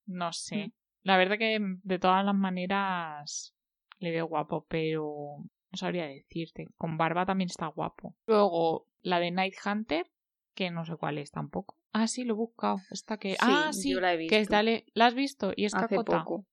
No 0.07 0.33
sé. 0.33 0.69
Mm. 0.69 0.73
La 1.03 1.17
verdad 1.19 1.37
que 1.39 1.59
de 1.61 1.99
todas 1.99 2.25
las 2.25 2.35
maneras 2.35 3.55
le 3.99 4.11
veo 4.11 4.27
guapo, 4.27 4.67
pero 4.69 5.45
no 5.77 5.79
sabría 5.87 6.07
decirte. 6.07 6.67
Con 6.77 6.97
barba 6.97 7.27
también 7.27 7.49
está 7.51 7.67
guapo. 7.67 8.17
Luego, 8.27 8.87
la 9.03 9.21
de 9.21 9.31
Night 9.31 9.55
Hunter, 9.65 10.11
que 10.55 10.71
no 10.71 10.85
sé 10.85 10.97
cuál 10.97 11.19
es 11.19 11.31
tampoco. 11.31 11.77
Ah, 11.93 12.07
sí, 12.09 12.25
lo 12.25 12.35
he 12.35 12.37
buscado. 12.37 12.79
Esta 12.91 13.19
que. 13.19 13.33
Sí, 13.33 13.37
ah, 13.41 13.73
sí. 13.73 13.91
yo 13.93 14.01
la 14.01 14.15
he 14.15 14.27
Que 14.27 14.37
es 14.37 14.41
visto. 14.43 14.53
dale... 14.55 14.85
¿La 14.95 15.07
has 15.07 15.15
visto? 15.15 15.53
Y 15.55 15.65
es 15.67 15.75
Hace 15.75 15.89
cacota. 15.89 16.19
poco. 16.25 16.47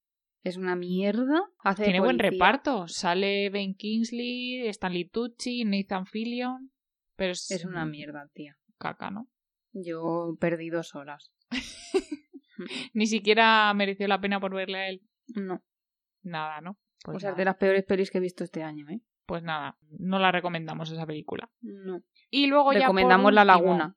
Es 0.44 0.58
una 0.58 0.76
mierda. 0.76 1.42
Hace 1.60 1.86
Tiene 1.86 2.02
buen 2.02 2.20
reparto. 2.20 2.88
Sale 2.90 3.50
Ben 3.50 3.76
Kingsley, 3.76 4.68
Stanley 4.68 5.06
Tucci, 5.10 5.64
Nathan 5.64 6.06
Fillion. 6.06 6.72
Pero 7.16 7.32
es, 7.32 7.50
Es 7.52 7.64
una 7.66 7.86
mierda, 7.86 8.28
tía. 8.34 8.58
caca, 8.78 9.10
¿no? 9.10 9.30
Yo 9.72 10.36
perdí 10.40 10.70
dos 10.70 10.96
horas. 10.96 11.32
Ni 12.94 13.08
siquiera 13.08 13.74
mereció 13.74 14.08
la 14.08 14.20
pena 14.22 14.40
por 14.40 14.54
verle 14.54 14.78
a 14.78 14.90
él. 14.90 15.02
No. 15.28 15.64
Nada, 16.22 16.62
¿no? 16.62 16.78
Pues 17.04 17.18
o 17.18 17.20
sea, 17.20 17.30
es 17.30 17.34
nada. 17.34 17.40
de 17.40 17.46
las 17.46 17.56
peores 17.58 17.84
pelis 17.86 18.12
que 18.12 18.18
he 18.20 18.22
visto 18.22 18.44
este 18.44 18.64
año, 18.64 18.88
¿eh? 18.90 19.02
Pues 19.26 19.42
nada, 19.44 19.78
no 20.00 20.20
la 20.20 20.32
recomendamos 20.32 20.92
esa 20.92 21.06
película. 21.06 21.50
No. 21.62 22.02
Y 22.30 22.48
luego 22.48 22.72
ya 22.74 22.80
por 22.80 22.82
Recomendamos 22.88 23.34
La 23.34 23.46
Laguna. 23.46 23.96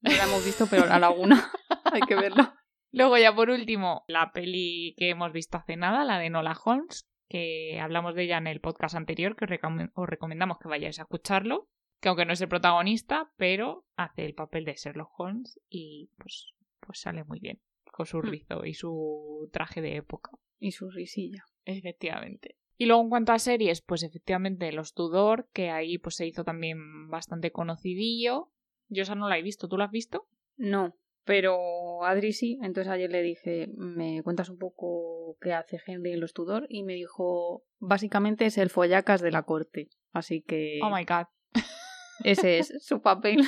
No 0.00 0.10
la 0.10 0.24
hemos 0.24 0.44
visto, 0.44 0.66
pero 0.68 0.86
La 0.86 0.98
Laguna. 0.98 1.50
Hay 1.92 2.00
que 2.02 2.14
verla. 2.16 2.56
Luego 2.90 3.16
ya 3.18 3.34
por 3.34 3.50
último, 3.50 4.04
la 4.08 4.32
peli 4.32 4.94
que 4.96 5.10
hemos 5.10 5.32
visto 5.32 5.56
hace 5.58 5.76
nada, 5.76 6.04
la 6.04 6.18
de 6.18 6.30
Nola 6.30 6.56
Holmes, 6.64 7.08
que 7.28 7.80
hablamos 7.80 8.14
de 8.14 8.24
ella 8.24 8.38
en 8.38 8.46
el 8.46 8.60
podcast 8.60 8.94
anterior, 8.94 9.34
que 9.36 9.46
os, 9.46 9.50
recom- 9.50 9.90
os 9.94 10.08
recomendamos 10.08 10.58
que 10.58 10.68
vayáis 10.68 10.98
a 10.98 11.02
escucharlo, 11.02 11.68
que 12.00 12.08
aunque 12.08 12.24
no 12.26 12.32
es 12.32 12.40
el 12.40 12.48
protagonista, 12.48 13.32
pero 13.36 13.84
hace 13.96 14.24
el 14.26 14.34
papel 14.34 14.64
de 14.64 14.74
Sherlock 14.74 15.10
Holmes 15.18 15.58
y 15.68 16.10
pues, 16.18 16.52
pues 16.80 17.00
sale 17.00 17.24
muy 17.24 17.40
bien, 17.40 17.60
con 17.90 18.06
su 18.06 18.18
Hmm. 18.18 18.28
rizo 18.28 18.64
y 18.64 18.74
su 18.74 19.48
traje 19.52 19.80
de 19.80 19.96
época. 19.96 20.30
Y 20.58 20.72
su 20.72 20.90
risilla. 20.90 21.44
Efectivamente. 21.64 22.56
Y 22.76 22.86
luego 22.86 23.02
en 23.02 23.08
cuanto 23.10 23.32
a 23.32 23.38
series, 23.38 23.80
pues 23.82 24.02
efectivamente 24.02 24.70
Los 24.72 24.94
Tudor, 24.94 25.48
que 25.52 25.70
ahí 25.70 25.98
pues 25.98 26.16
se 26.16 26.26
hizo 26.26 26.44
también 26.44 27.08
bastante 27.08 27.52
conocidillo. 27.52 28.50
Yo 28.88 29.02
esa 29.02 29.14
no 29.14 29.28
la 29.28 29.38
he 29.38 29.42
visto, 29.42 29.68
¿tú 29.68 29.76
la 29.76 29.84
has 29.84 29.90
visto? 29.90 30.26
No, 30.56 30.96
pero 31.24 32.04
Adri 32.04 32.32
sí. 32.32 32.58
Entonces 32.62 32.92
ayer 32.92 33.10
le 33.10 33.22
dije, 33.22 33.68
¿me 33.76 34.22
cuentas 34.22 34.48
un 34.48 34.58
poco 34.58 35.36
qué 35.40 35.52
hace 35.52 35.80
Henry 35.86 36.12
en 36.12 36.20
los 36.20 36.32
Tudor? 36.32 36.66
Y 36.68 36.82
me 36.82 36.94
dijo, 36.94 37.64
básicamente 37.78 38.46
es 38.46 38.58
el 38.58 38.70
follacas 38.70 39.20
de 39.20 39.30
la 39.30 39.42
corte. 39.44 39.88
Así 40.12 40.42
que 40.42 40.80
Oh 40.82 40.90
my 40.94 41.04
god. 41.04 41.26
ese 42.24 42.58
es 42.58 42.72
su 42.84 43.00
papel. 43.00 43.44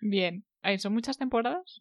Bien. 0.00 0.44
Ay, 0.62 0.78
¿Son 0.78 0.92
muchas 0.92 1.18
temporadas? 1.18 1.80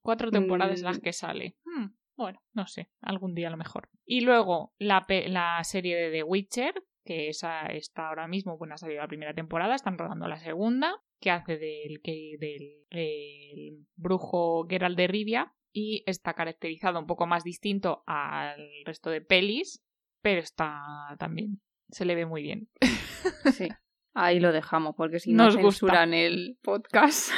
Cuatro 0.00 0.30
temporadas 0.30 0.80
las 0.82 0.98
Mm. 0.98 1.00
que 1.00 1.12
sale. 1.12 1.56
Hmm, 1.64 1.86
bueno, 2.16 2.40
no 2.52 2.66
sé, 2.66 2.88
algún 3.00 3.34
día 3.34 3.48
a 3.48 3.50
lo 3.50 3.56
mejor. 3.56 3.88
Y 4.04 4.20
luego 4.20 4.74
la, 4.78 5.04
la 5.08 5.62
serie 5.64 5.96
de 5.96 6.10
The 6.10 6.22
Witcher, 6.22 6.74
que 7.04 7.28
esa 7.28 7.66
está 7.66 8.08
ahora 8.08 8.28
mismo, 8.28 8.58
bueno, 8.58 8.74
ha 8.74 8.78
salido 8.78 9.00
la 9.00 9.08
primera 9.08 9.34
temporada, 9.34 9.74
están 9.74 9.98
rodando 9.98 10.28
la 10.28 10.38
segunda, 10.38 10.94
que 11.20 11.30
hace 11.30 11.58
del, 11.58 12.00
que, 12.02 12.36
del 12.38 12.86
el 12.90 13.86
brujo 13.96 14.66
Geralt 14.68 14.96
de 14.96 15.06
Rivia 15.06 15.54
y 15.72 16.02
está 16.06 16.34
caracterizado 16.34 16.98
un 16.98 17.06
poco 17.06 17.26
más 17.26 17.44
distinto 17.44 18.02
al 18.06 18.68
resto 18.84 19.10
de 19.10 19.20
pelis, 19.22 19.82
pero 20.20 20.40
está 20.40 20.82
también, 21.18 21.60
se 21.88 22.04
le 22.04 22.14
ve 22.14 22.26
muy 22.26 22.42
bien. 22.42 22.68
Sí. 23.52 23.68
Ahí 24.14 24.40
lo 24.40 24.52
dejamos, 24.52 24.94
porque 24.96 25.18
si 25.18 25.32
no 25.32 25.44
Nos 25.44 25.56
gusta. 25.56 25.86
censuran 25.86 26.12
el 26.12 26.58
podcast. 26.62 27.30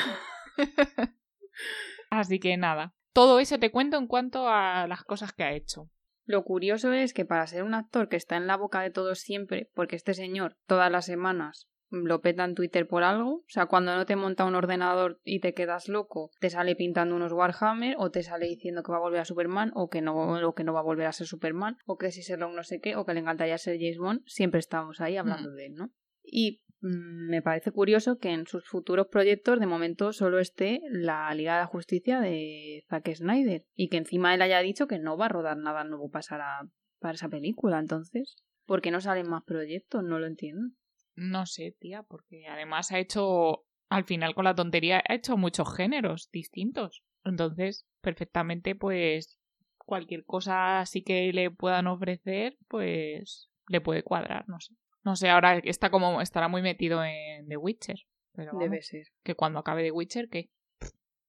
Así 2.11 2.41
que 2.41 2.57
nada, 2.57 2.95
todo 3.15 3.39
eso 3.39 3.59
te 3.59 3.71
cuento 3.71 3.97
en 3.97 4.09
cuanto 4.09 4.49
a 4.49 4.87
las 4.89 5.05
cosas 5.05 5.33
que 5.33 5.45
ha 5.45 5.55
hecho. 5.55 5.89
Lo 6.27 6.43
curioso 6.43 6.93
es 6.93 7.15
que 7.15 7.25
para 7.25 7.47
ser 7.47 7.62
un 7.62 7.75
actor 7.75 8.09
que 8.09 8.17
está 8.17 8.37
en 8.37 8.47
la 8.47 8.57
boca 8.57 8.81
de 8.81 8.91
todos 8.91 9.21
siempre, 9.21 9.71
porque 9.75 9.97
este 9.97 10.15
señor 10.15 10.57
todas 10.67 10.91
las 10.91 11.07
semanas 11.07 11.69
lo 11.91 12.21
peta 12.21 12.45
en 12.45 12.57
Twitter 12.57 12.89
por 12.89 13.05
algo, 13.05 13.35
o 13.35 13.45
sea, 13.47 13.67
cuando 13.67 13.95
no 13.95 14.05
te 14.05 14.17
monta 14.17 14.45
un 14.45 14.57
ordenador 14.57 15.21
y 15.23 15.39
te 15.39 15.55
quedas 15.55 15.89
loco, 15.89 16.31
te 16.41 16.51
sale 16.51 16.75
pintando 16.75 17.15
unos 17.15 17.33
Warhammer 17.33 17.95
o 17.99 18.11
te 18.11 18.25
sale 18.25 18.47
diciendo 18.47 18.83
que 18.83 18.91
va 18.91 18.99
a 18.99 19.03
volver 19.03 19.21
a 19.21 19.25
Superman 19.25 19.71
o 19.75 19.89
que 19.89 20.01
no, 20.01 20.17
o 20.17 20.55
que 20.55 20.65
no 20.65 20.73
va 20.73 20.81
a 20.81 20.85
volver 20.85 21.07
a 21.07 21.12
ser 21.12 21.29
Superman 21.29 21.77
o 21.87 21.97
que 21.97 22.11
si 22.11 22.23
Sherlock 22.23 22.53
no 22.53 22.65
sé 22.65 22.81
qué 22.81 22.97
o 22.97 23.05
que 23.05 23.15
le 23.15 23.21
encantaría 23.21 23.59
ser 23.59 23.77
James 23.79 23.99
Bond, 23.99 24.23
siempre 24.27 24.59
estamos 24.59 25.01
ahí 25.01 25.17
hablando 25.17 25.53
de 25.53 25.67
él, 25.67 25.75
¿no? 25.75 25.93
Y 26.25 26.62
mm, 26.81 27.29
me 27.31 27.43
parece 27.43 27.70
curioso 27.70 28.18
que 28.18 28.31
en 28.31 28.47
sus 28.47 28.66
futuros 28.66 29.09
proyectos 29.09 29.61
de 29.61 29.66
momento 29.66 30.12
solo 30.12 30.39
esté 30.39 30.81
la 30.91 31.33
Liga 31.35 31.55
de 31.55 31.61
la 31.61 31.66
Justicia 31.66 32.20
de 32.20 32.85
Zack 32.89 33.14
Snyder 33.14 33.64
y 33.75 33.89
que 33.89 33.99
encima 33.99 34.35
él 34.35 34.43
haya 34.43 34.61
dicho 34.61 34.87
que 34.87 34.99
no 34.99 35.16
va 35.16 35.27
a 35.27 35.31
rodar 35.31 35.57
nada 35.57 35.85
nuevo 35.85 36.11
para, 36.11 36.68
para 36.99 37.14
esa 37.14 37.29
película. 37.29 37.79
Entonces, 37.79 38.37
¿por 38.66 38.83
qué 38.83 38.91
no 38.91 39.01
salen 39.01 39.29
más 39.29 39.45
proyectos? 39.45 40.03
No 40.03 40.18
lo 40.18 40.27
entiendo. 40.27 40.75
No 41.16 41.47
sé, 41.47 41.77
tía, 41.79 42.03
porque 42.03 42.47
además 42.49 42.91
ha 42.91 42.99
hecho, 42.99 43.64
al 43.89 44.05
final 44.05 44.35
con 44.35 44.45
la 44.45 44.55
tontería, 44.55 45.03
ha 45.09 45.14
hecho 45.14 45.37
muchos 45.37 45.75
géneros 45.77 46.29
distintos. 46.33 47.05
Entonces, 47.25 47.87
perfectamente, 48.01 48.75
pues, 48.75 49.39
cualquier 49.79 50.25
cosa 50.25 50.81
así 50.81 51.03
que 51.03 51.33
le 51.33 51.51
puedan 51.51 51.87
ofrecer, 51.87 52.57
pues, 52.68 53.51
le 53.68 53.81
puede 53.81 54.03
cuadrar, 54.03 54.49
no 54.49 54.61
sé. 54.61 54.75
No 55.05 55.17
sé, 55.17 55.29
ahora 55.29 55.59
está 55.59 55.91
como, 55.91 56.21
estará 56.21 56.49
muy 56.49 56.63
metido 56.63 57.05
en 57.05 57.47
The 57.49 57.57
Witcher. 57.57 57.97
Pero 58.33 58.53
vamos, 58.53 58.65
Debe 58.71 58.83
ser. 58.83 59.07
que 59.23 59.35
cuando 59.35 59.59
acabe 59.61 59.83
The 59.83 59.91
Witcher, 59.93 60.29
¿qué? 60.29 60.51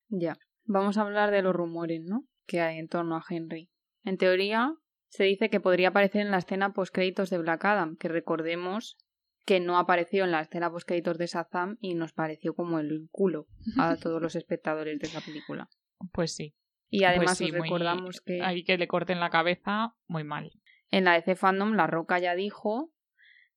Ya. 0.10 0.38
Vamos 0.64 0.98
a 0.98 1.02
hablar 1.02 1.32
de 1.32 1.42
los 1.42 1.56
rumores, 1.56 2.02
¿no? 2.04 2.26
Que 2.48 2.62
hay 2.62 2.78
en 2.80 2.88
torno 2.88 3.16
a 3.18 3.24
Henry. 3.30 3.70
En 4.04 4.18
teoría, 4.18 4.74
se 5.10 5.24
dice 5.26 5.50
que 5.50 5.60
podría 5.60 5.90
aparecer 5.90 6.22
en 6.22 6.32
la 6.32 6.38
escena 6.38 6.74
post-créditos 6.74 7.30
de 7.30 7.38
Black 7.38 7.66
Adam, 7.66 7.96
que 7.98 8.08
recordemos 8.08 8.98
que 9.46 9.60
no 9.60 9.78
apareció 9.78 10.24
en 10.24 10.32
la 10.32 10.42
escena 10.42 10.72
post-créditos 10.72 11.18
de 11.20 11.28
Shazam 11.28 11.78
y 11.80 11.94
nos 11.94 12.14
pareció 12.14 12.56
como 12.56 12.80
el 12.80 13.08
culo 13.12 13.46
a 13.78 13.96
todos 13.98 14.22
los 14.22 14.36
espectadores 14.36 15.00
de 15.00 15.08
esa 15.08 15.22
película. 15.22 15.68
Pues 16.12 16.34
sí. 16.36 16.56
Y 16.90 17.04
además 17.04 17.26
Pues 17.26 17.38
sí, 17.38 17.46
os 17.46 17.52
muy- 17.52 17.62
recordamos 17.64 18.22
que 18.22 18.42
Ahí 18.42 18.64
que 18.64 18.78
le 18.78 18.88
corten 18.88 19.20
la 19.20 19.30
cabeza, 19.30 19.96
muy 20.08 20.24
mal. 20.24 20.52
en 20.92 21.04
la 21.04 21.14
DC 21.14 21.36
Fandom 21.36 21.74
La 21.74 21.86
Roca 21.88 22.18
ya 22.20 22.34
dijo 22.36 22.92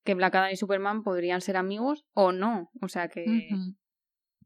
que 0.04 0.14
Black 0.14 0.34
Adam 0.34 0.50
y 0.52 0.56
Superman 0.56 1.02
podrían 1.02 1.40
ser 1.40 1.56
amigos 1.56 2.06
o 2.14 2.32
no. 2.32 2.70
O 2.80 2.88
sea 2.88 3.08
que. 3.08 3.24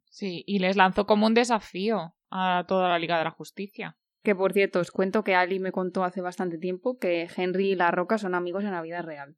Sí, 0.07 0.44
y 0.46 0.59
les 0.59 0.76
lanzó 0.76 1.07
como 1.07 1.26
un 1.26 1.34
desafío 1.34 2.14
a 2.30 2.64
toda 2.68 2.88
la 2.88 2.98
Liga 2.98 3.18
de 3.18 3.24
la 3.24 3.30
Justicia. 3.30 3.96
Que 4.22 4.34
por 4.34 4.53
cierto, 4.53 4.80
os 4.80 4.90
cuento 4.90 5.24
que 5.24 5.34
Ali 5.34 5.59
me 5.59 5.72
contó 5.72 6.05
hace 6.05 6.20
bastante 6.20 6.59
tiempo 6.59 6.98
que 6.98 7.28
Henry 7.34 7.72
y 7.72 7.74
La 7.74 7.90
Roca 7.90 8.18
son 8.18 8.34
amigos 8.34 8.64
en 8.64 8.72
la 8.72 8.82
vida 8.82 9.03
real. 9.03 9.36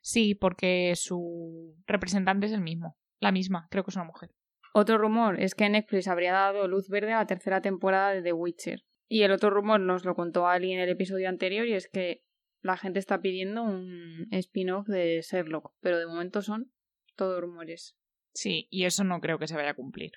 Sí, 0.00 0.34
porque 0.34 0.94
su 0.94 1.74
representante 1.86 2.46
es 2.46 2.52
el 2.52 2.60
mismo. 2.60 2.98
La 3.18 3.32
misma, 3.32 3.66
creo 3.70 3.84
que 3.84 3.90
es 3.90 3.96
una 3.96 4.04
mujer. 4.04 4.30
Otro 4.74 4.98
rumor 4.98 5.40
es 5.40 5.54
que 5.54 5.68
Netflix 5.68 6.06
habría 6.06 6.32
dado 6.32 6.68
luz 6.68 6.88
verde 6.88 7.12
a 7.12 7.18
la 7.18 7.26
tercera 7.26 7.62
temporada 7.62 8.10
de 8.10 8.22
The 8.22 8.32
Witcher. 8.32 8.84
Y 9.08 9.22
el 9.22 9.32
otro 9.32 9.50
rumor 9.50 9.80
nos 9.80 10.04
lo 10.04 10.14
contó 10.14 10.46
Ali 10.48 10.72
en 10.72 10.80
el 10.80 10.90
episodio 10.90 11.28
anterior 11.28 11.66
y 11.66 11.72
es 11.72 11.88
que 11.88 12.22
la 12.66 12.76
gente 12.76 12.98
está 12.98 13.20
pidiendo 13.20 13.62
un 13.62 14.28
spin-off 14.30 14.86
de 14.86 15.22
Sherlock, 15.22 15.72
pero 15.80 15.98
de 15.98 16.06
momento 16.06 16.42
son 16.42 16.72
todos 17.14 17.40
rumores. 17.40 17.96
Sí, 18.34 18.68
y 18.70 18.84
eso 18.84 19.04
no 19.04 19.20
creo 19.20 19.38
que 19.38 19.48
se 19.48 19.56
vaya 19.56 19.70
a 19.70 19.74
cumplir. 19.74 20.12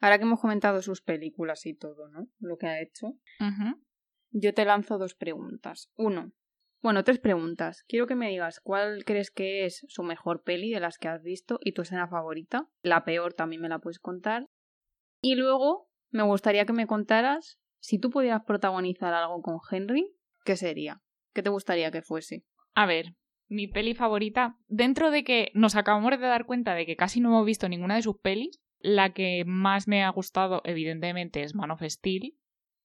Ahora 0.00 0.18
que 0.18 0.24
hemos 0.24 0.40
comentado 0.40 0.82
sus 0.82 1.00
películas 1.00 1.64
y 1.66 1.74
todo, 1.74 2.08
¿no? 2.08 2.28
Lo 2.38 2.58
que 2.58 2.66
ha 2.66 2.80
hecho. 2.80 3.14
Yo 4.30 4.54
te 4.54 4.64
lanzo 4.64 4.98
dos 4.98 5.14
preguntas. 5.14 5.90
Uno. 5.96 6.32
Bueno, 6.80 7.02
tres 7.02 7.18
preguntas. 7.18 7.84
Quiero 7.88 8.06
que 8.06 8.14
me 8.14 8.28
digas 8.28 8.60
cuál 8.60 9.04
crees 9.04 9.30
que 9.30 9.64
es 9.64 9.84
su 9.88 10.02
mejor 10.02 10.42
peli 10.42 10.70
de 10.70 10.80
las 10.80 10.98
que 10.98 11.08
has 11.08 11.22
visto 11.22 11.58
y 11.62 11.72
tu 11.72 11.82
escena 11.82 12.06
favorita. 12.06 12.68
La 12.82 13.04
peor 13.04 13.34
también 13.34 13.62
me 13.62 13.68
la 13.68 13.80
puedes 13.80 13.98
contar. 13.98 14.46
Y 15.20 15.34
luego 15.34 15.90
me 16.10 16.22
gustaría 16.22 16.66
que 16.66 16.72
me 16.72 16.86
contaras 16.86 17.58
si 17.80 17.98
tú 17.98 18.10
pudieras 18.10 18.44
protagonizar 18.44 19.14
algo 19.14 19.42
con 19.42 19.58
Henry, 19.70 20.14
¿qué 20.44 20.56
sería? 20.56 21.02
¿Qué 21.38 21.44
te 21.44 21.50
gustaría 21.50 21.92
que 21.92 22.02
fuese? 22.02 22.42
A 22.74 22.84
ver, 22.84 23.14
mi 23.46 23.68
peli 23.68 23.94
favorita, 23.94 24.58
dentro 24.66 25.12
de 25.12 25.22
que 25.22 25.52
nos 25.54 25.76
acabamos 25.76 26.10
de 26.10 26.16
dar 26.18 26.46
cuenta 26.46 26.74
de 26.74 26.84
que 26.84 26.96
casi 26.96 27.20
no 27.20 27.28
hemos 27.28 27.46
visto 27.46 27.68
ninguna 27.68 27.94
de 27.94 28.02
sus 28.02 28.18
pelis, 28.18 28.60
la 28.80 29.12
que 29.12 29.44
más 29.46 29.86
me 29.86 30.02
ha 30.02 30.10
gustado, 30.10 30.62
evidentemente, 30.64 31.44
es 31.44 31.54
Man 31.54 31.70
of 31.70 31.84
Steel. 31.84 32.36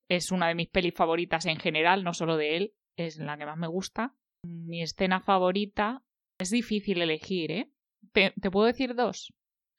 Es 0.08 0.32
una 0.32 0.49
de 0.49 0.54
mis 0.54 0.70
pelis 0.70 0.93
favoritas 0.93 1.47
en 1.47 1.58
general, 1.58 2.04
no 2.04 2.14
solo 2.14 2.38
de 2.38 2.58
él, 2.58 2.76
es 2.95 3.18
la 3.18 3.39
que 3.39 3.47
más 3.47 3.58
me 3.58 3.66
gusta. 3.66 4.14
Mi 4.43 4.84
escena 4.84 5.20
favorita 5.20 6.04
es 6.38 6.51
difícil 6.51 7.01
elegir, 7.01 7.51
¿eh? 7.51 7.72
¿Te, 8.12 8.51
puedo 8.51 8.68
decir 8.68 8.93
dos? 8.93 9.34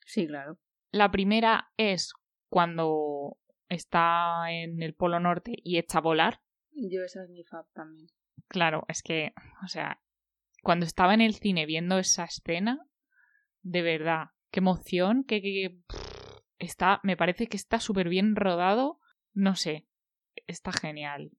Sí, 0.05 0.27
claro. 0.27 0.59
La 0.91 1.11
primera 1.11 1.71
es 1.77 2.11
cuando 2.49 3.37
está 3.69 4.51
en 4.51 4.83
el 4.83 4.95
Polo 4.95 5.21
Norte 5.21 5.53
y 5.63 5.77
echa 5.77 5.99
a 5.99 6.01
volar. 6.01 6.41
Yo 6.73 7.03
esa 7.05 7.23
es 7.23 7.29
mi 7.29 7.45
fab 7.45 7.71
también. 7.71 8.09
Claro, 8.47 8.85
es 8.87 9.01
que, 9.01 9.33
o 9.63 9.67
sea, 9.67 10.01
cuando 10.61 10.85
estaba 10.85 11.13
en 11.13 11.21
el 11.21 11.35
cine 11.35 11.65
viendo 11.65 11.97
esa 11.99 12.25
escena, 12.25 12.87
de 13.61 13.81
verdad, 13.81 14.31
qué 14.51 14.59
emoción, 14.59 15.23
que, 15.23 15.79
está, 16.59 16.99
me 17.03 17.17
parece 17.17 17.47
que 17.47 17.57
está 17.57 17.79
súper 17.79 18.09
bien 18.09 18.35
rodado, 18.35 18.99
no 19.33 19.55
sé, 19.55 19.87
está 20.47 20.71
genial. 20.71 21.31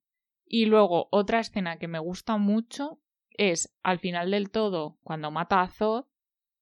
Y 0.44 0.66
luego 0.66 1.08
otra 1.10 1.40
escena 1.40 1.78
que 1.78 1.88
me 1.88 1.98
gusta 1.98 2.36
mucho 2.36 3.00
es 3.30 3.74
al 3.82 3.98
final 3.98 4.30
del 4.30 4.50
todo, 4.50 4.98
cuando 5.02 5.30
mata 5.30 5.60
a 5.60 5.68
Zod, 5.68 6.06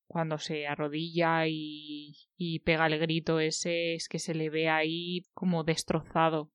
cuando 0.07 0.39
se 0.39 0.67
arrodilla 0.67 1.47
y, 1.47 2.17
y 2.37 2.61
pega 2.61 2.87
el 2.87 2.99
grito 2.99 3.41
ese, 3.41 3.95
es 3.95 4.09
que 4.09 4.19
se 4.19 4.35
le 4.35 4.51
ve 4.51 4.69
ahí 4.69 5.27
como 5.33 5.65
destrozado. 5.65 6.51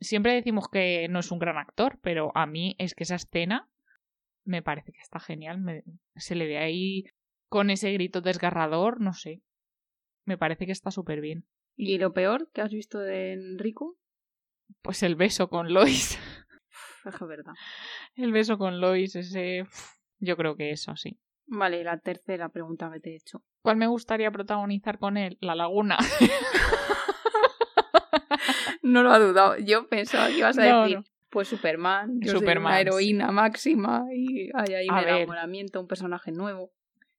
Siempre 0.00 0.34
decimos 0.34 0.68
que 0.68 1.08
no 1.08 1.18
es 1.18 1.30
un 1.30 1.38
gran 1.38 1.58
actor, 1.58 1.98
pero 2.02 2.32
a 2.34 2.46
mí 2.46 2.76
es 2.78 2.94
que 2.94 3.04
esa 3.04 3.16
escena 3.16 3.68
me 4.44 4.62
parece 4.62 4.92
que 4.92 5.00
está 5.00 5.20
genial. 5.20 5.84
se 6.16 6.34
le 6.34 6.46
ve 6.46 6.58
ahí 6.58 7.04
con 7.48 7.70
ese 7.70 7.92
grito 7.92 8.20
desgarrador, 8.20 9.00
no 9.00 9.12
sé. 9.12 9.42
Me 10.24 10.38
parece 10.38 10.66
que 10.66 10.72
está 10.72 10.90
súper 10.90 11.20
bien. 11.20 11.46
¿Y 11.76 11.98
lo 11.98 12.12
peor 12.12 12.50
que 12.52 12.60
has 12.60 12.72
visto 12.72 12.98
de 12.98 13.32
Enrico? 13.32 13.96
Pues 14.82 15.02
el 15.02 15.16
beso 15.16 15.48
con 15.48 15.72
Lois. 15.72 16.18
Es 17.04 17.20
verdad. 17.20 17.54
El 18.16 18.32
beso 18.32 18.58
con 18.58 18.80
Lois, 18.80 19.16
ese. 19.16 19.64
Yo 20.18 20.36
creo 20.36 20.56
que 20.56 20.72
eso, 20.72 20.94
sí. 20.96 21.18
Vale, 21.46 21.82
la 21.82 21.98
tercera 21.98 22.50
pregunta 22.50 22.90
que 22.92 23.00
te 23.00 23.12
he 23.12 23.16
hecho. 23.16 23.42
¿Cuál 23.62 23.76
me 23.78 23.86
gustaría 23.86 24.30
protagonizar 24.30 24.98
con 24.98 25.16
él? 25.16 25.38
La 25.40 25.54
laguna. 25.54 25.96
no 28.82 29.02
lo 29.02 29.10
ha 29.12 29.18
dudado. 29.18 29.56
Yo 29.58 29.88
pensaba 29.88 30.28
que 30.28 30.38
ibas 30.38 30.58
a 30.58 30.82
decir 30.82 31.02
pues 31.30 31.48
Superman, 31.48 32.20
yo 32.20 32.32
Superman. 32.32 32.72
una 32.72 32.80
heroína 32.80 33.30
máxima 33.30 34.06
y 34.14 34.50
hay 34.54 34.74
ahí 34.74 34.88
un 34.88 34.98
enamoramiento, 34.98 35.80
un 35.80 35.86
personaje 35.86 36.32
nuevo. 36.32 36.72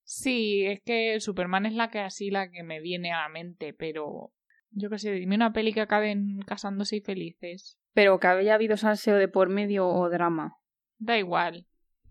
Sí, 0.04 0.66
es 0.66 0.82
que 0.82 1.20
Superman 1.20 1.68
es 1.68 1.74
la 1.74 1.92
que 1.92 2.00
así 2.00 2.32
la 2.32 2.50
que 2.50 2.64
me 2.64 2.80
viene 2.80 3.14
a 3.14 3.22
la 3.22 3.30
mente, 3.30 3.74
pero 3.74 4.32
yo 4.72 4.90
qué 4.90 4.98
sé, 4.98 5.12
dime 5.12 5.36
una 5.36 5.54
peli 5.54 5.74
que 5.74 5.82
acaben 5.82 6.40
casándose 6.48 6.98
y 6.98 7.02
felices. 7.02 7.78
Pero 7.94 8.20
que 8.20 8.28
haya 8.28 8.56
habido 8.56 8.78
salseo 8.78 9.18
de 9.18 9.28
por 9.28 9.50
medio 9.50 9.88
o 9.88 10.10
drama. 10.10 10.58
Da 10.98 11.18
igual, 11.18 11.68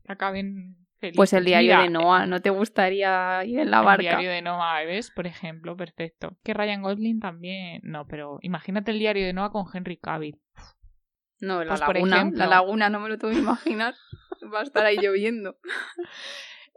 acaben 0.06 0.77
Pues 1.14 1.32
el 1.32 1.44
diario 1.44 1.80
de 1.80 1.90
Noah, 1.90 2.26
¿no 2.26 2.40
te 2.40 2.50
gustaría 2.50 3.44
ir 3.44 3.60
en 3.60 3.70
la 3.70 3.82
barca? 3.82 4.02
El 4.02 4.08
diario 4.08 4.30
de 4.30 4.42
Noah, 4.42 4.84
¿ves? 4.84 5.10
Por 5.12 5.26
ejemplo, 5.26 5.76
perfecto. 5.76 6.36
Que 6.42 6.54
Ryan 6.54 6.82
Gosling 6.82 7.20
también. 7.20 7.80
No, 7.84 8.06
pero 8.06 8.38
imagínate 8.42 8.90
el 8.90 8.98
diario 8.98 9.24
de 9.24 9.32
Noah 9.32 9.50
con 9.50 9.66
Henry 9.72 9.96
Cavill. 9.96 10.40
No, 11.40 11.62
la 11.62 11.76
pues, 11.76 11.80
laguna, 11.80 12.30
la 12.32 12.46
laguna 12.48 12.90
no 12.90 12.98
me 12.98 13.08
lo 13.08 13.18
tengo 13.18 13.32
que 13.32 13.40
imaginar. 13.40 13.94
Va 14.52 14.60
a 14.60 14.62
estar 14.64 14.84
ahí 14.84 14.96
lloviendo. 15.00 15.56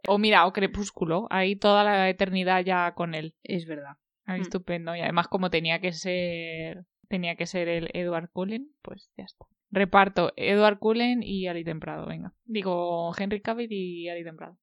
O 0.07 0.17
mira, 0.17 0.45
o 0.45 0.53
Crepúsculo, 0.53 1.27
ahí 1.29 1.55
toda 1.55 1.83
la 1.83 2.09
eternidad 2.09 2.63
ya 2.63 2.93
con 2.93 3.15
él. 3.15 3.35
Es 3.43 3.65
verdad. 3.65 3.97
Ahí 4.25 4.39
mm. 4.39 4.43
estupendo. 4.43 4.95
Y 4.95 5.01
además 5.01 5.27
como 5.27 5.49
tenía 5.49 5.79
que 5.79 5.93
ser 5.93 6.85
tenía 7.07 7.35
que 7.35 7.45
ser 7.45 7.67
el 7.67 7.89
Edward 7.93 8.29
Cullen, 8.31 8.71
pues 8.81 9.11
ya 9.17 9.25
está. 9.25 9.45
Reparto 9.71 10.33
Edward 10.35 10.79
Cullen 10.79 11.23
y 11.23 11.47
Ali 11.47 11.63
Temprado, 11.63 12.05
venga. 12.05 12.33
Digo 12.43 13.13
Henry 13.17 13.41
Cavill 13.41 13.71
y 13.71 14.09
Ali 14.09 14.23
Temprado. 14.23 14.59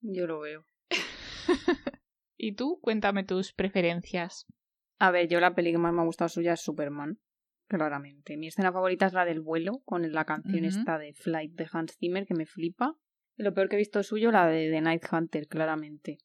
Yo 0.00 0.26
lo 0.26 0.40
veo. 0.40 0.66
¿Y 2.36 2.54
tú? 2.54 2.78
Cuéntame 2.82 3.24
tus 3.24 3.52
preferencias. 3.52 4.46
A 4.98 5.10
ver, 5.10 5.28
yo 5.28 5.40
la 5.40 5.54
peli 5.54 5.72
que 5.72 5.78
más 5.78 5.92
me 5.92 6.02
ha 6.02 6.04
gustado 6.04 6.28
suya 6.28 6.52
es 6.52 6.60
Superman. 6.60 7.18
Claramente. 7.66 8.36
Mi 8.36 8.48
escena 8.48 8.72
favorita 8.72 9.06
es 9.06 9.14
la 9.14 9.24
del 9.24 9.40
vuelo, 9.40 9.80
con 9.84 10.12
la 10.12 10.24
canción 10.24 10.64
esta 10.64 10.98
de 10.98 11.14
Flight 11.14 11.54
de 11.54 11.66
Hans 11.72 11.96
Zimmer, 11.96 12.26
que 12.26 12.34
me 12.34 12.44
flipa. 12.44 12.98
Y 13.36 13.42
lo 13.42 13.54
peor 13.54 13.68
que 13.68 13.76
he 13.76 13.78
visto 13.78 14.02
suyo, 14.02 14.30
la 14.30 14.46
de 14.46 14.70
The 14.70 14.80
Night 14.82 15.04
Hunter, 15.10 15.48
claramente. 15.48 16.18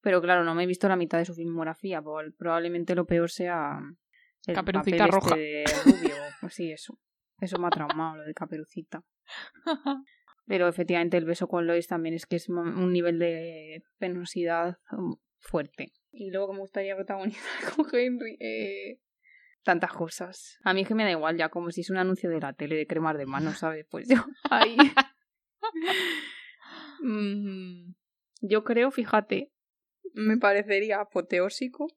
Pero 0.00 0.22
claro, 0.22 0.44
no 0.44 0.54
me 0.54 0.62
he 0.62 0.66
visto 0.66 0.88
la 0.88 0.96
mitad 0.96 1.18
de 1.18 1.24
su 1.24 1.34
filmografía. 1.34 2.02
Probablemente 2.38 2.94
lo 2.94 3.06
peor 3.06 3.30
sea. 3.30 3.80
El 4.46 4.54
Caperucita 4.54 5.04
este 5.04 5.10
roja. 5.10 5.34
rubio. 5.34 6.14
Pues 6.40 6.54
sí, 6.54 6.70
eso. 6.70 6.98
Eso 7.40 7.58
me 7.58 7.66
ha 7.66 7.70
traumado, 7.70 8.16
lo 8.16 8.24
de 8.24 8.34
Caperucita. 8.34 9.02
Pero 10.46 10.68
efectivamente 10.68 11.16
el 11.16 11.24
beso 11.24 11.48
con 11.48 11.66
Lois 11.66 11.86
también 11.86 12.14
es 12.14 12.26
que 12.26 12.36
es 12.36 12.48
un 12.48 12.92
nivel 12.92 13.18
de 13.18 13.82
penosidad 13.98 14.78
um, 14.92 15.16
fuerte. 15.38 15.92
Y 16.12 16.30
luego 16.30 16.48
que 16.48 16.54
me 16.54 16.60
gustaría 16.60 16.94
protagonizar 16.94 17.42
con 17.76 17.86
Henry. 17.92 18.36
Eh, 18.40 19.00
tantas 19.62 19.92
cosas. 19.92 20.58
A 20.62 20.74
mí 20.74 20.82
es 20.82 20.88
que 20.88 20.94
me 20.94 21.04
da 21.04 21.10
igual 21.10 21.36
ya, 21.36 21.48
como 21.48 21.70
si 21.70 21.80
es 21.80 21.90
un 21.90 21.96
anuncio 21.96 22.28
de 22.30 22.40
la 22.40 22.52
tele 22.52 22.76
de 22.76 22.86
cremas 22.86 23.16
de 23.16 23.26
manos, 23.26 23.58
¿sabes? 23.58 23.86
Pues 23.90 24.06
yo 24.08 24.16
ahí. 24.50 24.76
Mm, 27.00 27.94
yo 28.42 28.64
creo, 28.64 28.90
fíjate, 28.90 29.50
me 30.12 30.36
parecería 30.36 31.00
apoteósico 31.00 31.88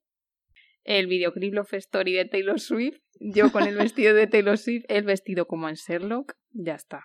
el 0.87 1.07
videoclip 1.07 1.53
Love 1.53 1.73
Story 1.73 2.13
de 2.13 2.25
Taylor 2.25 2.59
Swift. 2.59 2.97
Yo 3.19 3.51
con 3.51 3.67
el 3.67 3.75
vestido 3.75 4.15
de 4.15 4.25
Taylor 4.25 4.57
Swift, 4.57 4.85
el 4.87 5.03
vestido 5.03 5.45
como 5.45 5.69
en 5.69 5.75
Sherlock, 5.75 6.33
ya 6.51 6.75
está. 6.75 7.03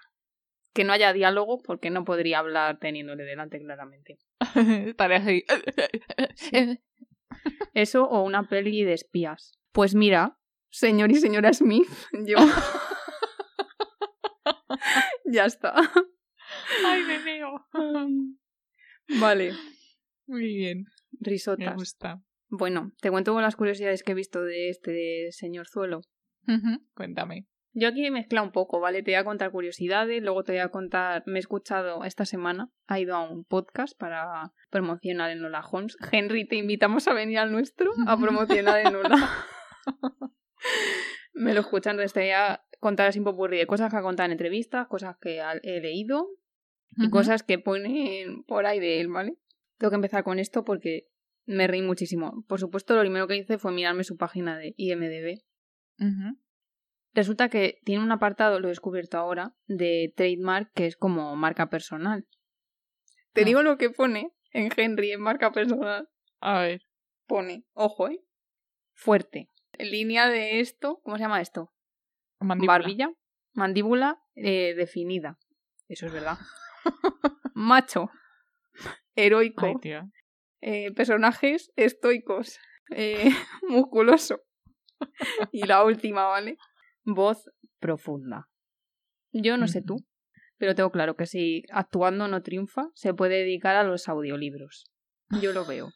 Que 0.73 0.85
no 0.85 0.93
haya 0.93 1.13
diálogo 1.13 1.61
porque 1.63 1.91
no 1.91 2.05
podría 2.05 2.39
hablar 2.39 2.79
teniéndole 2.79 3.25
delante 3.25 3.59
claramente. 3.59 4.19
Así. 4.99 5.45
Eso 7.75 8.05
o 8.05 8.23
una 8.23 8.49
peli 8.49 8.85
de 8.85 8.95
espías. 8.95 9.59
Pues 9.73 9.95
mira, 9.95 10.39
señor 10.71 11.11
y 11.11 11.17
señora 11.17 11.53
Smith, 11.53 11.89
yo. 12.27 12.39
ya 15.25 15.47
está. 15.47 15.75
Ay, 16.87 17.03
me 17.03 17.19
veo. 17.19 17.67
Vale. 19.19 19.53
Muy 20.27 20.55
bien. 20.55 20.85
Risotas. 21.21 21.71
Me 21.71 21.75
gusta. 21.75 22.23
Bueno, 22.55 22.93
te 23.01 23.11
cuento 23.11 23.41
las 23.41 23.57
curiosidades 23.57 24.03
que 24.03 24.13
he 24.13 24.15
visto 24.15 24.43
de 24.43 24.69
este 24.69 25.33
señor 25.33 25.67
Zuelo. 25.69 26.03
Cuéntame. 26.95 27.47
Yo 27.73 27.89
aquí 27.89 28.05
he 28.05 28.11
mezclado 28.11 28.47
un 28.47 28.53
poco, 28.53 28.79
¿vale? 28.79 29.03
Te 29.03 29.13
voy 29.13 29.17
a 29.17 29.25
contar 29.25 29.51
curiosidades, 29.51 30.23
luego 30.23 30.45
te 30.45 30.53
voy 30.53 30.61
a 30.61 30.69
contar, 30.69 31.23
me 31.25 31.39
he 31.39 31.41
escuchado 31.41 32.05
esta 32.05 32.27
semana, 32.27 32.71
ha 32.89 33.01
ido 33.01 33.17
a 33.17 33.27
un 33.27 33.45
podcast 33.45 33.99
para 33.99 34.53
promocionar 34.69 35.31
en 35.31 35.41
Lola 35.41 35.63
Holmes. 35.67 35.97
Henry, 36.13 36.47
te 36.47 36.57
invitamos 36.57 37.09
a 37.09 37.15
venir 37.15 37.39
al 37.39 37.53
nuestro 37.53 37.91
a 38.07 38.19
promocionar 38.19 38.87
en 38.87 38.93
Lola. 38.93 39.31
me 41.33 41.55
lo 41.55 41.61
escuchan, 41.61 41.97
te 41.97 42.21
voy 42.21 42.31
a 42.33 42.63
contar 42.81 43.09
así 43.09 43.19
un 43.19 43.25
poco 43.25 43.49
de 43.49 43.67
cosas 43.67 43.91
que 43.91 43.97
ha 43.97 44.03
contado 44.03 44.27
en 44.27 44.33
entrevistas, 44.33 44.89
cosas 44.89 45.17
que 45.19 45.41
he 45.63 45.81
leído 45.81 46.29
y 46.99 47.09
cosas 47.09 47.43
que 47.43 47.59
ponen 47.59 48.45
por 48.45 48.67
ahí 48.67 48.79
de 48.79 49.01
él, 49.01 49.09
¿vale? 49.09 49.39
Tengo 49.79 49.91
que 49.91 49.97
empezar 49.97 50.23
con 50.23 50.39
esto 50.39 50.67
porque 50.67 51.09
me 51.45 51.67
reí 51.67 51.83
muchísimo. 51.83 52.45
Por 52.47 52.61
supuesto, 52.61 52.95
lo 52.95 53.01
primero 53.01 53.27
que 53.27 53.37
hice 53.37 53.59
fue 53.59 53.73
mirarme 53.73 54.05
su 54.05 54.17
página 54.17 54.57
de 54.57 54.75
IMDB. 54.77 55.41
Resulta 57.15 57.49
que 57.49 57.79
tiene 57.85 58.03
un 58.03 58.11
apartado, 58.11 58.59
lo 58.59 58.69
he 58.69 58.71
descubierto 58.71 59.19
ahora, 59.19 59.55
de 59.67 60.13
trademark 60.17 60.73
que 60.73 60.87
es 60.87 60.97
como 60.97 61.37
marca 61.37 61.69
personal. 61.69 62.27
Te 63.33 63.43
ah. 63.43 63.45
digo 63.45 63.63
lo 63.63 63.77
que 63.77 63.91
pone 63.91 64.33
en 64.53 64.71
Henry 64.75 65.13
en 65.13 65.21
marca 65.21 65.53
personal. 65.53 66.09
A 66.41 66.61
ver. 66.61 66.83
Pone, 67.27 67.65
ojo, 67.75 68.09
¿eh? 68.09 68.21
Fuerte. 68.95 69.49
En 69.73 69.91
línea 69.91 70.29
de 70.29 70.61
esto, 70.61 71.01
¿cómo 71.03 71.17
se 71.17 71.23
llama 71.23 71.41
esto? 71.41 71.73
Mandíbula. 72.41 72.79
barbilla, 72.79 73.13
mandíbula 73.53 74.23
eh, 74.35 74.75
definida. 74.75 75.39
Eso 75.89 76.07
es 76.07 76.13
verdad. 76.13 76.39
Macho, 77.55 78.11
heroico, 79.15 79.67
Ay. 79.67 80.03
Eh, 80.63 80.93
personajes 80.93 81.73
estoicos, 81.77 82.59
eh, 82.95 83.31
musculoso. 83.69 84.41
Y 85.51 85.67
la 85.67 85.85
última, 85.85 86.27
¿vale? 86.27 86.57
Voz 87.05 87.51
profunda. 87.81 88.49
Yo 89.33 89.57
no 89.57 89.67
sé 89.67 89.83
tú, 89.83 89.97
pero 90.59 90.75
tengo 90.75 90.93
claro 90.93 91.17
que 91.17 91.27
si 91.27 91.65
actuando 91.73 92.29
no 92.29 92.43
triunfa, 92.43 92.91
se 92.95 93.13
puede 93.13 93.39
dedicar 93.39 93.75
a 93.75 93.83
los 93.83 94.09
audiolibros. 94.09 94.85
Yo 95.41 95.53
lo 95.53 95.65
veo. 95.65 95.91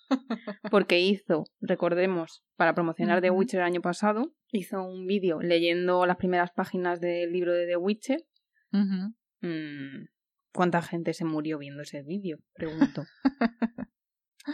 Porque 0.71 0.99
hizo, 0.99 1.45
recordemos, 1.61 2.43
para 2.57 2.75
promocionar 2.75 3.21
The. 3.21 3.31
Witcher 3.31 3.61
el 3.61 3.67
año 3.67 3.83
pasado, 3.83 4.33
hizo 4.51 4.83
un 4.83 5.07
vídeo 5.07 5.41
leyendo 5.41 6.07
las 6.07 6.17
primeras 6.17 6.51
páginas 6.53 7.01
del 7.01 7.33
libro 7.33 7.53
de 7.53 7.67
The 7.67 7.77
Witcher. 7.77 8.25
Mm, 8.73 10.07
¿Cuánta 10.53 10.83
gente 10.83 11.13
se 11.13 11.25
murió 11.25 11.59
viendo 11.59 11.83
ese 11.83 12.03
vídeo? 12.03 12.39
Pregunto. 12.55 13.05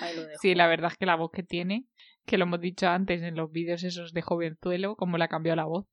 Ahí 0.01 0.17
lo 0.17 0.23
dejo. 0.23 0.39
Sí, 0.41 0.55
la 0.55 0.67
verdad 0.67 0.91
es 0.93 0.99
que 0.99 1.07
la 1.07 1.17
voz 1.17 1.31
que 1.33 1.43
tiene, 1.43 1.87
que 2.27 2.39
lo 2.39 2.45
hemos 2.45 2.61
dicho 2.61 2.89
antes 2.89 3.23
en 3.23 3.37
los 3.37 3.51
vídeos 3.51 3.83
esos 3.83 4.13
de 4.13 4.23
jovenzuelo, 4.23 4.97
como 4.97 5.19
le 5.19 5.25
ha 5.25 5.29
cambiado 5.29 5.57
la 5.57 5.65
voz. 5.65 5.87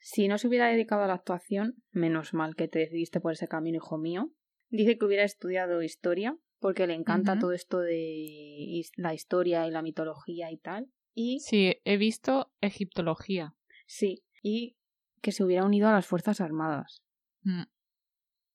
Si 0.00 0.26
no 0.26 0.38
se 0.38 0.48
hubiera 0.48 0.66
dedicado 0.68 1.02
a 1.02 1.06
la 1.06 1.14
actuación, 1.14 1.76
menos 1.90 2.34
mal 2.34 2.56
que 2.56 2.68
te 2.68 2.80
decidiste 2.80 3.20
por 3.20 3.32
ese 3.32 3.48
camino, 3.48 3.76
hijo 3.76 3.98
mío. 3.98 4.32
Dice 4.68 4.98
que 4.98 5.04
hubiera 5.04 5.22
estudiado 5.22 5.82
historia, 5.82 6.36
porque 6.58 6.86
le 6.86 6.94
encanta 6.94 7.38
todo 7.38 7.52
esto 7.52 7.78
de 7.78 8.82
la 8.96 9.14
historia 9.14 9.66
y 9.66 9.70
la 9.70 9.82
mitología 9.82 10.50
y 10.50 10.58
tal. 10.58 10.88
Y 11.14 11.40
Sí, 11.40 11.76
he 11.84 11.96
visto 11.98 12.52
egiptología. 12.60 13.54
sí, 13.86 14.24
y 14.42 14.76
que 15.20 15.30
se 15.30 15.44
hubiera 15.44 15.64
unido 15.64 15.88
a 15.88 15.92
las 15.92 16.06
Fuerzas 16.06 16.40
Armadas. 16.40 17.02
Mm. 17.42 17.62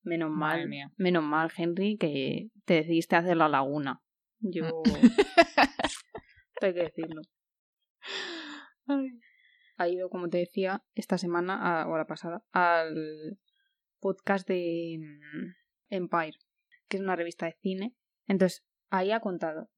Menos 0.02 0.30
mal, 0.30 0.68
menos 0.96 1.22
mal, 1.22 1.50
Henry, 1.56 1.96
que 1.96 2.48
te 2.64 2.74
decidiste 2.74 3.16
hacer 3.16 3.36
la 3.36 3.48
laguna. 3.48 4.02
Yo. 4.40 4.82
hay 6.60 6.74
que 6.74 6.82
decirlo. 6.82 7.22
Ay. 8.86 9.08
Ha 9.76 9.88
ido, 9.88 10.08
como 10.10 10.28
te 10.28 10.38
decía, 10.38 10.82
esta 10.94 11.18
semana, 11.18 11.82
a- 11.82 11.88
o 11.88 11.96
la 11.96 12.06
pasada, 12.06 12.42
al 12.52 13.38
podcast 14.00 14.48
de 14.48 14.98
mm, 14.98 15.54
Empire, 15.90 16.36
que 16.88 16.96
es 16.96 17.02
una 17.02 17.14
revista 17.16 17.46
de 17.46 17.56
cine. 17.62 17.94
Entonces, 18.26 18.64
ahí 18.90 19.12
ha 19.12 19.20
contado 19.20 19.70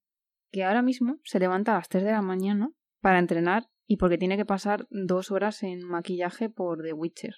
que 0.51 0.65
ahora 0.65 0.83
mismo 0.83 1.19
se 1.25 1.39
levanta 1.39 1.73
a 1.73 1.77
las 1.77 1.89
3 1.89 2.05
de 2.05 2.13
la 2.13 2.23
mañana 2.23 2.71
para 3.01 3.19
entrenar 3.19 3.69
y 3.87 3.97
porque 3.99 4.19
tiene 4.19 4.37
que 4.37 4.47
pasar 4.47 4.87
dos 4.91 5.31
horas 5.31 5.63
en 5.63 5.83
maquillaje 5.87 6.49
por 6.49 6.83
The 6.83 6.93
Witcher. 6.95 7.35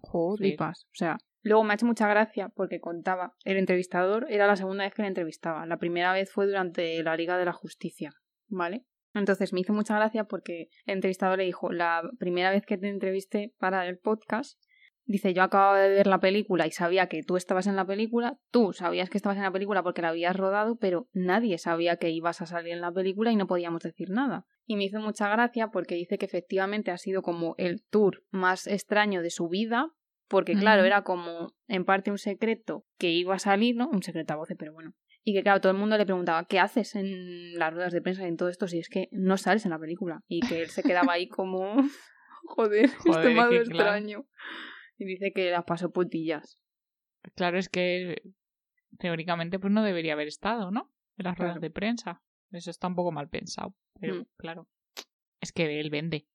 Joder. 0.00 0.38
Flipas. 0.48 0.84
O 0.86 0.94
sea, 0.94 1.18
luego 1.42 1.64
me 1.64 1.72
ha 1.72 1.74
hecho 1.74 1.86
mucha 1.86 2.08
gracia 2.08 2.48
porque 2.48 2.80
contaba, 2.80 3.34
el 3.44 3.56
entrevistador 3.56 4.26
era 4.30 4.46
la 4.46 4.56
segunda 4.56 4.84
vez 4.84 4.94
que 4.94 5.02
le 5.02 5.08
entrevistaba. 5.08 5.66
La 5.66 5.78
primera 5.78 6.12
vez 6.12 6.30
fue 6.30 6.46
durante 6.46 7.02
la 7.02 7.16
Liga 7.16 7.36
de 7.36 7.44
la 7.44 7.52
Justicia, 7.52 8.12
¿vale? 8.48 8.84
Entonces 9.14 9.52
me 9.52 9.60
hizo 9.60 9.72
mucha 9.72 9.96
gracia 9.96 10.24
porque 10.24 10.68
el 10.86 10.94
entrevistador 10.94 11.38
le 11.38 11.44
dijo, 11.44 11.70
la 11.70 12.02
primera 12.18 12.50
vez 12.50 12.64
que 12.64 12.78
te 12.78 12.88
entrevisté 12.88 13.54
para 13.58 13.86
el 13.86 13.98
podcast, 13.98 14.58
dice, 15.04 15.34
yo 15.34 15.42
acababa 15.42 15.78
de 15.78 15.90
ver 15.90 16.06
la 16.06 16.20
película 16.20 16.66
y 16.66 16.70
sabía 16.70 17.08
que 17.08 17.22
tú 17.22 17.36
estabas 17.36 17.66
en 17.66 17.76
la 17.76 17.84
película, 17.84 18.38
tú 18.50 18.72
sabías 18.72 19.10
que 19.10 19.18
estabas 19.18 19.36
en 19.36 19.42
la 19.42 19.50
película 19.50 19.82
porque 19.82 20.02
la 20.02 20.08
habías 20.08 20.36
rodado, 20.36 20.76
pero 20.76 21.08
nadie 21.12 21.58
sabía 21.58 21.96
que 21.96 22.10
ibas 22.10 22.40
a 22.40 22.46
salir 22.46 22.72
en 22.72 22.80
la 22.80 22.92
película 22.92 23.32
y 23.32 23.36
no 23.36 23.46
podíamos 23.46 23.82
decir 23.82 24.10
nada. 24.10 24.46
Y 24.64 24.76
me 24.76 24.84
hizo 24.84 25.00
mucha 25.00 25.28
gracia 25.28 25.68
porque 25.68 25.96
dice 25.96 26.18
que 26.18 26.26
efectivamente 26.26 26.90
ha 26.90 26.98
sido 26.98 27.22
como 27.22 27.54
el 27.58 27.82
tour 27.82 28.24
más 28.30 28.66
extraño 28.66 29.22
de 29.22 29.30
su 29.30 29.48
vida, 29.48 29.90
porque 30.32 30.54
claro, 30.54 30.82
era 30.84 31.02
como 31.04 31.54
en 31.68 31.84
parte 31.84 32.10
un 32.10 32.18
secreto 32.18 32.84
que 32.98 33.10
iba 33.10 33.36
a 33.36 33.38
salir, 33.38 33.76
¿no? 33.76 33.88
Un 33.88 34.02
secreto 34.02 34.32
a 34.32 34.36
voces, 34.36 34.56
pero 34.58 34.72
bueno. 34.72 34.94
Y 35.24 35.34
que 35.34 35.42
claro, 35.44 35.60
todo 35.60 35.70
el 35.70 35.78
mundo 35.78 35.96
le 35.96 36.04
preguntaba, 36.04 36.44
¿qué 36.46 36.58
haces 36.58 36.96
en 36.96 37.56
las 37.56 37.72
ruedas 37.72 37.92
de 37.92 38.02
prensa 38.02 38.24
y 38.24 38.28
en 38.28 38.36
todo 38.36 38.48
esto? 38.48 38.66
Si 38.66 38.78
es 38.80 38.88
que 38.88 39.08
no 39.12 39.36
sales 39.36 39.64
en 39.64 39.70
la 39.70 39.78
película. 39.78 40.22
Y 40.26 40.40
que 40.40 40.62
él 40.62 40.70
se 40.70 40.82
quedaba 41.10 41.12
ahí 41.12 41.28
como, 41.28 41.76
joder, 42.44 42.90
Joder, 42.98 43.26
este 43.28 43.34
claro. 43.34 43.54
extraño. 43.54 44.26
Y 44.98 45.04
dice 45.04 45.32
que 45.32 45.50
las 45.52 45.64
pasó 45.64 45.92
putillas. 45.92 46.58
Claro, 47.36 47.58
es 47.58 47.68
que 47.68 48.22
teóricamente 48.98 49.58
pues 49.60 49.72
no 49.72 49.82
debería 49.84 50.14
haber 50.14 50.28
estado, 50.28 50.70
¿no? 50.72 50.92
En 51.18 51.24
las 51.24 51.36
ruedas 51.38 51.54
Claro. 51.54 51.60
de 51.60 51.70
prensa. 51.70 52.22
Eso 52.50 52.70
está 52.70 52.88
un 52.88 52.96
poco 52.96 53.12
mal 53.12 53.28
pensado. 53.28 53.74
Pero 54.00 54.16
Mm. 54.16 54.26
claro, 54.38 54.68
es 55.40 55.52
que 55.52 55.78
él 55.80 55.90
vende. 55.90 56.26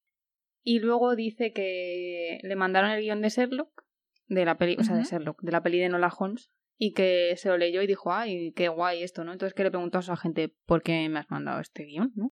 Y 0.63 0.79
luego 0.79 1.15
dice 1.15 1.53
que 1.53 2.39
le 2.43 2.55
mandaron 2.55 2.91
el 2.91 3.01
guion 3.01 3.21
de 3.21 3.29
Sherlock, 3.29 3.83
de 4.27 4.45
la 4.45 4.57
peli, 4.57 4.75
o 4.79 4.83
sea, 4.83 4.95
de. 4.95 5.03
Sherlock, 5.03 5.41
de 5.41 5.51
la 5.51 5.61
peli 5.63 5.79
de 5.79 5.89
Nola 5.89 6.11
Holmes, 6.17 6.49
y 6.77 6.93
que 6.93 7.33
se 7.37 7.49
lo 7.49 7.57
leyó 7.57 7.81
y 7.81 7.87
dijo, 7.87 8.13
ay, 8.13 8.51
qué 8.53 8.67
guay 8.67 9.01
esto, 9.03 9.23
¿no? 9.23 9.31
Entonces 9.33 9.53
que 9.53 9.63
le 9.63 9.71
preguntó 9.71 9.97
a 9.97 10.01
su 10.03 10.11
agente, 10.11 10.53
¿por 10.65 10.83
qué 10.83 11.07
me 11.09 11.19
has 11.19 11.29
mandado 11.31 11.59
este 11.59 11.85
guion, 11.85 12.11
no? 12.15 12.31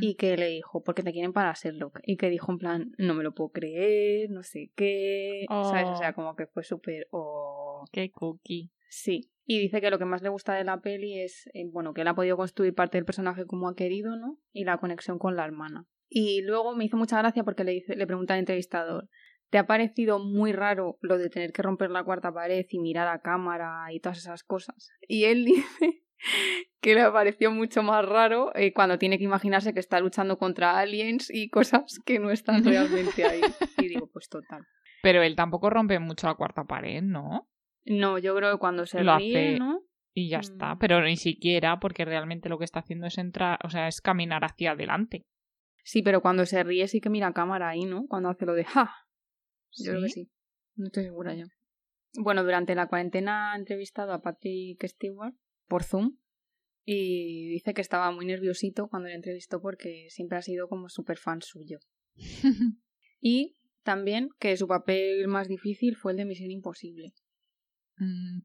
Y 0.00 0.14
que 0.14 0.36
le 0.36 0.46
dijo, 0.50 0.84
porque 0.84 1.02
te 1.02 1.10
quieren 1.10 1.32
para 1.32 1.52
Sherlock. 1.52 1.98
Y 2.04 2.16
que 2.16 2.30
dijo 2.30 2.52
en 2.52 2.58
plan, 2.58 2.92
no 2.96 3.12
me 3.14 3.24
lo 3.24 3.34
puedo 3.34 3.50
creer, 3.50 4.30
no 4.30 4.44
sé 4.44 4.70
qué. 4.76 5.46
¿Sabes? 5.48 5.86
O 5.88 5.96
sea, 5.96 6.10
Oh. 6.10 6.14
como 6.14 6.36
que 6.36 6.46
fue 6.46 6.62
súper. 6.62 7.08
oh, 7.10 7.84
Qué 7.90 8.12
cookie. 8.12 8.70
Sí. 8.88 9.32
Y 9.46 9.58
dice 9.58 9.80
que 9.80 9.90
lo 9.90 9.98
que 9.98 10.04
más 10.04 10.22
le 10.22 10.28
gusta 10.28 10.54
de 10.54 10.62
la 10.62 10.80
peli 10.80 11.18
es, 11.18 11.50
eh, 11.54 11.64
bueno, 11.72 11.92
que 11.92 12.02
él 12.02 12.06
ha 12.08 12.14
podido 12.14 12.36
construir 12.36 12.72
parte 12.72 12.98
del 12.98 13.04
personaje 13.04 13.46
como 13.46 13.68
ha 13.68 13.74
querido, 13.74 14.14
¿no? 14.16 14.38
Y 14.52 14.62
la 14.62 14.78
conexión 14.78 15.18
con 15.18 15.34
la 15.34 15.44
hermana. 15.44 15.86
Y 16.08 16.42
luego 16.42 16.76
me 16.76 16.84
hizo 16.84 16.96
mucha 16.96 17.18
gracia 17.18 17.42
porque 17.42 17.64
le, 17.64 17.72
dice, 17.72 17.96
le 17.96 18.06
pregunta 18.06 18.34
al 18.34 18.40
entrevistador, 18.40 19.08
¿te 19.54 19.58
ha 19.58 19.68
parecido 19.68 20.18
muy 20.18 20.50
raro 20.52 20.98
lo 21.00 21.16
de 21.16 21.30
tener 21.30 21.52
que 21.52 21.62
romper 21.62 21.88
la 21.88 22.02
cuarta 22.02 22.32
pared 22.34 22.66
y 22.70 22.80
mirar 22.80 23.06
a 23.06 23.20
cámara 23.20 23.84
y 23.92 24.00
todas 24.00 24.18
esas 24.18 24.42
cosas? 24.42 24.90
Y 25.06 25.26
él 25.26 25.44
dice 25.78 26.02
que 26.80 26.96
le 26.96 27.08
pareció 27.12 27.52
mucho 27.52 27.84
más 27.84 28.04
raro 28.04 28.50
eh, 28.56 28.72
cuando 28.72 28.98
tiene 28.98 29.16
que 29.16 29.22
imaginarse 29.22 29.72
que 29.72 29.78
está 29.78 30.00
luchando 30.00 30.38
contra 30.38 30.76
aliens 30.80 31.30
y 31.32 31.50
cosas 31.50 32.00
que 32.04 32.18
no 32.18 32.32
están 32.32 32.64
realmente 32.64 33.24
ahí. 33.24 33.42
Y 33.78 33.86
digo, 33.86 34.08
pues 34.12 34.28
total. 34.28 34.66
Pero 35.02 35.22
él 35.22 35.36
tampoco 35.36 35.70
rompe 35.70 36.00
mucho 36.00 36.26
la 36.26 36.34
cuarta 36.34 36.64
pared, 36.64 37.00
¿no? 37.00 37.48
No, 37.84 38.18
yo 38.18 38.34
creo 38.34 38.50
que 38.54 38.58
cuando 38.58 38.86
se 38.86 39.04
Lo 39.04 39.16
ríe, 39.18 39.52
hace- 39.54 39.58
¿no? 39.60 39.82
Y 40.14 40.30
ya 40.30 40.38
Mm. 40.38 40.40
está. 40.40 40.76
Pero 40.80 41.00
ni 41.00 41.16
siquiera, 41.16 41.78
porque 41.78 42.04
realmente 42.04 42.48
lo 42.48 42.58
que 42.58 42.64
está 42.64 42.80
haciendo 42.80 43.06
es 43.06 43.18
entrar, 43.18 43.60
o 43.62 43.70
sea, 43.70 43.86
es 43.86 44.00
caminar 44.00 44.44
hacia 44.44 44.72
adelante. 44.72 45.22
Sí, 45.84 46.02
pero 46.02 46.22
cuando 46.22 46.44
se 46.44 46.64
ríe 46.64 46.88
sí 46.88 47.00
que 47.00 47.08
mira 47.10 47.28
a 47.28 47.32
cámara 47.32 47.68
ahí, 47.68 47.84
¿no? 47.84 48.06
Cuando 48.08 48.30
hace 48.30 48.46
lo 48.46 48.54
de 48.54 48.64
¡ja! 48.64 48.90
Yo 49.76 49.90
creo 49.92 50.02
que 50.02 50.08
sí. 50.08 50.30
No 50.76 50.86
estoy 50.86 51.04
segura 51.04 51.34
ya. 51.34 51.44
Bueno, 52.14 52.44
durante 52.44 52.74
la 52.74 52.88
cuarentena 52.88 53.52
ha 53.52 53.56
entrevistado 53.56 54.12
a 54.12 54.22
Patrick 54.22 54.84
Stewart 54.86 55.34
por 55.66 55.82
Zoom 55.84 56.16
y 56.84 57.48
dice 57.48 57.74
que 57.74 57.80
estaba 57.80 58.10
muy 58.12 58.26
nerviosito 58.26 58.88
cuando 58.88 59.08
le 59.08 59.14
entrevistó 59.14 59.60
porque 59.60 60.06
siempre 60.10 60.38
ha 60.38 60.42
sido 60.42 60.68
como 60.68 60.88
súper 60.88 61.18
fan 61.18 61.42
suyo. 61.42 61.78
Y 63.26 63.56
también 63.82 64.28
que 64.38 64.54
su 64.58 64.68
papel 64.68 65.28
más 65.28 65.48
difícil 65.48 65.96
fue 65.96 66.12
el 66.12 66.18
de 66.18 66.26
Misión 66.26 66.50
Imposible. 66.50 67.14
Mm, 67.96 68.40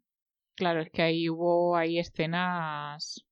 Claro, 0.55 0.81
es 0.81 0.89
que 0.89 1.01
ahí 1.01 1.29
hubo 1.29 1.77
ahí 1.77 1.99
escenas 1.99 3.25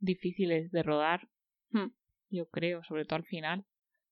difíciles 0.00 0.70
de 0.70 0.82
rodar, 0.82 1.28
Hmm. 1.70 1.92
yo 2.30 2.46
creo, 2.50 2.82
sobre 2.84 3.04
todo 3.06 3.16
al 3.16 3.24
final. 3.24 3.64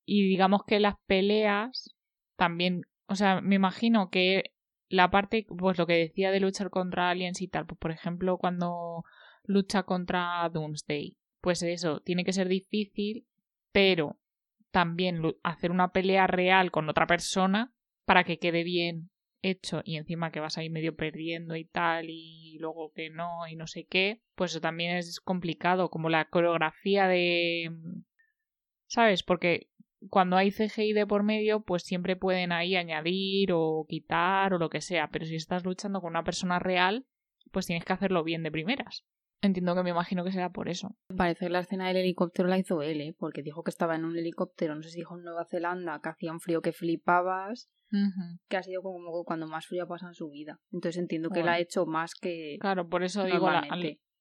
Y 0.06 0.26
digamos 0.26 0.62
que 0.66 0.80
las 0.80 0.94
peleas 1.06 1.94
también, 2.36 2.82
o 3.12 3.14
sea, 3.14 3.42
me 3.42 3.56
imagino 3.56 4.08
que 4.08 4.54
la 4.88 5.10
parte, 5.10 5.46
pues 5.58 5.76
lo 5.76 5.86
que 5.86 5.92
decía 5.92 6.30
de 6.30 6.40
luchar 6.40 6.70
contra 6.70 7.10
aliens 7.10 7.42
y 7.42 7.48
tal, 7.48 7.66
pues 7.66 7.78
por 7.78 7.90
ejemplo 7.90 8.38
cuando 8.38 9.04
lucha 9.44 9.82
contra 9.82 10.48
Doomsday, 10.48 11.18
pues 11.42 11.62
eso, 11.62 12.00
tiene 12.00 12.24
que 12.24 12.32
ser 12.32 12.48
difícil, 12.48 13.26
pero 13.70 14.18
también 14.70 15.20
hacer 15.42 15.70
una 15.70 15.92
pelea 15.92 16.26
real 16.26 16.70
con 16.70 16.88
otra 16.88 17.06
persona 17.06 17.74
para 18.06 18.24
que 18.24 18.38
quede 18.38 18.64
bien 18.64 19.10
hecho 19.42 19.82
y 19.84 19.96
encima 19.96 20.32
que 20.32 20.40
vas 20.40 20.56
ahí 20.56 20.70
medio 20.70 20.96
perdiendo 20.96 21.54
y 21.56 21.66
tal 21.66 22.06
y 22.08 22.56
luego 22.60 22.92
que 22.94 23.10
no 23.10 23.46
y 23.46 23.56
no 23.56 23.66
sé 23.66 23.84
qué, 23.84 24.22
pues 24.34 24.52
eso 24.52 24.62
también 24.62 24.96
es 24.96 25.20
complicado, 25.20 25.90
como 25.90 26.08
la 26.08 26.30
coreografía 26.30 27.08
de... 27.08 27.70
¿Sabes? 28.86 29.22
Porque 29.22 29.68
cuando 30.10 30.36
hay 30.36 30.50
CGI 30.50 30.92
de 30.92 31.06
por 31.06 31.22
medio, 31.22 31.60
pues 31.62 31.82
siempre 31.82 32.16
pueden 32.16 32.52
ahí 32.52 32.76
añadir 32.76 33.50
o 33.52 33.86
quitar 33.88 34.54
o 34.54 34.58
lo 34.58 34.68
que 34.70 34.80
sea, 34.80 35.08
pero 35.10 35.24
si 35.26 35.36
estás 35.36 35.64
luchando 35.64 36.00
con 36.00 36.10
una 36.10 36.24
persona 36.24 36.58
real, 36.58 37.06
pues 37.50 37.66
tienes 37.66 37.84
que 37.84 37.92
hacerlo 37.92 38.24
bien 38.24 38.42
de 38.42 38.50
primeras. 38.50 39.04
Entiendo 39.40 39.74
que 39.74 39.82
me 39.82 39.90
imagino 39.90 40.22
que 40.24 40.30
será 40.32 40.50
por 40.50 40.68
eso. 40.68 40.96
Parece 41.16 41.46
que 41.46 41.50
la 41.50 41.60
escena 41.60 41.88
del 41.88 41.96
helicóptero 41.96 42.48
la 42.48 42.58
hizo 42.58 42.80
él, 42.82 43.00
¿eh? 43.00 43.14
porque 43.18 43.42
dijo 43.42 43.64
que 43.64 43.70
estaba 43.70 43.96
en 43.96 44.04
un 44.04 44.16
helicóptero, 44.16 44.74
no 44.76 44.82
sé 44.82 44.90
si 44.90 44.98
dijo 44.98 45.16
en 45.18 45.24
Nueva 45.24 45.44
Zelanda, 45.46 46.00
que 46.02 46.08
hacía 46.10 46.30
un 46.32 46.40
frío 46.40 46.62
que 46.62 46.72
flipabas, 46.72 47.68
que 48.48 48.56
ha 48.56 48.62
sido 48.62 48.82
como 48.82 49.24
cuando 49.24 49.46
más 49.48 49.66
frío 49.66 49.86
pasa 49.88 50.06
en 50.06 50.14
su 50.14 50.30
vida. 50.30 50.60
Entonces 50.70 50.98
entiendo 51.00 51.28
que 51.30 51.40
Bueno. 51.40 51.52
ha 51.52 51.58
hecho 51.58 51.84
más 51.86 52.14
que 52.14 52.56
Claro, 52.60 52.88
por 52.88 53.02
eso 53.02 53.24
digo 53.24 53.50
la- 53.50 53.66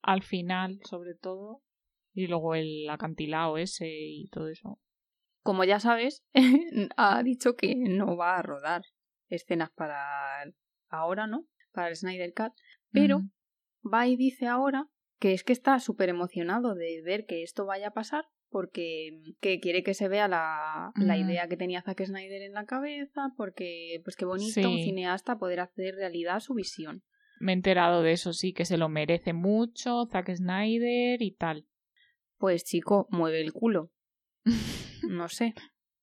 al 0.04 0.24
final, 0.24 0.80
sobre 0.84 1.14
todo, 1.14 1.62
y 2.14 2.28
luego 2.28 2.56
el 2.56 2.90
acantilado 2.90 3.58
ese 3.58 3.88
y 3.90 4.28
todo 4.30 4.48
eso. 4.50 4.80
Como 5.44 5.64
ya 5.64 5.80
sabes, 5.80 6.24
ha 6.98 7.22
dicho 7.24 7.56
que 7.56 7.76
no 7.76 8.16
va 8.16 8.38
a 8.38 8.42
rodar 8.42 8.84
escenas 9.28 9.72
para 9.72 9.98
ahora, 10.89 11.28
¿no? 11.28 11.46
Para 11.72 11.89
el 11.89 11.96
Snyder 11.96 12.34
Cut, 12.34 12.54
pero 12.92 13.22
va 13.82 14.08
y 14.08 14.16
dice 14.16 14.48
ahora 14.48 14.88
que 15.20 15.34
es 15.34 15.44
que 15.44 15.54
está 15.54 15.80
súper 15.80 16.10
emocionado 16.10 16.76
de 16.76 17.02
ver 17.04 17.26
que 17.26 17.44
esto 17.44 17.66
vaya 17.66 17.89
a 17.89 17.94
pasar 17.94 18.26
porque 18.50 19.22
que 19.39 19.60
quiere 19.62 19.82
que 19.82 19.94
se 19.94 20.10
vea 20.10 20.28
la, 20.28 20.92
la, 20.96 21.18
idea 21.18 21.48
que 21.48 21.56
tenía 21.56 21.82
Zack 21.82 22.04
Snyder 22.04 22.42
en 22.42 22.52
la 22.52 22.66
cabeza, 22.66 23.32
porque 23.38 24.02
pues 24.04 24.18
qué 24.18 24.26
bonito 24.26 24.60
un 24.70 24.78
cineasta 24.78 25.38
poder 25.38 25.62
hacer 25.62 25.96
realidad 25.96 26.42
su 26.42 26.54
visión. 26.54 27.02
Me 27.39 27.54
he 27.54 27.56
enterado 27.56 28.04
de 28.04 28.12
eso, 28.12 28.34
sí, 28.34 28.52
que 28.52 28.66
se 28.66 28.78
lo 28.78 28.89
merece 28.89 29.32
mucho 29.32 30.06
Zack 30.12 30.36
Snyder 30.36 31.22
y 31.22 31.32
tal. 31.32 31.66
Pues 32.38 32.66
chico, 32.66 33.08
mueve 33.10 33.39
el 33.39 33.54
culo. 33.54 33.92
No 35.08 35.28
sé. 35.30 35.54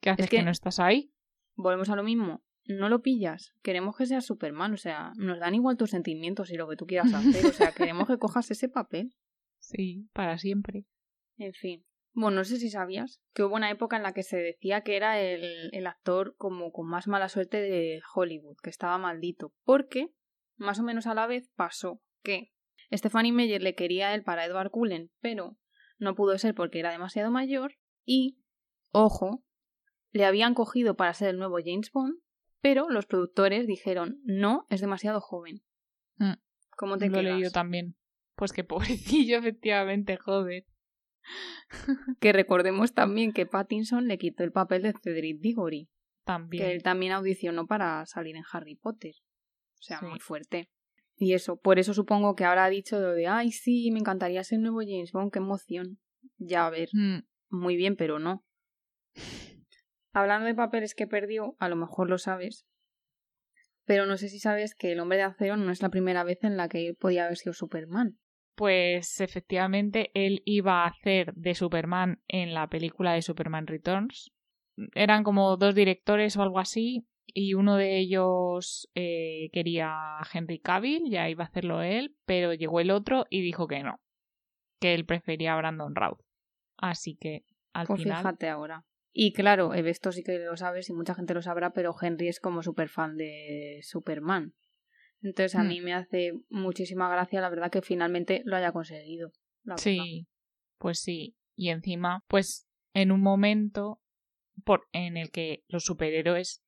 ¿Qué 0.01 0.11
haces 0.11 0.29
que, 0.31 0.43
no 0.43 0.51
estás 0.51 0.79
ahí? 0.79 1.13
Volvemos 1.57 1.89
a 1.89 1.97
lo 1.97 2.03
mismo. 2.03 2.43
No 2.67 2.89
lo 2.89 3.01
pillas. 3.01 3.55
Queremos 3.63 3.97
que 3.97 4.07
seas 4.07 4.27
Superman. 4.27 4.75
O 4.75 4.77
sea, 4.77 5.13
nos 5.17 5.41
dan 5.41 5.55
igual 5.55 5.77
tus 5.77 5.91
sentimientos 5.91 6.51
y 6.51 6.57
lo 6.57 6.69
que 6.69 6.77
tú 6.77 6.87
quieras 6.87 7.13
hacer. 7.13 7.47
O 7.47 7.53
sea, 7.53 7.73
queremos 7.73 8.07
que 8.07 8.19
cojas 8.19 8.51
ese 8.51 8.69
papel. 8.69 9.13
Sí, 9.61 10.09
para 10.13 10.39
siempre. 10.39 10.87
En 11.37 11.53
fin. 11.53 11.85
Bueno, 12.13 12.37
no 12.37 12.45
sé 12.45 12.59
si 12.59 12.71
sabías 12.71 13.21
que 13.35 13.43
hubo 13.43 13.57
una 13.57 13.73
época 13.73 13.97
en 13.97 14.05
la 14.05 14.13
que 14.13 14.23
se 14.23 14.37
decía 14.37 14.83
que 14.83 14.97
era 14.97 15.21
el, 15.21 15.71
el 15.73 15.87
actor 15.89 16.37
como 16.39 16.71
con 16.71 16.89
más 16.89 17.09
mala 17.09 17.29
suerte 17.29 17.61
de 17.61 18.01
Hollywood, 18.15 18.57
que 18.63 18.71
estaba 18.71 18.97
maldito. 18.99 19.53
Porque, 19.65 20.15
más 20.57 20.79
o 20.79 20.85
menos 20.85 21.09
a 21.09 21.15
la 21.15 21.27
vez, 21.27 21.51
pasó 21.57 22.01
que 22.23 22.53
Stephanie 22.93 23.33
Meyer 23.33 23.63
le 23.63 23.75
quería 23.75 24.15
él 24.15 24.23
para 24.23 24.45
Edward 24.45 24.71
Cullen, 24.71 25.11
pero 25.21 25.57
no 25.99 26.15
pudo 26.15 26.39
ser 26.39 26.55
porque 26.55 26.79
era 26.79 26.91
demasiado 26.91 27.31
mayor 27.31 27.75
y 28.05 28.39
Ojo, 28.91 29.45
le 30.13 30.25
habían 30.25 30.55
cogido 30.55 30.97
para 30.97 31.15
ser 31.15 31.31
el 31.31 31.39
nuevo 31.39 31.59
James 31.65 31.91
Bond, 31.93 32.19
pero 32.61 32.89
los 32.89 33.07
productores 33.07 33.67
dijeron, 33.67 34.21
no, 34.25 34.67
es 34.71 34.81
demasiado 34.81 35.21
joven. 35.21 35.63
Mm, 36.17 36.35
¿Cómo 36.77 36.99
te 36.99 37.09
Lo 37.09 37.19
he 37.19 37.23
leído 37.23 37.51
también. 37.51 37.97
Pues 38.35 38.53
que 38.53 38.65
pobrecillo, 38.65 39.39
efectivamente, 39.39 40.17
joven. 40.17 40.65
que 42.21 42.33
recordemos 42.33 42.95
también 42.95 43.33
que 43.33 43.47
Pattinson 43.47 44.09
le 44.09 44.19
quitó 44.19 44.45
el 44.45 44.53
papel 44.53 44.83
de 44.83 44.95
Cedric 45.03 45.41
Diggory. 45.41 45.89
También. 46.25 46.65
Que 46.65 46.73
él 46.73 46.83
también 46.83 47.13
audicionó 47.13 47.67
para 47.67 48.05
salir 48.07 48.37
en 48.37 48.45
Harry 48.53 48.77
Potter. 48.77 49.15
O 49.75 49.83
sea, 49.83 50.01
muy 50.03 50.19
fuerte. 50.19 50.71
Y 51.17 51.35
eso, 51.35 51.57
por 51.57 51.79
eso 51.79 51.95
supongo 51.95 52.35
que 52.35 52.45
ahora 52.45 52.65
ha 52.65 52.71
dicho 52.71 53.01
lo 53.01 53.13
de, 53.13 53.27
ay, 53.27 53.51
sí, 53.51 53.91
me 53.91 53.99
encantaría 53.99 54.45
ser 54.45 54.57
el 54.57 54.63
nuevo 54.63 54.81
James 54.81 55.13
Bond, 55.13 55.33
qué 55.33 55.39
emoción. 55.39 55.99
Ya, 56.37 56.67
a 56.67 56.71
ver, 56.71 56.91
mm. 56.93 57.25
muy 57.51 57.77
bien, 57.77 57.97
pero 57.97 58.19
no. 58.19 58.45
Hablando 60.13 60.47
de 60.47 60.55
papeles 60.55 60.95
que 60.95 61.07
perdió, 61.07 61.57
a 61.59 61.69
lo 61.69 61.77
mejor 61.77 62.09
lo 62.09 62.19
sabes, 62.19 62.67
pero 63.89 64.05
no 64.05 64.19
sé 64.19 64.29
si 64.29 64.39
sabes 64.39 64.75
que 64.75 64.93
El 64.93 65.01
hombre 65.01 65.17
de 65.17 65.25
acero 65.25 65.57
no 65.57 65.73
es 65.73 65.81
la 65.81 65.89
primera 65.89 66.23
vez 66.23 66.45
en 66.45 66.59
la 66.59 66.69
que 66.69 66.89
él 66.89 66.95
podía 66.95 67.25
haber 67.25 67.39
sido 67.39 67.55
Superman. 67.55 68.19
Pues 68.55 69.21
efectivamente 69.21 70.11
él 70.15 70.43
iba 70.45 70.83
a 70.83 70.89
hacer 70.89 71.33
de 71.35 71.55
Superman 71.55 72.21
en 72.29 72.53
la 72.53 72.69
película 72.69 73.15
de 73.15 73.23
Superman 73.23 73.67
Returns. 73.67 74.31
Eran 74.95 75.25
como 75.25 75.57
dos 75.57 75.75
directores 75.75 76.37
o 76.37 76.43
algo 76.43 76.59
así 76.59 77.07
y 77.27 77.55
uno 77.55 77.77
de 77.77 77.99
ellos 77.99 78.91
eh, 78.95 79.49
quería 79.53 80.19
a 80.19 80.27
Henry 80.33 80.59
Cavill, 80.59 81.11
ya 81.11 81.31
iba 81.31 81.45
a 81.45 81.47
hacerlo 81.47 81.83
él, 81.83 82.15
pero 82.27 82.53
llegó 82.53 82.81
el 82.81 82.91
otro 82.91 83.27
y 83.31 83.41
dijo 83.41 83.69
que 83.69 83.83
no, 83.83 84.01
que 84.81 84.95
él 84.95 85.07
prefería 85.07 85.55
a 85.55 85.57
Brandon 85.57 85.95
Routh. 85.95 86.21
Así 86.77 87.17
que 87.17 87.45
al 87.73 87.87
pues 87.87 88.03
final... 88.03 88.19
fíjate 88.19 88.49
ahora. 88.49 88.85
Y 89.21 89.33
claro, 89.33 89.75
esto 89.75 90.13
sí 90.13 90.23
que 90.23 90.39
lo 90.39 90.57
sabes 90.57 90.89
y 90.91 90.93
mucha 90.93 91.13
gente 91.13 91.35
lo 91.35 91.43
sabrá, 91.43 91.73
pero 91.73 91.93
Henry 92.01 92.29
es 92.29 92.39
como 92.39 92.63
súper 92.63 92.89
fan 92.89 93.17
de 93.17 93.81
Superman. 93.83 94.55
Entonces 95.23 95.57
a 95.57 95.65
hmm. 95.65 95.67
mí 95.67 95.81
me 95.81 95.93
hace 95.93 96.35
muchísima 96.51 97.11
gracia, 97.11 97.41
la 97.41 97.51
verdad, 97.51 97.69
que 97.69 97.83
finalmente 97.83 98.43
lo 98.45 98.55
haya 98.55 98.71
conseguido. 98.71 99.33
sí, 99.75 100.29
pues 100.79 101.01
sí. 101.01 101.35
Y 101.57 101.71
encima, 101.71 102.23
pues 102.29 102.69
en 102.95 103.11
un 103.11 103.21
momento 103.21 104.01
por, 104.65 104.87
en 104.93 105.17
el 105.17 105.33
que 105.33 105.65
los 105.67 105.83
superhéroes 105.83 106.63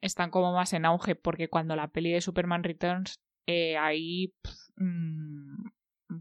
están 0.00 0.32
como 0.32 0.52
más 0.52 0.72
en 0.72 0.86
auge, 0.86 1.14
porque 1.14 1.46
cuando 1.46 1.76
la 1.76 1.86
peli 1.86 2.10
de 2.10 2.20
Superman 2.20 2.64
Returns, 2.64 3.20
eh, 3.46 3.76
ahí, 3.76 4.34
mm, 4.74 5.68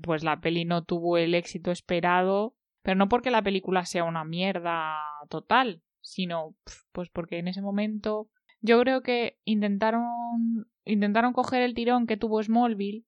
pues 0.04 0.24
la 0.24 0.42
peli 0.42 0.64
no 0.64 0.84
tuvo 0.84 1.18
el 1.18 1.34
éxito 1.34 1.72
esperado 1.72 2.56
pero 2.82 2.96
no 2.96 3.10
porque 3.10 3.32
la 3.32 3.42
película 3.42 3.86
sea 3.86 4.04
una 4.04 4.24
mierda 4.24 4.98
total, 5.30 5.82
sino 6.02 6.56
pues 6.92 7.10
porque 7.10 7.38
en 7.38 7.48
ese 7.48 7.62
momento 7.62 8.30
yo 8.60 8.80
creo 8.80 9.02
que 9.02 9.40
intentaron 9.44 10.68
intentaron 10.84 11.34
coger 11.34 11.62
el 11.62 11.74
tirón 11.74 12.08
que 12.08 12.18
tuvo 12.18 12.42
Smallville, 12.42 13.06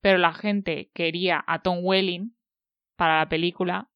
pero 0.00 0.18
la 0.18 0.32
gente 0.32 0.90
quería 0.94 1.42
a 1.46 1.62
Tom 1.62 1.78
Welling 1.82 2.36
para 2.96 3.18
la 3.18 3.28
película. 3.28 3.90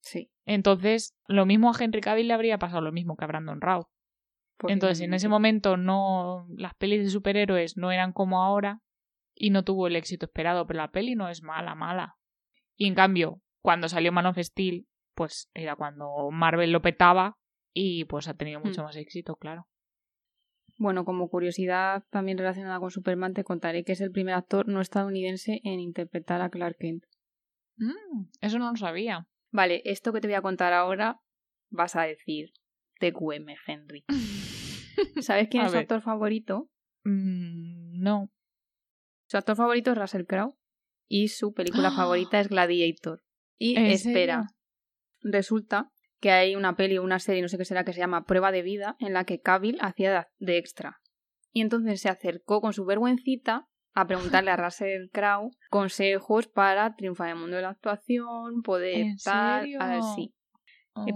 Sí. 0.00 0.30
Entonces, 0.44 1.16
lo 1.26 1.46
mismo 1.46 1.70
a 1.70 1.76
Henry 1.78 2.00
Cavill 2.00 2.28
le 2.28 2.34
habría 2.34 2.58
pasado 2.58 2.82
lo 2.82 2.92
mismo 2.92 3.16
que 3.16 3.24
a 3.24 3.28
Brandon 3.28 3.60
Routh. 3.60 3.88
Entonces, 4.66 5.00
en 5.00 5.14
ese 5.14 5.28
momento 5.28 5.76
no 5.76 6.46
las 6.56 6.74
pelis 6.74 7.04
de 7.04 7.10
superhéroes 7.10 7.76
no 7.76 7.92
eran 7.92 8.12
como 8.12 8.42
ahora 8.42 8.82
y 9.34 9.50
no 9.50 9.62
tuvo 9.62 9.86
el 9.86 9.94
éxito 9.94 10.26
esperado, 10.26 10.66
pero 10.66 10.78
la 10.78 10.90
peli 10.90 11.14
no 11.14 11.28
es 11.28 11.42
mala, 11.42 11.74
mala. 11.76 12.16
Y 12.76 12.86
en 12.86 12.94
cambio, 12.94 13.40
cuando 13.68 13.90
salió 13.90 14.12
Man 14.12 14.24
of 14.24 14.38
Steel, 14.38 14.86
pues 15.14 15.50
era 15.52 15.76
cuando 15.76 16.30
Marvel 16.30 16.72
lo 16.72 16.80
petaba 16.80 17.36
y 17.74 18.06
pues 18.06 18.26
ha 18.26 18.32
tenido 18.32 18.60
mucho 18.60 18.80
hmm. 18.80 18.84
más 18.86 18.96
éxito, 18.96 19.36
claro. 19.36 19.68
Bueno, 20.78 21.04
como 21.04 21.28
curiosidad 21.28 22.02
también 22.08 22.38
relacionada 22.38 22.80
con 22.80 22.90
Superman, 22.90 23.34
te 23.34 23.44
contaré 23.44 23.84
que 23.84 23.92
es 23.92 24.00
el 24.00 24.10
primer 24.10 24.36
actor 24.36 24.68
no 24.68 24.80
estadounidense 24.80 25.60
en 25.64 25.80
interpretar 25.80 26.40
a 26.40 26.48
Clark 26.48 26.78
Kent. 26.78 27.04
Mm, 27.76 28.30
eso 28.40 28.58
no 28.58 28.70
lo 28.70 28.76
sabía. 28.78 29.28
Vale, 29.52 29.82
esto 29.84 30.14
que 30.14 30.22
te 30.22 30.28
voy 30.28 30.36
a 30.36 30.40
contar 30.40 30.72
ahora 30.72 31.20
vas 31.68 31.94
a 31.94 32.04
decir 32.04 32.54
TQM, 33.00 33.48
Henry. 33.66 34.06
¿Sabes 35.20 35.48
quién 35.50 35.66
es 35.66 35.72
su 35.72 35.76
actor 35.76 36.00
favorito? 36.00 36.70
Mm, 37.04 38.00
no. 38.00 38.30
Su 39.26 39.36
actor 39.36 39.56
favorito 39.56 39.90
es 39.90 39.98
Russell 39.98 40.24
Crowe 40.24 40.56
y 41.06 41.28
su 41.28 41.52
película 41.52 41.90
favorita 41.94 42.40
es 42.40 42.48
Gladiator. 42.48 43.27
Y 43.58 43.76
espera, 43.76 44.46
resulta 45.20 45.90
que 46.20 46.30
hay 46.30 46.56
una 46.56 46.76
peli 46.76 46.98
una 46.98 47.18
serie, 47.18 47.42
no 47.42 47.48
sé 47.48 47.58
qué 47.58 47.64
será, 47.64 47.84
que 47.84 47.92
se 47.92 48.00
llama 48.00 48.24
Prueba 48.24 48.52
de 48.52 48.62
Vida, 48.62 48.96
en 48.98 49.12
la 49.12 49.24
que 49.24 49.40
Cavill 49.40 49.78
hacía 49.80 50.28
de 50.38 50.58
extra. 50.58 51.00
Y 51.52 51.60
entonces 51.60 52.00
se 52.00 52.08
acercó 52.08 52.60
con 52.60 52.72
su 52.72 52.84
vergüencita 52.84 53.68
a 53.94 54.06
preguntarle 54.06 54.50
a 54.50 54.56
Russell 54.64 55.08
Crowe 55.12 55.50
consejos 55.70 56.48
para 56.48 56.94
triunfar 56.94 57.28
en 57.28 57.36
el 57.36 57.40
mundo 57.40 57.56
de 57.56 57.62
la 57.62 57.70
actuación, 57.70 58.62
poder 58.62 59.06
estar, 59.06 59.64
a 59.78 59.88
ver 59.88 60.02
si. 60.14 60.34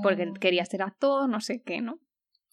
Porque 0.03 0.29
oh. 0.29 0.35
quería 0.35 0.65
ser 0.65 0.83
actor, 0.83 1.29
no 1.29 1.41
sé 1.41 1.63
qué, 1.63 1.81
¿no? 1.81 2.01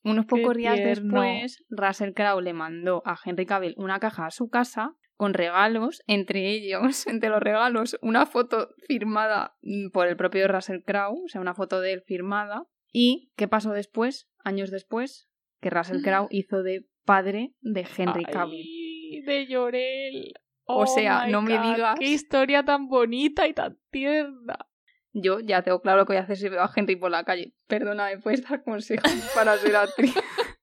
Unos 0.03 0.25
pocos 0.25 0.55
días 0.55 0.77
después, 0.77 1.63
Russell 1.69 2.13
Crowe 2.13 2.41
le 2.41 2.53
mandó 2.53 3.03
a 3.05 3.17
Henry 3.23 3.45
Cavill 3.45 3.75
una 3.77 3.99
caja 3.99 4.27
a 4.27 4.31
su 4.31 4.49
casa 4.49 4.95
con 5.19 5.33
regalos, 5.33 6.01
entre 6.07 6.49
ellos, 6.49 7.05
entre 7.07 7.29
los 7.29 7.41
regalos, 7.41 7.99
una 8.01 8.25
foto 8.25 8.69
firmada 8.87 9.57
mm, 9.61 9.89
por 9.89 10.07
el 10.07 10.15
propio 10.15 10.47
Russell 10.47 10.79
Crowe, 10.85 11.25
o 11.25 11.27
sea, 11.27 11.41
una 11.41 11.53
foto 11.53 11.81
de 11.81 11.91
él 11.91 12.03
firmada. 12.03 12.63
¿Y 12.93 13.29
qué 13.35 13.49
pasó 13.49 13.73
después? 13.73 14.29
Años 14.45 14.71
después, 14.71 15.29
que 15.59 15.69
Russell 15.69 16.01
Crowe 16.01 16.29
hizo 16.31 16.63
de 16.63 16.87
padre 17.03 17.53
de 17.59 17.85
Henry 17.97 18.23
Cavill. 18.23 19.25
de 19.25 19.45
Llorel. 19.47 20.33
o 20.63 20.87
sea, 20.87 21.25
oh 21.25 21.29
no 21.29 21.41
me 21.41 21.59
digas. 21.59 21.99
Qué 21.99 22.05
historia 22.05 22.63
tan 22.63 22.87
bonita 22.87 23.45
y 23.45 23.53
tan 23.53 23.77
tierna. 23.91 24.69
Yo 25.11 25.41
ya 25.41 25.63
tengo 25.63 25.81
claro 25.81 26.05
que 26.05 26.13
voy 26.13 26.17
a 26.17 26.23
hacer 26.23 26.37
si 26.37 26.47
veo 26.47 26.61
a 26.61 26.71
Henry 26.73 26.95
por 26.95 27.11
la 27.11 27.25
calle. 27.25 27.53
Perdona, 27.67 28.07
puedes 28.23 28.47
dar 28.47 28.63
consejos 28.63 29.11
para 29.35 29.57
ser 29.57 29.75
actriz? 29.75 30.15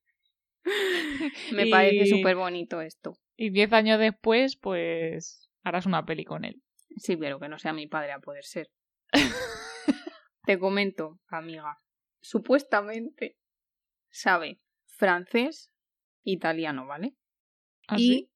me 1.53 1.67
parece 1.67 2.05
súper 2.05 2.35
bonito 2.35 2.81
esto. 2.81 3.17
Y 3.35 3.49
diez 3.49 3.71
años 3.73 3.99
después, 3.99 4.57
pues 4.57 5.49
harás 5.63 5.85
una 5.85 6.05
peli 6.05 6.25
con 6.25 6.45
él. 6.45 6.61
Sí, 6.97 7.17
pero 7.17 7.39
que 7.39 7.49
no 7.49 7.59
sea 7.59 7.73
mi 7.73 7.87
padre 7.87 8.11
a 8.11 8.19
poder 8.19 8.43
ser. 8.43 8.69
Te 10.45 10.57
comento, 10.57 11.19
amiga. 11.27 11.77
Supuestamente 12.21 13.37
sabe 14.09 14.59
francés, 14.85 15.71
italiano, 16.23 16.87
¿vale? 16.87 17.15
¿Ah, 17.87 17.95
y 17.99 18.31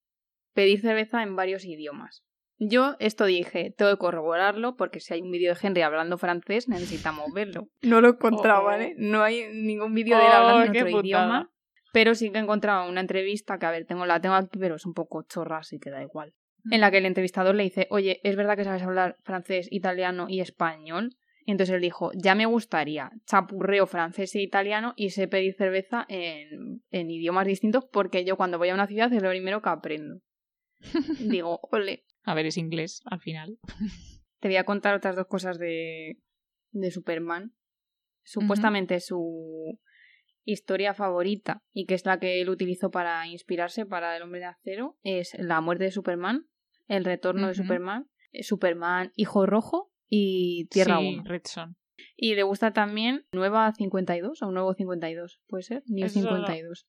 pedir 0.54 0.82
cerveza 0.82 1.24
en 1.24 1.36
varios 1.36 1.66
idiomas. 1.66 2.24
Yo 2.58 2.96
esto 3.00 3.26
dije, 3.26 3.74
tengo 3.76 3.92
que 3.92 3.98
corroborarlo 3.98 4.76
porque 4.76 5.00
si 5.00 5.16
hay 5.16 5.22
un 5.22 5.32
vídeo 5.32 5.54
de 5.54 5.60
Henry 5.60 5.82
hablando 5.82 6.20
francés 6.20 6.70
necesitamos 6.70 7.34
verlo. 7.34 7.70
No 7.82 8.02
lo 8.02 8.10
he 8.10 8.12
encontrado, 8.12 8.66
¿vale? 8.66 8.94
Oh. 8.96 9.00
No 9.00 9.24
hay 9.24 9.48
ningún 9.52 9.96
vídeo 9.96 10.18
de 10.18 10.26
él 10.26 10.32
hablando 10.32 10.66
en 10.66 10.70
oh, 10.70 10.88
otro 10.88 11.00
idioma. 11.02 11.51
Pero 11.92 12.16
sí 12.16 12.32
que 12.32 12.38
he 12.38 12.42
encontrado 12.42 12.90
una 12.90 13.02
entrevista 13.02 13.60
que, 13.60 13.66
a 13.66 13.72
ver, 13.72 13.86
tengo, 13.86 14.06
la 14.06 14.22
tengo 14.22 14.36
aquí, 14.36 14.58
pero 14.58 14.76
es 14.76 14.86
un 14.86 14.94
poco 14.94 15.24
chorra, 15.24 15.60
así 15.60 15.80
que 15.80 15.90
da 15.90 16.02
igual. 16.02 16.34
En 16.70 16.82
la 16.82 16.92
que 16.92 17.00
el 17.00 17.06
entrevistador 17.06 17.56
le 17.56 17.64
dice, 17.64 17.88
oye, 17.90 18.20
¿es 18.24 18.36
verdad 18.36 18.56
que 18.56 18.64
sabes 18.64 18.84
hablar 18.84 19.18
francés, 19.24 19.68
italiano 19.72 20.28
y 20.30 20.42
español? 20.42 21.18
Y 21.44 21.52
entonces 21.52 21.76
él 21.76 21.82
dijo, 21.82 22.12
ya 22.14 22.36
me 22.36 22.46
gustaría 22.46 23.12
chapurreo 23.26 23.88
francés 23.88 24.36
e 24.36 24.42
italiano 24.42 24.94
y 24.96 25.10
sé 25.10 25.28
pedir 25.28 25.56
cerveza 25.56 26.06
en, 26.08 26.84
en 26.92 27.10
idiomas 27.10 27.48
distintos 27.48 27.86
porque 27.92 28.24
yo 28.26 28.38
cuando 28.38 28.60
voy 28.60 28.70
a 28.70 28.76
una 28.76 28.86
ciudad 28.86 29.12
es 29.12 29.24
lo 29.24 29.30
primero 29.30 29.62
que 29.62 29.70
aprendo. 29.70 30.22
Digo, 31.20 31.60
ole. 31.72 32.06
A 32.24 32.36
ver, 32.36 32.46
es 32.46 32.58
inglés 32.58 33.02
al 33.06 33.20
final. 33.20 33.58
Te 34.40 34.48
voy 34.48 34.58
a 34.58 34.66
contar 34.66 34.96
otras 34.96 35.16
dos 35.16 35.28
cosas 35.28 35.58
de, 35.58 36.20
de 36.72 36.92
Superman. 36.92 37.54
Supuestamente 38.24 39.00
su 39.00 39.80
historia 40.46 40.94
favorita 40.94 41.62
y 41.74 41.86
que 41.86 41.94
es 41.96 42.06
la 42.06 42.20
que 42.20 42.42
él 42.42 42.50
utilizó 42.50 42.92
para 42.92 43.28
inspirarse 43.28 43.86
para 43.86 44.16
el 44.18 44.24
hombre 44.24 44.40
de 44.40 44.46
acero 44.48 44.98
es 45.04 45.34
la 45.38 45.62
muerte 45.62 45.86
de 45.86 45.92
Superman, 45.92 46.48
el 46.88 47.06
retorno 47.06 47.48
de. 47.48 47.54
Superman, 47.54 48.10
eh, 48.32 48.44
Superman 48.44 49.12
Hijo 49.16 49.46
Rojo 49.46 49.92
y 50.10 50.66
Tierra 50.72 50.98
sí, 51.00 51.16
1. 51.20 51.24
Red 51.26 51.42
Son. 51.46 51.76
Y 52.16 52.36
le 52.36 52.44
gusta 52.44 52.74
también 52.74 53.26
Nueva 53.32 53.72
52 53.74 54.42
o 54.42 54.52
Nuevo 54.52 54.74
52, 54.74 55.40
¿puede 55.48 55.64
ser? 55.64 55.84
New 55.88 56.06
Esos 56.06 56.24
son 56.24 56.42
los- 56.42 56.48
52. 56.48 56.88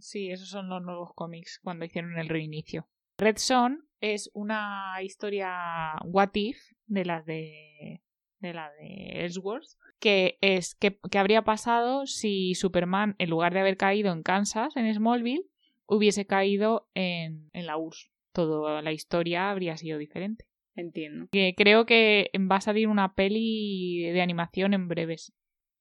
Sí, 0.00 0.30
esos 0.30 0.48
son 0.48 0.68
los 0.68 0.82
nuevos 0.82 1.10
cómics 1.14 1.58
cuando 1.62 1.84
hicieron 1.84 2.18
el 2.18 2.28
reinicio. 2.28 2.88
Red 3.18 3.36
Son 3.38 3.88
es 4.00 4.30
una 4.32 4.94
historia 5.02 5.94
what 6.04 6.30
if 6.34 6.58
de 6.86 7.04
las 7.04 7.26
de 7.26 8.00
de 8.40 8.54
la 8.54 8.70
de 8.72 9.24
Ellsworth 9.24 9.68
que 10.00 10.38
es 10.40 10.74
que, 10.74 10.98
que 11.10 11.18
habría 11.18 11.42
pasado 11.42 12.06
si 12.06 12.54
Superman 12.54 13.16
en 13.18 13.30
lugar 13.30 13.52
de 13.52 13.60
haber 13.60 13.76
caído 13.76 14.12
en 14.12 14.22
Kansas 14.22 14.76
en 14.76 14.92
Smallville 14.92 15.44
hubiese 15.86 16.26
caído 16.26 16.88
en, 16.94 17.48
en 17.52 17.66
la 17.66 17.76
URSS. 17.76 18.10
Toda 18.32 18.82
la 18.82 18.92
historia 18.92 19.50
habría 19.50 19.76
sido 19.76 19.98
diferente. 19.98 20.44
Entiendo. 20.74 21.26
Que 21.32 21.54
creo 21.56 21.86
que 21.86 22.30
va 22.50 22.56
a 22.56 22.60
salir 22.60 22.86
una 22.88 23.14
peli 23.14 24.04
de 24.12 24.20
animación 24.20 24.74
en 24.74 24.86
breves 24.86 25.32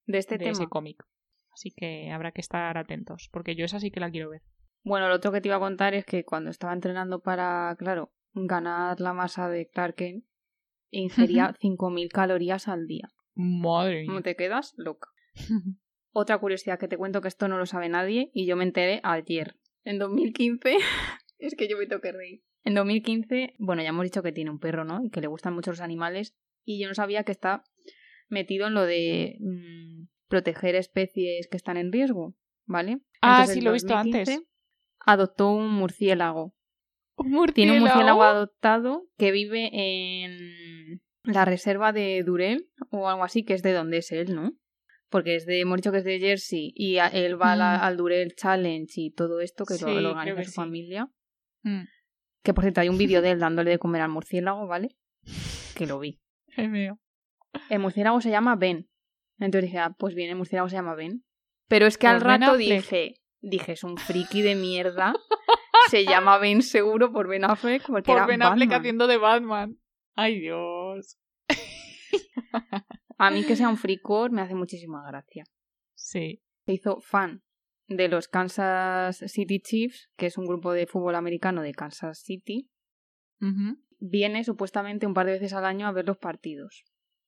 De 0.08 0.18
este 0.18 0.36
de 0.36 0.46
tema. 0.46 0.52
ese 0.54 0.68
cómic. 0.68 1.04
Así 1.52 1.72
que 1.72 2.10
habrá 2.10 2.32
que 2.32 2.42
estar 2.42 2.78
atentos, 2.78 3.30
porque 3.32 3.56
yo 3.56 3.66
esa 3.66 3.80
sí 3.80 3.92
que 3.92 4.00
la 4.00 4.10
quiero 4.10 4.30
ver. 4.30 4.42
Bueno, 4.84 5.10
lo 5.10 5.16
otro 5.16 5.32
que 5.32 5.42
te 5.42 5.50
iba 5.50 5.58
a 5.58 5.60
contar 5.60 5.94
es 5.94 6.06
que 6.06 6.24
cuando 6.24 6.50
estaba 6.50 6.74
entrenando 6.74 7.20
para, 7.20 7.76
claro, 7.78 8.12
ganar 8.34 9.00
la 9.02 9.14
masa 9.14 9.50
de 9.50 9.68
Clark 9.68 9.98
Kent, 10.92 11.04
ingería 11.04 11.54
5.000 11.62 12.10
calorías 12.10 12.68
al 12.68 12.88
día. 12.88 13.10
Madre 13.36 14.06
¿Cómo 14.06 14.18
mía. 14.18 14.24
te 14.24 14.36
quedas? 14.36 14.74
Loca. 14.78 15.10
Otra 16.12 16.40
curiosidad 16.40 16.80
que 16.80 16.88
te 16.88 16.98
cuento 16.98 17.22
que 17.22 17.28
esto 17.28 17.48
no 17.48 17.58
lo 17.58 17.66
sabe 17.66 17.90
nadie 17.90 18.32
y 18.34 18.48
yo 18.48 18.56
me 18.56 18.64
enteré 18.64 19.02
ayer. 19.04 19.58
En 19.84 20.00
2015, 20.00 20.78
es 21.38 21.56
que 21.56 21.68
yo 21.68 21.78
me 21.78 21.86
tengo 21.86 22.02
que 22.02 22.12
reír. 22.12 22.44
En 22.64 22.74
2015, 22.74 23.54
bueno, 23.60 23.82
ya 23.82 23.90
hemos 23.90 24.04
dicho 24.04 24.24
que 24.24 24.32
tiene 24.32 24.50
un 24.50 24.60
perro, 24.60 24.84
¿no? 24.84 25.04
Y 25.04 25.10
que 25.10 25.22
le 25.22 25.28
gustan 25.28 25.54
mucho 25.54 25.72
los 25.72 25.80
animales. 25.82 26.36
Y 26.66 26.82
yo 26.82 26.88
no 26.90 26.96
sabía 26.96 27.24
que 27.24 27.32
está 27.32 27.64
metido 28.28 28.68
en 28.68 28.74
lo 28.74 28.82
de 28.84 29.38
mm, 29.40 30.08
proteger 30.28 30.76
especies 30.76 31.48
que 31.48 31.56
están 31.56 31.78
en 31.78 31.92
riesgo, 31.94 32.36
¿vale? 32.66 33.00
Ah, 33.22 33.42
Entonces, 33.42 33.56
sí, 33.56 33.62
lo 33.62 33.70
he 33.70 33.74
visto 33.74 33.94
2015 33.94 34.32
antes. 34.34 34.48
Adoptó 35.06 35.52
un 35.52 35.70
murciélago. 35.70 36.57
Un 37.18 37.48
Tiene 37.48 37.74
un 37.74 37.80
murciélago 37.80 38.24
adoptado 38.24 39.08
que 39.18 39.32
vive 39.32 39.70
en 39.74 41.02
la 41.24 41.46
reserva 41.46 41.92
de 41.92 42.24
Durel 42.24 42.70
o 42.92 43.10
algo 43.10 43.24
así, 43.24 43.44
que 43.44 43.54
es 43.54 43.64
de 43.64 43.74
donde 43.74 43.98
es 43.98 44.12
él, 44.12 44.34
¿no? 44.36 44.54
Porque 45.10 45.36
es 45.36 45.46
de, 45.46 45.60
hemos 45.62 45.78
dicho 45.78 45.92
que 45.92 45.98
es 46.00 46.04
de 46.04 46.20
Jersey 46.20 46.74
y 46.76 46.98
a- 46.98 47.08
él 47.08 47.42
va 47.42 47.56
la- 47.56 47.78
Mm. 47.80 47.82
al 47.84 47.98
Durel 47.98 48.36
Challenge 48.36 48.92
y 48.96 49.12
todo 49.12 49.40
esto 49.42 49.66
que 49.66 49.74
lo- 49.76 49.80
Sí, 49.80 49.86
lo, 49.86 49.94
creo 49.96 50.10
organiza 50.12 50.44
su 50.44 50.50
sí. 50.52 50.56
familia. 50.56 51.10
Mm, 51.64 51.84
Que 52.44 52.54
por 52.54 52.64
cierto 52.64 52.82
hay 52.82 52.90
un 52.90 52.98
vídeo 52.98 53.22
de 53.22 53.32
él 53.32 53.40
dándole 53.40 53.72
de 53.72 53.80
comer 53.80 54.02
al 54.02 54.10
murciélago, 54.10 54.68
¿vale? 54.68 54.96
Que 55.76 55.86
lo 55.88 56.00
vi. 56.00 56.20
es 56.56 56.70
mío. 56.70 57.00
El 57.70 57.80
murciélago 57.80 58.22
se 58.22 58.30
llama 58.30 58.56
Ben. 58.56 58.90
Entonces 59.40 59.70
dije, 59.70 59.80
ah, 59.80 59.96
pues 59.98 60.14
bien, 60.16 60.30
el 60.30 60.36
murciélago 60.36 60.70
se 60.70 60.76
llama 60.76 60.96
Ben. 60.96 61.24
Pero 61.68 61.86
es 61.88 61.98
que 61.98 62.08
al 62.08 62.20
Por 62.20 62.28
Ben 62.28 62.42
rato 62.42 62.58
dije, 62.58 63.16
dije, 63.42 63.72
es 63.74 63.84
un 63.84 63.98
friki 63.98 64.42
de 64.42 64.56
mierda. 64.56 65.14
se 65.90 66.06
llama 66.06 66.38
Ben 66.38 66.62
seguro 66.62 67.12
por 67.12 67.28
Ben 67.28 67.44
Affleck 67.46 67.86
porque 67.88 68.08
Por 68.08 68.18
era 68.18 68.26
Ben 68.28 68.42
Affleck 68.42 68.70
Batman. 68.70 68.80
haciendo 68.80 69.08
de 69.08 69.18
Batman. 69.18 69.80
Ay, 70.16 70.40
Dios. 70.40 71.18
A 73.18 73.32
mí 73.32 73.44
que 73.46 73.56
sea 73.56 73.70
un 73.70 73.78
fricor 73.78 74.32
me 74.32 74.42
hace 74.42 74.56
muchísima 74.56 75.04
gracia. 75.08 75.44
Sí. 75.96 76.44
Se 76.66 76.74
hizo 76.74 77.00
fan 77.02 77.44
de 77.88 78.10
los 78.10 78.28
Kansas 78.28 79.24
City 79.28 79.60
Chiefs, 79.60 80.10
que 80.18 80.26
es 80.26 80.38
un 80.38 80.46
grupo 80.46 80.74
de 80.74 80.88
fútbol 80.88 81.16
americano 81.16 81.62
de 81.62 81.74
Kansas 81.74 82.20
City. 82.20 82.70
Viene 84.00 84.44
supuestamente 84.44 85.08
un 85.08 85.14
par 85.14 85.26
de 85.26 85.34
veces 85.34 85.54
al 85.54 85.66
año 85.66 85.88
a 85.88 85.92
ver 85.92 86.06
los 86.06 86.18
partidos. 86.18 86.84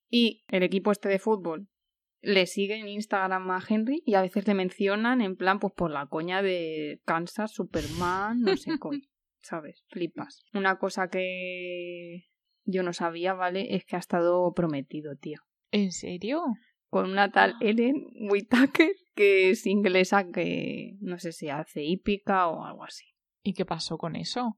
Y 0.10 0.44
el 0.48 0.64
equipo 0.64 0.92
este 0.92 1.08
de 1.08 1.20
fútbol 1.20 1.70
le 2.22 2.46
sigue 2.46 2.76
en 2.76 2.88
Instagram 2.88 3.50
a 3.52 3.64
Henry 3.68 4.04
y 4.06 4.16
a 4.16 4.22
veces 4.22 4.48
le 4.48 4.54
mencionan 4.54 5.22
en 5.22 5.36
plan 5.36 5.60
pues 5.60 5.74
por 5.74 5.92
la 5.92 6.08
coña 6.08 6.42
de 6.42 7.02
Kansas, 7.06 7.52
Superman, 7.52 8.42
no 8.42 8.58
sé 8.58 8.72
qué, 8.72 9.02
¿sabes? 9.42 9.84
Flipas. 9.90 10.44
Una 10.54 10.78
cosa 10.78 11.10
que 11.10 12.28
yo 12.66 12.84
no 12.84 12.94
sabía, 12.94 13.34
¿vale? 13.34 13.76
Es 13.76 13.86
que 13.86 13.96
ha 13.96 14.00
estado 14.00 14.54
prometido, 14.54 15.16
tío. 15.16 15.40
¿En 15.72 15.92
serio? 15.92 16.44
con 16.90 17.10
una 17.10 17.32
tal 17.32 17.56
Ellen 17.62 18.08
Whitaker 18.30 18.92
que 19.16 19.52
es 19.52 19.66
inglesa 19.66 20.32
que 20.32 20.98
no 21.02 21.20
sé 21.20 21.32
si 21.32 21.50
hace 21.50 21.84
hípica 21.84 22.48
o 22.48 22.64
algo 22.66 22.84
así. 22.84 23.06
¿Y 23.44 23.54
qué 23.54 23.66
pasó 23.66 23.98
con 23.98 24.16
eso? 24.16 24.58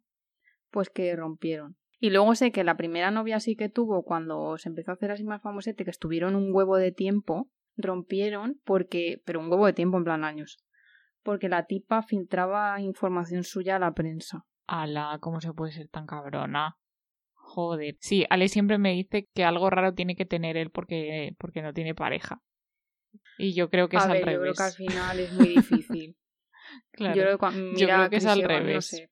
Pues 0.70 0.90
que 0.90 1.16
rompieron. 1.16 1.78
Y 2.04 2.10
luego 2.10 2.34
sé 2.34 2.52
que 2.52 2.64
la 2.64 2.78
primera 2.78 3.12
novia 3.12 3.40
sí 3.40 3.56
que 3.56 3.70
tuvo 3.70 4.04
cuando 4.04 4.58
se 4.58 4.70
empezó 4.70 4.90
a 4.90 4.96
hacer 4.96 5.12
así 5.12 5.24
más 5.24 5.42
famosete, 5.44 5.86
que 5.86 5.92
estuvieron 5.92 6.36
un 6.36 6.50
huevo 6.54 6.78
de 6.78 6.92
tiempo, 6.92 7.50
rompieron 7.78 8.60
porque, 8.66 9.22
pero 9.24 9.40
un 9.40 9.52
huevo 9.52 9.68
de 9.68 9.74
tiempo 9.74 9.98
en 9.98 10.04
plan 10.04 10.24
años, 10.24 10.58
porque 11.22 11.48
la 11.48 11.68
tipa 11.68 12.02
filtraba 12.02 12.82
información 12.82 13.44
suya 13.44 13.76
a 13.76 13.80
la 13.80 13.94
prensa. 13.94 14.46
Ala, 14.66 15.20
¿cómo 15.22 15.42
se 15.42 15.54
puede 15.54 15.74
ser 15.74 15.90
tan 15.90 16.08
cabrona? 16.08 16.78
Joder. 17.34 17.98
Sí, 18.00 18.26
Ale 18.32 18.48
siempre 18.48 18.80
me 18.80 18.94
dice 18.94 19.28
que 19.36 19.44
algo 19.44 19.70
raro 19.70 19.94
tiene 19.94 20.16
que 20.16 20.26
tener 20.26 20.58
él 20.58 20.72
porque, 20.72 21.36
porque 21.38 21.62
no 21.62 21.72
tiene 21.72 21.94
pareja. 21.94 22.42
Y 23.38 23.54
yo 23.54 23.70
creo 23.70 23.90
que 23.90 23.98
es 23.98 24.04
al 24.04 24.14
ver, 24.14 24.22
yo 24.22 24.26
revés. 24.26 24.42
creo 24.42 24.54
que 24.56 24.64
al 24.64 24.72
final 24.74 25.20
es 25.20 25.34
muy 25.34 25.48
difícil. 25.50 26.18
Claro. 26.94 27.16
Yo 27.16 27.24
creo 27.24 27.38
que, 27.38 27.58
mira 27.58 27.96
creo 27.98 28.10
que 28.10 28.16
es 28.18 28.26
al 28.26 28.42
no 28.42 28.48
revés. 28.48 28.88
sé. 28.88 29.10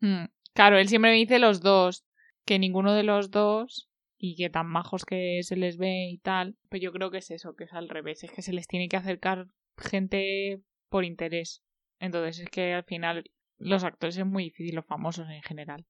Mm, 0.00 0.24
Claro, 0.54 0.78
él 0.78 0.86
siempre 0.86 1.10
me 1.10 1.16
dice 1.16 1.40
los 1.40 1.60
dos, 1.60 2.04
que 2.44 2.58
ninguno 2.58 2.94
de 2.94 3.02
los 3.02 3.30
dos, 3.30 3.88
y 4.26 4.36
que 4.36 4.48
tan 4.48 4.66
majos 4.66 5.04
que 5.04 5.40
se 5.42 5.54
les 5.54 5.76
ve 5.76 6.08
y 6.10 6.18
tal, 6.18 6.56
pues 6.70 6.80
yo 6.80 6.92
creo 6.92 7.10
que 7.10 7.18
es 7.18 7.30
eso, 7.30 7.54
que 7.54 7.64
es 7.64 7.72
al 7.74 7.90
revés, 7.90 8.24
es 8.24 8.32
que 8.32 8.40
se 8.40 8.54
les 8.54 8.66
tiene 8.66 8.88
que 8.88 8.96
acercar 8.96 9.48
gente 9.76 10.62
por 10.88 11.04
interés. 11.04 11.62
Entonces 11.98 12.38
es 12.38 12.48
que 12.48 12.72
al 12.72 12.84
final 12.84 13.24
los 13.58 13.84
actores 13.84 14.16
es 14.16 14.24
muy 14.24 14.44
difícil, 14.44 14.76
los 14.76 14.86
famosos 14.86 15.28
en 15.28 15.42
general. 15.42 15.84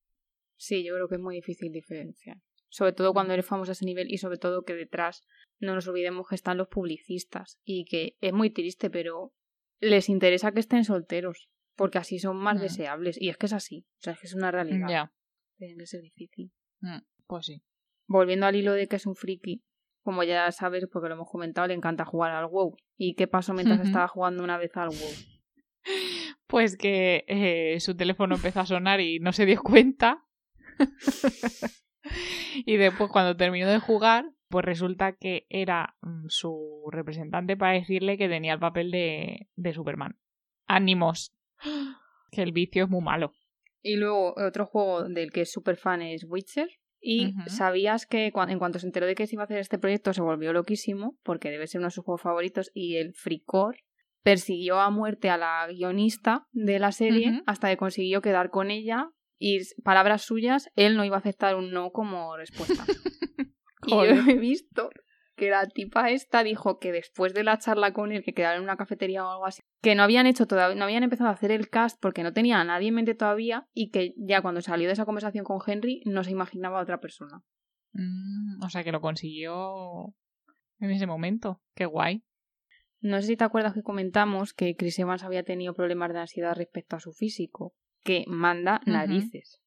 Sí, 0.57 0.85
yo 0.85 0.95
creo 0.95 1.09
que 1.09 1.15
es 1.15 1.21
muy 1.21 1.37
difícil 1.37 1.71
diferenciar. 1.71 2.39
Sobre 2.71 2.93
todo 2.93 3.13
cuando 3.13 3.35
eres 3.35 3.47
famoso 3.47 3.71
a 3.71 3.75
ese 3.75 3.85
nivel 3.85 4.11
y 4.11 4.19
sobre 4.19 4.39
todo 4.39 4.65
que 4.65 4.75
detrás 4.75 5.23
no 5.61 5.75
nos 5.75 5.87
olvidemos 5.87 6.27
que 6.29 6.35
están 6.35 6.59
los 6.59 6.67
publicistas 6.67 7.61
y 7.63 7.85
que 7.85 8.17
es 8.21 8.33
muy 8.33 8.51
triste, 8.51 8.91
pero 8.91 9.33
les 9.81 10.09
interesa 10.09 10.51
que 10.51 10.59
estén 10.61 10.85
solteros 10.85 11.49
porque 11.77 11.99
así 11.99 12.19
son 12.19 12.37
más 12.37 12.61
deseables 12.61 13.21
y 13.21 13.29
es 13.29 13.37
que 13.37 13.47
es 13.47 13.53
así, 13.53 13.87
o 13.99 14.03
sea, 14.03 14.13
es 14.15 14.21
que 14.21 14.27
es 14.27 14.35
una 14.35 14.51
realidad. 14.51 14.89
Ya, 14.89 15.13
Tiene 15.57 15.77
que 15.77 15.87
ser 15.87 16.03
difícil. 16.03 16.53
mm, 16.81 16.99
pues 17.27 17.47
sí. 17.47 17.63
Volviendo 18.07 18.47
al 18.47 18.57
hilo 18.57 18.73
de 18.73 18.87
que 18.87 18.97
es 18.97 19.07
un 19.07 19.17
friki, 19.17 19.63
como 20.03 20.23
ya 20.23 20.53
sabes, 20.53 20.87
porque 20.93 21.09
lo 21.09 21.15
hemos 21.15 21.31
comentado, 21.31 21.67
le 21.67 21.75
encanta 21.75 22.05
jugar 22.05 22.33
al 22.33 22.47
WoW. 22.47 22.77
¿Y 22.97 23.15
qué 23.15 23.27
pasó 23.27 23.55
mientras 23.55 23.81
estaba 23.81 24.07
jugando 24.07 24.45
una 24.45 24.59
vez 24.59 24.77
al 24.77 24.91
WoW? 24.91 24.99
Pues 26.47 26.77
que 26.77 27.25
eh, 27.27 27.81
su 27.81 27.97
teléfono 27.97 28.37
empezó 28.37 28.61
a 28.61 28.67
sonar 28.67 29.01
y 29.01 29.19
no 29.19 29.33
se 29.33 29.45
dio 29.45 29.63
cuenta. 29.63 30.25
y 32.67 32.77
después 32.77 33.11
cuando 33.11 33.37
terminó 33.37 33.69
de 33.69 33.81
jugar, 33.81 34.31
pues 34.49 34.65
resulta 34.65 35.13
que 35.17 35.47
era 35.49 35.97
mm, 36.03 36.27
su 36.29 36.89
representante 36.91 37.57
para 37.57 37.73
decirle 37.73 38.17
que 38.17 38.29
tenía 38.29 38.53
el 38.55 38.61
papel 38.61 38.91
de, 38.91 39.49
de 39.57 39.75
Superman. 39.75 40.19
Ánimos. 40.67 41.35
Que 42.31 42.43
el 42.43 42.51
vicio 42.51 42.85
es 42.85 42.91
muy 42.91 43.01
malo. 43.01 43.33
Y 43.85 43.97
luego 43.97 44.35
otro 44.39 44.65
juego 44.65 45.05
del 45.05 45.31
que 45.31 45.43
es 45.43 45.53
súper 45.53 45.77
fan 45.77 46.01
es 46.01 46.25
Witcher. 46.25 46.69
Y 47.07 47.35
sabías 47.49 48.07
que 48.07 48.33
en 48.35 48.59
cuanto 48.59 48.79
se 48.79 48.87
enteró 48.87 49.05
de 49.05 49.15
que 49.15 49.27
se 49.27 49.35
iba 49.35 49.43
a 49.43 49.45
hacer 49.45 49.59
este 49.59 49.79
proyecto 49.79 50.15
se 50.15 50.23
volvió 50.23 50.55
loquísimo, 50.55 51.19
porque 51.23 51.51
debe 51.51 51.67
ser 51.67 51.81
uno 51.81 51.89
de 51.89 51.91
sus 51.91 52.03
juegos 52.03 52.23
favoritos, 52.23 52.71
y 52.73 52.97
el 52.97 53.13
fricor 53.13 53.77
persiguió 54.23 54.81
a 54.81 54.89
muerte 54.89 55.29
a 55.29 55.37
la 55.37 55.67
guionista 55.69 56.47
de 56.53 56.79
la 56.79 56.93
serie 56.93 57.43
hasta 57.45 57.69
que 57.69 57.77
consiguió 57.77 58.23
quedar 58.23 58.49
con 58.49 58.71
ella 58.71 59.11
y, 59.39 59.61
palabras 59.83 60.23
suyas, 60.23 60.71
él 60.77 60.97
no 60.97 61.05
iba 61.05 61.17
a 61.17 61.19
aceptar 61.19 61.57
un 61.57 61.73
no 61.73 61.91
como 61.91 62.39
respuesta. 62.39 62.87
y 63.87 63.91
yo 63.91 64.03
he 64.03 64.39
visto 64.39 64.89
que 65.37 65.51
la 65.51 65.67
tipa 65.67 66.11
esta 66.11 66.43
dijo 66.43 66.79
que 66.79 66.93
después 66.93 67.35
de 67.35 67.45
la 67.45 67.59
charla 67.59 67.93
con 67.93 68.13
él, 68.13 68.23
que 68.23 68.35
quedaron 68.35 68.59
en 68.59 68.65
una 68.65 68.77
cafetería 68.77 69.25
o 69.27 69.31
algo 69.31 69.47
así, 69.47 69.63
que 69.83 69.95
no 69.95 70.03
habían 70.03 70.27
hecho 70.27 70.47
todavía, 70.47 70.77
no 70.77 70.85
habían 70.85 71.03
empezado 71.03 71.31
a 71.31 71.33
hacer 71.33 71.51
el 71.51 71.69
cast 71.69 71.99
porque 72.01 72.23
no 72.23 72.33
tenía 72.33 72.61
a 72.61 72.65
nadie 72.65 72.89
en 72.89 72.95
mente 72.95 73.15
todavía 73.15 73.67
y 73.73 73.91
que 73.91 74.15
ya 74.17 74.43
cuando 74.43 74.61
salió 74.61 74.87
de 74.87 74.93
esa 74.93 75.05
conversación 75.05 75.45
con 75.45 75.59
Henry 75.67 76.03
no 76.07 76.25
se 76.25 76.31
imaginaba 76.31 76.79
a 76.79 76.83
otra 76.83 77.01
persona. 77.01 77.43
Mm, 77.93 78.63
o 78.63 78.69
sea 78.69 78.85
que 78.85 78.93
lo 78.93 79.01
consiguió 79.01 80.15
en 80.79 80.91
ese 80.91 81.07
momento. 81.07 81.63
Qué 81.75 81.87
guay. 81.87 82.25
No 83.01 83.21
sé 83.21 83.29
si 83.29 83.37
te 83.37 83.45
acuerdas 83.45 83.75
que 83.75 83.83
comentamos 83.83 84.55
que 84.55 84.77
Chris 84.77 84.99
Evans 84.99 85.25
había 85.25 85.43
tenido 85.43 85.75
problemas 85.75 86.13
de 86.13 86.21
ansiedad 86.21 86.55
respecto 86.57 86.97
a 86.97 87.01
su 87.01 87.13
físico, 87.13 87.75
que 88.03 88.25
manda 88.27 88.81
narices. 88.87 89.61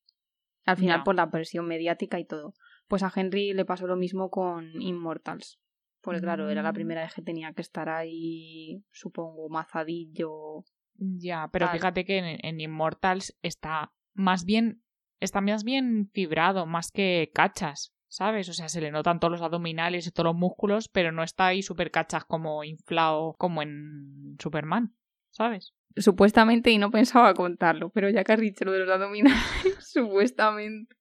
Al 0.65 0.77
final, 0.77 1.03
por 1.03 1.15
la 1.15 1.29
presión 1.29 1.67
mediática 1.67 2.19
y 2.19 2.25
todo. 2.25 2.53
Pues 2.87 3.03
a 3.03 3.11
Henry 3.13 3.53
le 3.53 3.65
pasó 3.65 3.87
lo 3.87 3.95
mismo 3.95 4.29
con 4.29 4.81
Immortals. 4.81 5.59
Porque 6.01 6.21
claro, 6.21 6.49
era 6.49 6.61
la 6.61 6.71
mm. 6.71 6.75
primera 6.75 7.01
vez 7.01 7.13
que 7.13 7.21
tenía 7.21 7.51
que 7.53 7.61
estar 7.61 7.89
ahí, 7.89 8.83
supongo, 8.91 9.49
mazadillo. 9.49 10.63
Ya, 10.95 11.49
pero 11.51 11.67
fíjate 11.69 12.05
que 12.05 12.17
en, 12.17 12.39
en, 12.41 12.59
Immortals 12.59 13.37
está 13.41 13.93
más 14.13 14.45
bien, 14.45 14.81
está 15.19 15.41
más 15.41 15.63
bien 15.63 16.09
fibrado, 16.13 16.65
más 16.65 16.91
que 16.91 17.29
cachas. 17.33 17.93
¿sabes? 18.09 18.49
O 18.49 18.53
sea, 18.53 18.69
se 18.69 18.81
le 18.81 18.91
notan 18.91 19.19
todos 19.19 19.31
los 19.31 19.41
abdominales 19.41 20.07
y 20.07 20.11
todos 20.11 20.27
los 20.27 20.35
músculos, 20.35 20.89
pero 20.89 21.11
no 21.11 21.23
está 21.23 21.47
ahí 21.47 21.61
súper 21.61 21.91
cachas 21.91 22.25
como 22.25 22.63
inflado 22.63 23.35
como 23.37 23.61
en 23.61 24.37
Superman, 24.39 24.95
¿sabes? 25.29 25.73
Supuestamente, 25.95 26.71
y 26.71 26.77
no 26.77 26.91
pensaba 26.91 27.33
contarlo, 27.33 27.89
pero 27.89 28.09
ya 28.09 28.23
que 28.23 28.33
has 28.33 28.39
dicho 28.39 28.65
lo 28.65 28.71
de 28.71 28.79
los 28.79 28.89
abdominales, 28.89 29.35
supuestamente 29.79 30.95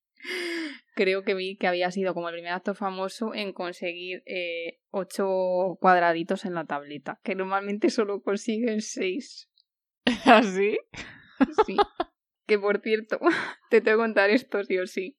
creo 0.97 1.23
que 1.23 1.35
vi 1.35 1.57
que 1.57 1.69
había 1.69 1.91
sido 1.91 2.15
como 2.15 2.29
el 2.29 2.35
primer 2.35 2.53
actor 2.53 2.75
famoso 2.75 3.35
en 3.35 3.53
conseguir 3.53 4.23
eh, 4.25 4.81
ocho 4.91 5.77
cuadraditos 5.79 6.47
en 6.47 6.55
la 6.55 6.65
tableta, 6.65 7.21
que 7.23 7.35
normalmente 7.37 7.91
solo 7.91 8.23
consiguen 8.23 8.81
seis. 8.81 9.49
¿Así? 10.25 10.79
¿Ah, 11.39 11.47
sí. 11.67 11.77
que 12.47 12.59
por 12.59 12.81
cierto, 12.81 13.21
te 13.71 13.83
tengo 13.83 13.99
que 13.99 14.05
contar 14.05 14.31
esto 14.31 14.65
sí 14.65 14.79
o 14.79 14.87
sí. 14.87 15.19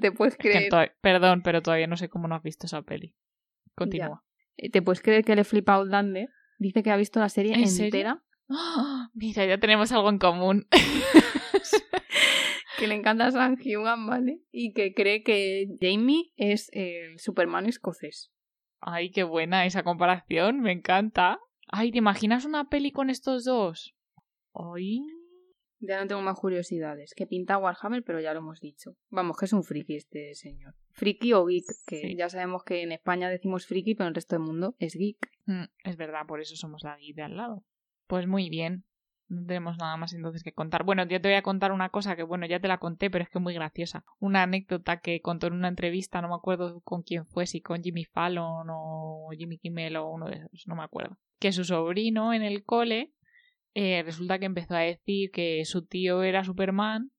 ¿Te 0.00 0.10
puedes 0.12 0.36
creer? 0.36 0.70
Perdón, 1.00 1.42
pero 1.42 1.62
todavía 1.62 1.86
no 1.86 1.96
sé 1.96 2.08
cómo 2.08 2.26
no 2.26 2.34
has 2.34 2.42
visto 2.42 2.66
esa 2.66 2.82
peli. 2.82 3.14
Continúa. 3.74 4.24
Eh, 4.56 4.70
¿Te 4.70 4.82
puedes 4.82 5.02
creer 5.02 5.24
que 5.24 5.36
le 5.36 5.44
flipa 5.44 5.74
Outlander? 5.74 6.30
Dice 6.58 6.82
que 6.82 6.90
ha 6.90 6.96
visto 6.96 7.20
la 7.20 7.28
serie 7.28 7.54
entera. 7.54 8.24
mira, 9.12 9.44
ya 9.44 9.58
tenemos 9.58 9.92
algo 9.92 10.08
en 10.08 10.18
común. 10.18 10.66
que 12.78 12.86
le 12.86 12.94
encanta 12.94 13.30
San 13.30 13.58
Hugan, 13.60 14.06
¿vale? 14.06 14.40
Y 14.50 14.72
que 14.72 14.94
cree 14.94 15.22
que 15.22 15.66
Jamie 15.80 16.32
es 16.36 16.70
el 16.72 17.18
Superman 17.18 17.66
escocés. 17.66 18.32
Ay, 18.80 19.10
qué 19.10 19.24
buena 19.24 19.66
esa 19.66 19.82
comparación, 19.82 20.60
me 20.60 20.72
encanta. 20.72 21.40
Ay, 21.66 21.90
¿te 21.90 21.98
imaginas 21.98 22.44
una 22.44 22.68
peli 22.68 22.92
con 22.92 23.10
estos 23.10 23.44
dos? 23.44 23.94
Ay. 24.54 25.00
Ya 25.80 26.00
no 26.00 26.06
tengo 26.06 26.22
más 26.22 26.38
curiosidades. 26.38 27.14
Que 27.14 27.26
pinta 27.26 27.58
Warhammer, 27.58 28.02
pero 28.02 28.20
ya 28.20 28.32
lo 28.32 28.40
hemos 28.40 28.60
dicho. 28.60 28.96
Vamos, 29.10 29.36
que 29.36 29.44
es 29.44 29.52
un 29.52 29.62
friki 29.62 29.96
este 29.96 30.34
señor. 30.34 30.74
Friki 30.92 31.32
o 31.32 31.44
geek, 31.44 31.64
que 31.86 32.16
ya 32.16 32.28
sabemos 32.28 32.64
que 32.64 32.82
en 32.82 32.92
España 32.92 33.28
decimos 33.28 33.66
friki, 33.66 33.94
pero 33.94 34.06
en 34.06 34.08
el 34.08 34.14
resto 34.14 34.36
del 34.36 34.44
mundo 34.44 34.74
es 34.78 34.94
geek. 34.94 35.30
Mm, 35.46 35.64
es 35.84 35.96
verdad, 35.96 36.26
por 36.26 36.40
eso 36.40 36.56
somos 36.56 36.82
la 36.82 36.96
geek 36.96 37.16
de 37.16 37.22
al 37.22 37.36
lado. 37.36 37.64
Pues 38.06 38.26
muy 38.26 38.48
bien. 38.48 38.84
No 39.28 39.44
tenemos 39.44 39.76
nada 39.78 39.96
más 39.96 40.12
entonces 40.14 40.42
que 40.42 40.52
contar. 40.52 40.84
Bueno, 40.84 41.04
yo 41.06 41.20
te 41.20 41.28
voy 41.28 41.36
a 41.36 41.42
contar 41.42 41.72
una 41.72 41.90
cosa 41.90 42.16
que, 42.16 42.22
bueno, 42.22 42.46
ya 42.46 42.60
te 42.60 42.68
la 42.68 42.78
conté, 42.78 43.10
pero 43.10 43.24
es 43.24 43.30
que 43.30 43.38
es 43.38 43.42
muy 43.42 43.54
graciosa. 43.54 44.04
Una 44.18 44.42
anécdota 44.42 45.00
que 45.00 45.20
contó 45.20 45.48
en 45.48 45.52
una 45.52 45.68
entrevista, 45.68 46.22
no 46.22 46.28
me 46.28 46.34
acuerdo 46.34 46.80
con 46.80 47.02
quién 47.02 47.26
fue, 47.26 47.46
si 47.46 47.60
con 47.60 47.82
Jimmy 47.82 48.04
Fallon 48.04 48.66
o 48.70 49.28
Jimmy 49.36 49.58
Kimmel 49.58 49.96
o 49.96 50.08
uno 50.08 50.26
de 50.26 50.36
esos, 50.36 50.66
no 50.66 50.76
me 50.76 50.84
acuerdo. 50.84 51.18
Que 51.38 51.52
su 51.52 51.64
sobrino 51.64 52.32
en 52.32 52.42
el 52.42 52.64
cole 52.64 53.12
eh, 53.74 54.02
resulta 54.02 54.38
que 54.38 54.46
empezó 54.46 54.74
a 54.74 54.80
decir 54.80 55.30
que 55.30 55.64
su 55.64 55.84
tío 55.86 56.22
era 56.22 56.42
Superman 56.42 57.10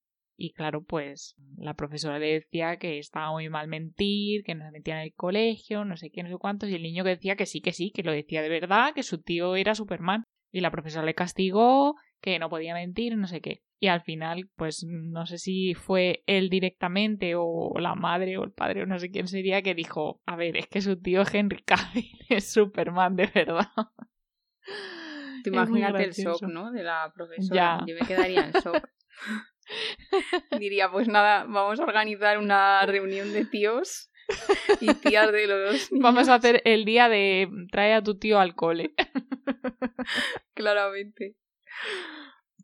y 0.42 0.54
claro, 0.54 0.84
pues 0.86 1.36
la 1.58 1.74
profesora 1.74 2.18
le 2.18 2.28
decía 2.28 2.78
que 2.78 2.98
estaba 2.98 3.30
muy 3.34 3.50
mal 3.50 3.68
mentir, 3.68 4.44
que 4.46 4.56
no 4.56 4.64
se 4.64 4.72
metía 4.72 4.96
en 4.96 5.02
el 5.02 5.14
colegio, 5.14 5.84
no 5.84 5.98
sé 5.98 6.12
qué, 6.12 6.24
no 6.24 6.30
sé 6.30 6.38
cuántos, 6.38 6.70
y 6.70 6.76
el 6.76 6.82
niño 6.82 7.04
que 7.04 7.10
decía 7.10 7.36
que 7.36 7.46
sí, 7.46 7.60
que 7.60 7.74
sí, 7.74 7.92
que 7.92 8.04
lo 8.04 8.14
decía 8.14 8.42
de 8.42 8.48
verdad, 8.48 8.94
que 8.94 9.04
su 9.04 9.22
tío 9.22 9.58
era 9.58 9.76
Superman. 9.76 10.24
Y 10.52 10.62
la 10.62 10.72
profesora 10.72 11.06
le 11.06 11.14
castigó, 11.14 11.96
que 12.22 12.40
no 12.40 12.50
podía 12.50 12.74
mentir, 12.74 13.16
no 13.18 13.28
sé 13.28 13.42
qué. 13.42 13.62
Y 13.80 13.88
al 13.88 14.02
final, 14.02 14.50
pues 14.56 14.86
no 14.86 15.26
sé 15.26 15.38
si 15.38 15.74
fue 15.74 16.24
él 16.26 16.50
directamente 16.50 17.34
o 17.36 17.74
la 17.80 17.96
madre 17.96 18.38
o 18.38 18.44
el 18.44 18.52
padre 18.52 18.84
o 18.84 18.86
no 18.86 19.00
sé 19.00 19.10
quién 19.10 19.28
sería 19.28 19.62
que 19.62 19.74
dijo, 19.74 20.22
a 20.26 20.36
ver, 20.36 20.58
es 20.58 20.68
que 20.68 20.82
su 20.82 21.00
tío 21.00 21.24
Henry 21.32 21.64
Cavill 21.66 22.20
es 22.30 22.52
Superman 22.52 23.16
de 23.16 23.28
verdad. 23.28 23.70
Te 25.44 25.50
imagínate 25.50 26.04
el 26.04 26.12
shock, 26.12 26.44
¿no? 26.44 26.72
De 26.72 26.84
la 26.84 27.12
profesora. 27.16 27.84
Yo 27.88 27.96
me 27.96 28.06
quedaría 28.06 28.46
en 28.46 28.52
shock. 28.52 28.90
Diría, 30.60 30.92
pues 30.92 31.08
nada, 31.08 31.46
vamos 31.46 31.80
a 31.80 31.84
organizar 31.84 32.38
una 32.38 32.86
reunión 32.86 33.32
de 33.32 33.46
tíos 33.46 34.10
y 34.82 34.94
tías 34.96 35.32
de 35.32 35.48
los 35.48 35.90
Vamos 36.00 36.30
a 36.30 36.36
hacer 36.36 36.62
el 36.66 36.86
día 36.86 37.10
de 37.10 37.50
trae 37.72 37.94
a 37.94 38.04
tu 38.04 38.18
tío 38.18 38.40
al 38.40 38.56
cole. 38.56 38.94
Claramente. 40.54 41.36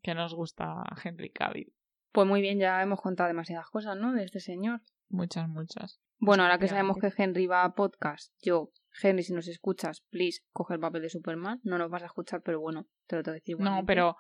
Que 0.01 0.13
nos 0.13 0.33
gusta 0.33 0.83
Henry 1.03 1.31
Cavill. 1.31 1.73
Pues 2.11 2.27
muy 2.27 2.41
bien, 2.41 2.59
ya 2.59 2.81
hemos 2.81 3.01
contado 3.01 3.27
demasiadas 3.27 3.67
cosas, 3.69 3.97
¿no? 3.97 4.13
De 4.13 4.23
este 4.23 4.39
señor. 4.39 4.81
Muchas, 5.09 5.49
muchas. 5.49 5.99
Bueno, 6.17 6.43
ahora 6.43 6.59
que 6.59 6.67
sabemos 6.67 6.97
que 6.97 7.11
Henry 7.15 7.45
va 7.45 7.63
a 7.63 7.73
podcast, 7.73 8.33
yo 8.41 8.71
Henry, 9.01 9.23
si 9.23 9.33
nos 9.33 9.47
escuchas, 9.47 10.01
please, 10.09 10.41
coge 10.53 10.75
el 10.75 10.79
papel 10.79 11.01
de 11.01 11.09
Superman. 11.09 11.59
No 11.63 11.77
nos 11.77 11.89
vas 11.89 12.03
a 12.03 12.07
escuchar, 12.07 12.41
pero 12.41 12.61
bueno, 12.61 12.87
te 13.07 13.17
lo 13.17 13.23
tengo 13.23 13.35
que 13.35 13.39
decir. 13.41 13.59
No, 13.59 13.85
pero 13.85 14.15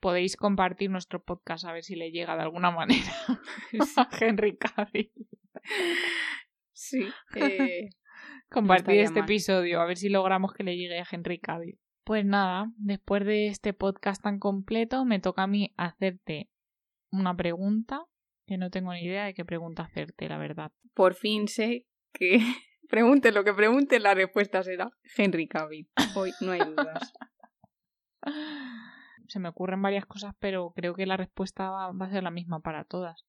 podéis 0.00 0.36
compartir 0.36 0.90
nuestro 0.90 1.22
podcast 1.22 1.64
a 1.64 1.72
ver 1.72 1.82
si 1.82 1.96
le 1.96 2.10
llega 2.10 2.36
de 2.36 2.42
alguna 2.42 2.70
manera 2.70 3.12
a 3.96 4.08
Henry 4.20 4.56
Cavill. 4.56 5.12
Sí. 6.82 7.08
Eh, 7.36 7.90
compartir 8.50 9.00
este 9.00 9.20
episodio, 9.20 9.80
a 9.80 9.86
ver 9.86 9.96
si 9.96 10.08
logramos 10.08 10.52
que 10.52 10.64
le 10.64 10.76
llegue 10.76 10.98
a 10.98 11.06
Henry 11.10 11.38
Cavill. 11.38 11.78
Pues 12.04 12.24
nada, 12.24 12.72
después 12.76 13.24
de 13.24 13.46
este 13.46 13.72
podcast 13.72 14.22
tan 14.22 14.38
completo, 14.38 15.04
me 15.04 15.20
toca 15.20 15.44
a 15.44 15.46
mí 15.46 15.72
hacerte 15.76 16.50
una 17.10 17.36
pregunta 17.36 18.04
que 18.46 18.58
no 18.58 18.70
tengo 18.70 18.92
ni 18.92 19.04
idea 19.04 19.24
de 19.24 19.34
qué 19.34 19.44
pregunta 19.44 19.84
hacerte, 19.84 20.28
la 20.28 20.38
verdad. 20.38 20.72
Por 20.94 21.14
fin 21.14 21.46
sé 21.46 21.86
que 22.12 22.40
Pregunte 22.92 23.32
lo 23.32 23.42
que 23.42 23.54
pregunte, 23.54 23.98
la 24.00 24.12
respuesta 24.12 24.62
será 24.62 24.92
Henry 25.16 25.48
Cavill. 25.48 25.88
Hoy 26.14 26.34
no 26.42 26.52
hay 26.52 26.58
dudas. 26.60 27.14
Se 29.28 29.38
me 29.38 29.48
ocurren 29.48 29.80
varias 29.80 30.04
cosas, 30.04 30.34
pero 30.38 30.74
creo 30.76 30.94
que 30.94 31.06
la 31.06 31.16
respuesta 31.16 31.70
va, 31.70 31.86
a 31.88 32.10
ser 32.10 32.22
la 32.22 32.30
misma 32.30 32.60
para 32.60 32.84
todas. 32.84 33.24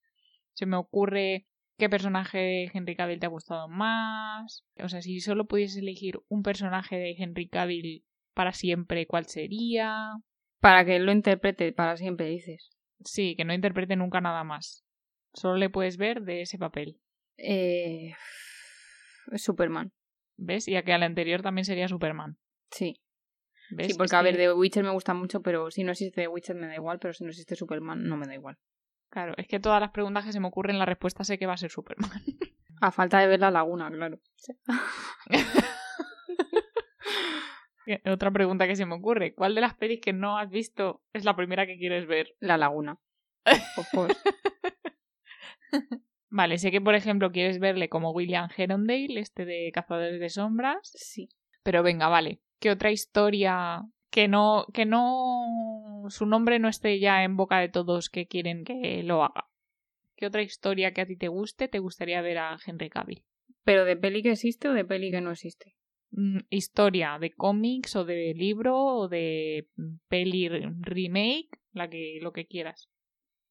Se 0.51 0.65
me 0.65 0.75
ocurre 0.75 1.47
qué 1.77 1.89
personaje 1.89 2.37
de 2.37 2.71
Henry 2.73 2.95
Cavill 2.95 3.19
te 3.19 3.25
ha 3.25 3.29
gustado 3.29 3.67
más. 3.67 4.63
O 4.81 4.89
sea, 4.89 5.01
si 5.01 5.19
solo 5.19 5.45
pudieses 5.45 5.77
elegir 5.77 6.19
un 6.27 6.43
personaje 6.43 6.95
de 6.95 7.15
Henry 7.17 7.47
Cavill 7.47 8.05
para 8.33 8.53
siempre, 8.53 9.07
¿cuál 9.07 9.25
sería? 9.25 10.11
Para 10.59 10.85
que 10.85 10.95
él 10.95 11.05
lo 11.05 11.11
interprete 11.11 11.71
para 11.73 11.97
siempre, 11.97 12.27
dices. 12.27 12.69
Sí, 13.03 13.35
que 13.35 13.45
no 13.45 13.53
interprete 13.53 13.95
nunca 13.95 14.21
nada 14.21 14.43
más. 14.43 14.85
Solo 15.33 15.57
le 15.57 15.69
puedes 15.69 15.97
ver 15.97 16.21
de 16.21 16.41
ese 16.41 16.57
papel. 16.57 16.99
Eh, 17.37 18.13
Superman. 19.35 19.91
¿Ves? 20.37 20.67
Y 20.67 20.75
a 20.75 20.83
que 20.83 20.93
al 20.93 21.03
anterior 21.03 21.41
también 21.41 21.65
sería 21.65 21.87
Superman. 21.87 22.37
Sí. 22.71 23.01
¿Ves? 23.71 23.87
Sí, 23.87 23.93
porque 23.97 24.15
a 24.15 24.21
ver, 24.21 24.37
de 24.37 24.53
Witcher 24.53 24.83
me 24.83 24.91
gusta 24.91 25.13
mucho, 25.13 25.41
pero 25.41 25.71
si 25.71 25.83
no 25.83 25.91
existe 25.91 26.21
The 26.21 26.27
Witcher 26.27 26.55
me 26.55 26.67
da 26.67 26.75
igual, 26.75 26.99
pero 26.99 27.13
si 27.13 27.23
no 27.23 27.29
existe 27.29 27.55
Superman 27.55 28.03
no 28.03 28.17
me 28.17 28.27
da 28.27 28.35
igual. 28.35 28.57
Claro, 29.13 29.33
es 29.37 29.47
que 29.47 29.59
todas 29.59 29.79
las 29.79 29.91
preguntas 29.91 30.25
que 30.25 30.31
se 30.31 30.39
me 30.39 30.47
ocurren, 30.47 30.79
la 30.79 30.87
respuesta 30.87 31.23
sé 31.23 31.37
que 31.37 31.45
va 31.45 31.53
a 31.53 31.57
ser 31.57 31.69
Superman. 31.69 32.09
A 32.81 32.89
falta 32.89 33.19
de 33.19 33.27
ver 33.27 33.39
la 33.39 33.51
laguna, 33.51 33.91
claro. 33.91 34.19
Otra 38.11 38.31
pregunta 38.31 38.65
que 38.65 38.75
se 38.75 38.87
me 38.87 38.95
ocurre. 38.95 39.35
¿Cuál 39.35 39.53
de 39.53 39.61
las 39.61 39.75
pelis 39.75 40.01
que 40.01 40.13
no 40.13 40.39
has 40.39 40.49
visto 40.49 41.03
es 41.13 41.25
la 41.25 41.35
primera 41.35 41.67
que 41.67 41.77
quieres 41.77 42.07
ver? 42.07 42.33
La 42.39 42.57
laguna. 42.57 42.97
Vale, 46.31 46.57
sé 46.57 46.71
que 46.71 46.81
por 46.81 46.95
ejemplo 46.95 47.31
quieres 47.31 47.59
verle 47.59 47.89
como 47.89 48.13
William 48.13 48.49
Herondale, 48.57 49.19
este 49.19 49.45
de 49.45 49.69
Cazadores 49.71 50.19
de 50.19 50.29
Sombras. 50.29 50.89
Sí. 50.95 51.29
Pero 51.61 51.83
venga, 51.83 52.07
vale. 52.07 52.41
¿Qué 52.59 52.71
otra 52.71 52.89
historia 52.89 53.83
que 54.13 54.27
no, 54.27 54.67
que 54.73 54.85
no, 54.85 56.05
su 56.09 56.27
nombre 56.27 56.59
no 56.59 56.69
esté 56.69 56.99
ya 56.99 57.23
en 57.23 57.35
boca 57.35 57.57
de 57.57 57.67
todos 57.67 58.11
que 58.11 58.27
quieren 58.27 58.63
que 58.63 59.01
lo 59.01 59.23
haga? 59.23 59.49
¿Qué 60.15 60.27
otra 60.27 60.43
historia 60.43 60.93
que 60.93 61.01
a 61.01 61.07
ti 61.07 61.17
te 61.17 61.29
guste 61.29 61.67
te 61.67 61.79
gustaría 61.79 62.21
ver 62.21 62.37
a 62.37 62.57
Henry 62.63 62.91
Cavill? 62.91 63.25
¿Pero 63.63 63.85
de 63.85 63.97
peli 63.97 64.21
que 64.21 64.33
existe 64.33 64.69
o 64.69 64.73
de 64.73 64.85
peli 64.85 65.09
que 65.09 65.19
no 65.19 65.31
existe? 65.31 65.75
Mm, 66.11 66.41
historia, 66.51 67.17
de 67.19 67.33
cómics 67.33 67.95
o 67.95 68.05
de 68.05 68.35
libro 68.35 68.77
o 68.77 69.07
de 69.07 69.67
peli 70.09 70.47
remake, 70.47 71.49
la 71.71 71.89
que, 71.89 72.19
lo 72.21 72.33
que 72.33 72.45
quieras. 72.45 72.89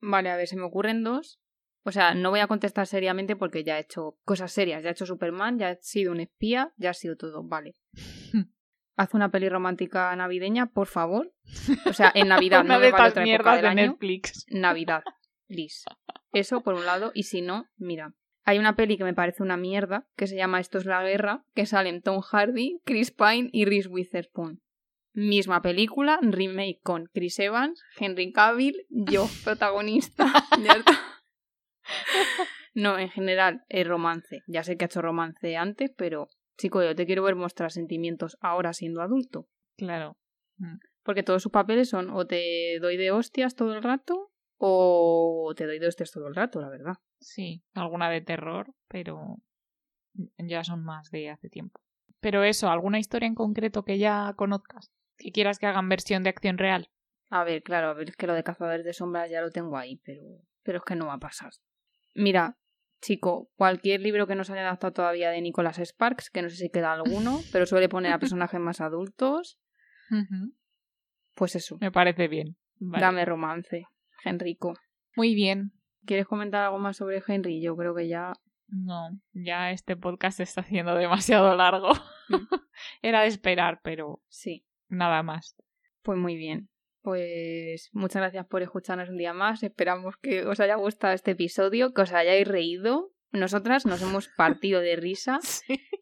Vale, 0.00 0.30
a 0.30 0.36
ver, 0.36 0.46
se 0.46 0.56
me 0.56 0.62
ocurren 0.62 1.02
dos. 1.02 1.40
O 1.82 1.90
sea, 1.90 2.14
no 2.14 2.30
voy 2.30 2.38
a 2.38 2.46
contestar 2.46 2.86
seriamente 2.86 3.34
porque 3.34 3.64
ya 3.64 3.78
he 3.78 3.82
hecho 3.82 4.16
cosas 4.24 4.52
serias. 4.52 4.84
Ya 4.84 4.90
he 4.90 4.92
hecho 4.92 5.06
Superman, 5.06 5.58
ya 5.58 5.72
he 5.72 5.78
sido 5.80 6.12
un 6.12 6.20
espía, 6.20 6.72
ya 6.76 6.90
ha 6.90 6.94
sido 6.94 7.16
todo. 7.16 7.42
Vale. 7.42 7.74
Haz 8.96 9.14
una 9.14 9.30
peli 9.30 9.48
romántica 9.48 10.14
navideña, 10.16 10.66
por 10.66 10.86
favor. 10.86 11.32
O 11.86 11.92
sea, 11.92 12.12
en 12.14 12.28
Navidad, 12.28 12.64
no 12.64 12.78
me 12.78 12.90
vale 12.90 13.08
otra 13.08 13.24
época 13.26 13.56
del 13.56 13.66
año. 13.66 13.86
Netflix. 13.92 14.46
Navidad, 14.50 15.02
please. 15.48 15.84
Eso 16.32 16.62
por 16.62 16.74
un 16.74 16.84
lado. 16.84 17.10
Y 17.14 17.24
si 17.24 17.42
no, 17.42 17.66
mira, 17.76 18.14
Hay 18.44 18.58
una 18.58 18.74
peli 18.74 18.96
que 18.96 19.04
me 19.04 19.14
parece 19.14 19.42
una 19.42 19.56
mierda, 19.56 20.06
que 20.16 20.26
se 20.26 20.36
llama 20.36 20.60
Esto 20.60 20.78
es 20.78 20.84
la 20.84 21.02
guerra, 21.02 21.44
que 21.54 21.64
salen 21.64 22.02
Tom 22.02 22.20
Hardy, 22.20 22.80
Chris 22.84 23.12
Pine 23.12 23.48
y 23.52 23.64
Reese 23.64 23.88
Witherspoon. 23.88 24.60
Misma 25.14 25.62
película, 25.62 26.18
remake 26.22 26.80
con 26.82 27.06
Chris 27.12 27.38
Evans, 27.38 27.82
Henry 27.98 28.32
Cavill, 28.32 28.84
yo, 28.88 29.28
protagonista. 29.44 30.32
No, 32.74 32.98
en 32.98 33.10
general, 33.10 33.62
es 33.68 33.86
romance. 33.86 34.42
Ya 34.46 34.64
sé 34.64 34.76
que 34.76 34.84
ha 34.84 34.86
hecho 34.86 35.02
romance 35.02 35.56
antes, 35.56 35.92
pero 35.96 36.28
chico, 36.62 36.82
yo 36.82 36.94
te 36.94 37.06
quiero 37.06 37.24
ver 37.24 37.34
mostrar 37.34 37.72
sentimientos 37.72 38.38
ahora 38.40 38.72
siendo 38.72 39.02
adulto. 39.02 39.48
Claro. 39.76 40.16
Mm. 40.58 40.76
Porque 41.02 41.24
todos 41.24 41.42
sus 41.42 41.50
papeles 41.50 41.88
son 41.88 42.10
o 42.10 42.26
te 42.26 42.78
doy 42.80 42.96
de 42.96 43.10
hostias 43.10 43.56
todo 43.56 43.74
el 43.74 43.82
rato 43.82 44.30
o 44.58 45.52
te 45.56 45.66
doy 45.66 45.80
de 45.80 45.88
hostias 45.88 46.12
todo 46.12 46.28
el 46.28 46.36
rato, 46.36 46.60
la 46.60 46.68
verdad. 46.68 46.94
Sí, 47.18 47.64
alguna 47.74 48.08
de 48.10 48.20
terror, 48.20 48.72
pero 48.86 49.38
ya 50.38 50.62
son 50.62 50.84
más 50.84 51.10
de 51.10 51.30
hace 51.30 51.48
tiempo. 51.48 51.80
Pero 52.20 52.44
eso, 52.44 52.68
¿alguna 52.68 53.00
historia 53.00 53.26
en 53.26 53.34
concreto 53.34 53.84
que 53.84 53.98
ya 53.98 54.32
conozcas? 54.36 54.92
Que 55.16 55.32
quieras 55.32 55.58
que 55.58 55.66
hagan 55.66 55.88
versión 55.88 56.22
de 56.22 56.30
acción 56.30 56.58
real. 56.58 56.88
A 57.30 57.42
ver, 57.42 57.64
claro, 57.64 57.88
a 57.88 57.94
ver, 57.94 58.10
es 58.10 58.16
que 58.16 58.28
lo 58.28 58.34
de 58.34 58.44
cazadores 58.44 58.84
de 58.84 58.92
sombras 58.92 59.28
ya 59.28 59.40
lo 59.40 59.50
tengo 59.50 59.76
ahí, 59.76 59.96
pero, 60.04 60.22
pero 60.62 60.78
es 60.78 60.84
que 60.84 60.94
no 60.94 61.06
va 61.06 61.14
a 61.14 61.18
pasar. 61.18 61.50
Mira, 62.14 62.58
chico, 63.02 63.50
cualquier 63.56 64.00
libro 64.00 64.26
que 64.26 64.34
no 64.34 64.44
se 64.44 64.52
haya 64.52 64.62
adaptado 64.62 64.92
todavía 64.94 65.30
de 65.30 65.40
Nicholas 65.42 65.78
Sparks, 65.78 66.30
que 66.30 66.40
no 66.40 66.48
sé 66.48 66.56
si 66.56 66.70
queda 66.70 66.92
alguno, 66.92 67.40
pero 67.52 67.66
suele 67.66 67.88
poner 67.90 68.12
a 68.12 68.18
personajes 68.18 68.58
más 68.60 68.80
adultos, 68.80 69.58
pues 71.34 71.56
eso, 71.56 71.78
Me 71.80 71.90
parece 71.90 72.28
bien. 72.28 72.56
Vale. 72.78 73.02
dame 73.02 73.24
romance, 73.24 73.86
Henrico. 74.24 74.74
Muy 75.16 75.34
bien. 75.34 75.72
¿Quieres 76.04 76.26
comentar 76.26 76.64
algo 76.64 76.78
más 76.78 76.96
sobre 76.96 77.22
Henry? 77.26 77.62
Yo 77.62 77.76
creo 77.76 77.94
que 77.94 78.08
ya... 78.08 78.32
No, 78.68 79.10
ya 79.32 79.70
este 79.70 79.96
podcast 79.96 80.38
se 80.38 80.42
está 80.44 80.62
haciendo 80.62 80.94
demasiado 80.94 81.54
largo. 81.56 81.90
Era 83.02 83.20
de 83.22 83.28
esperar, 83.28 83.80
pero 83.84 84.22
Sí, 84.28 84.64
nada 84.88 85.22
más. 85.22 85.56
pues 86.02 86.18
muy 86.18 86.36
bien. 86.36 86.68
Pues 87.02 87.90
muchas 87.92 88.22
gracias 88.22 88.46
por 88.46 88.62
escucharnos 88.62 89.08
un 89.08 89.16
día 89.16 89.32
más. 89.32 89.62
Esperamos 89.62 90.16
que 90.16 90.46
os 90.46 90.60
haya 90.60 90.76
gustado 90.76 91.12
este 91.12 91.32
episodio, 91.32 91.92
que 91.92 92.02
os 92.02 92.12
hayáis 92.12 92.46
reído. 92.46 93.12
Nosotras 93.32 93.86
nos 93.86 94.00
hemos 94.02 94.28
partido 94.36 94.80
de 94.80 94.96
risa 94.96 95.40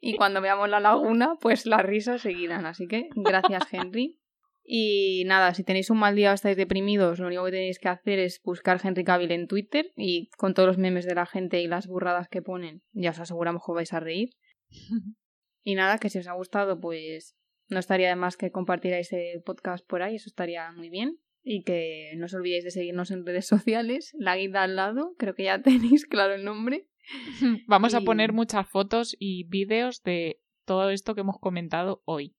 y 0.01 0.17
cuando 0.17 0.41
veamos 0.41 0.69
la 0.69 0.81
laguna, 0.81 1.37
pues 1.41 1.65
las 1.65 1.83
risas 1.83 2.21
seguirán. 2.21 2.67
Así 2.67 2.87
que 2.87 3.09
gracias, 3.15 3.63
Henry. 3.73 4.19
Y 4.63 5.25
nada, 5.27 5.55
si 5.55 5.65
tenéis 5.65 5.91
un 5.91 5.99
mal 5.99 6.15
día 6.15 6.31
o 6.31 6.35
estáis 6.35 6.57
deprimidos, 6.57 7.19
lo 7.19 7.27
único 7.27 7.45
que 7.47 7.51
tenéis 7.51 7.79
que 7.79 7.89
hacer 7.89 8.19
es 8.19 8.41
buscar 8.45 8.81
Henry 8.83 9.03
Cavill 9.03 9.33
en 9.33 9.49
Twitter 9.49 9.91
y 9.97 10.29
con 10.37 10.55
todos 10.55 10.69
los 10.69 10.79
memes 10.79 11.07
de 11.07 11.15
la 11.15 11.27
gente 11.27 11.61
y 11.61 11.67
las 11.67 11.87
burradas 11.87 12.29
que 12.29 12.43
ponen, 12.43 12.83
ya 12.93 13.11
os 13.11 13.19
aseguramos 13.19 13.63
que 13.65 13.73
os 13.73 13.75
vais 13.75 13.93
a 13.93 14.01
reír. 14.01 14.31
Y 15.63 15.75
nada, 15.75 15.99
que 15.99 16.09
si 16.09 16.19
os 16.19 16.27
ha 16.27 16.33
gustado, 16.33 16.81
pues 16.81 17.37
no 17.71 17.79
estaría 17.79 18.09
de 18.09 18.17
más 18.17 18.37
que 18.37 18.51
compartierais 18.51 19.13
el 19.13 19.43
podcast 19.43 19.87
por 19.87 20.03
ahí, 20.03 20.17
eso 20.17 20.29
estaría 20.29 20.71
muy 20.73 20.91
bien. 20.91 21.19
Y 21.43 21.63
que 21.63 22.13
no 22.17 22.27
os 22.27 22.35
olvidéis 22.35 22.65
de 22.65 22.71
seguirnos 22.71 23.11
en 23.11 23.25
redes 23.25 23.47
sociales, 23.47 24.15
la 24.19 24.37
guida 24.37 24.63
al 24.63 24.77
lado, 24.77 25.15
creo 25.17 25.35
que 25.35 25.45
ya 25.45 25.63
tenéis 25.63 26.07
claro 26.07 26.35
el 26.35 26.45
nombre. 26.45 26.87
Vamos 27.67 27.95
a 27.95 28.03
poner 28.03 28.33
muchas 28.33 28.69
fotos 28.69 29.17
y 29.19 29.45
vídeos 29.45 30.03
de 30.03 30.43
todo 30.67 30.91
esto 30.91 31.15
que 31.15 31.23
hemos 31.23 31.39
comentado 31.39 32.03
hoy. 32.05 32.37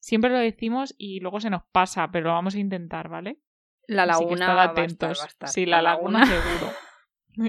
Siempre 0.00 0.30
lo 0.30 0.38
decimos 0.38 0.94
y 0.98 1.20
luego 1.20 1.40
se 1.40 1.48
nos 1.48 1.62
pasa, 1.70 2.10
pero 2.10 2.26
lo 2.26 2.32
vamos 2.32 2.56
a 2.56 2.58
intentar, 2.58 3.08
¿vale? 3.08 3.38
La 3.86 4.04
laguna 4.04 4.46
a 4.46 4.64
estar, 4.64 4.70
atentos. 4.70 5.20
va 5.20 5.24
a 5.24 5.26
estar. 5.28 5.48
Sí, 5.48 5.64
la, 5.64 5.80
laguna, 5.80 6.26
seguro. 6.26 6.72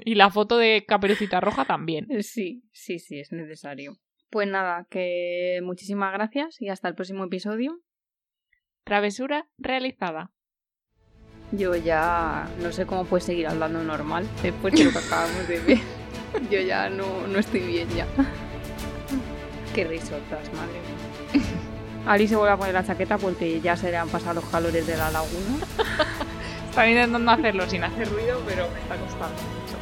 Y 0.06 0.14
la 0.16 0.30
foto 0.30 0.58
de 0.58 0.86
Caperucita 0.88 1.42
Roja 1.42 1.66
también. 1.66 2.08
Sí, 2.22 2.64
sí, 2.72 3.00
sí, 3.00 3.20
es 3.20 3.32
necesario. 3.32 3.98
Pues 4.34 4.48
nada, 4.48 4.88
que 4.90 5.60
muchísimas 5.62 6.12
gracias 6.12 6.60
y 6.60 6.70
hasta 6.70 6.88
el 6.88 6.96
próximo 6.96 7.24
episodio. 7.24 7.82
Travesura 8.84 9.48
realizada. 9.60 10.32
Yo 11.52 11.76
ya 11.76 12.50
no 12.60 12.72
sé 12.72 12.88
cómo 12.88 13.06
puedes 13.06 13.26
seguir 13.26 13.46
hablando 13.46 13.84
normal 13.84 14.28
después 14.42 14.74
de 14.74 14.86
lo 14.86 14.92
que 14.92 14.98
acabamos 15.06 15.48
de 15.48 15.60
ver. 15.60 15.78
Yo 16.50 16.60
ya 16.62 16.90
no, 16.90 17.28
no 17.28 17.38
estoy 17.38 17.60
bien 17.60 17.88
ya. 17.90 18.08
Qué 19.76 19.84
risotas, 19.84 20.52
madre 20.56 20.80
mía. 20.82 21.44
Ali 22.08 22.28
se 22.28 22.36
vuelve 22.36 22.54
a 22.54 22.58
poner 22.58 22.74
la 22.74 22.84
chaqueta 22.84 23.20
porque 23.20 23.62
ya 23.62 23.78
se 23.78 23.92
le 23.92 23.98
han 23.98 24.10
pasado 24.10 24.42
los 24.42 24.46
calores 24.46 24.88
de 24.88 24.98
la 24.98 25.12
laguna. 25.12 25.64
Estaba 26.70 26.90
intentando 26.90 27.30
hacerlo 27.30 27.70
sin 27.70 27.84
hacer 27.84 28.10
ruido, 28.10 28.42
pero 28.48 28.68
me 28.72 28.80
está 28.80 28.96
costando 28.96 29.36
mucho. 29.36 29.78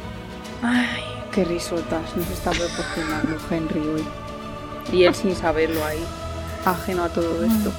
Ay, 0.60 1.04
qué 1.32 1.42
risotas 1.42 2.14
nos 2.14 2.30
está 2.30 2.50
proporcionando 2.50 3.38
Henry 3.50 3.80
hoy. 3.80 4.21
Y 4.90 5.04
él 5.04 5.14
sin 5.14 5.36
saberlo 5.36 5.84
ahí, 5.84 6.02
ajeno 6.64 7.04
a 7.04 7.08
todo 7.08 7.44
esto. 7.44 7.70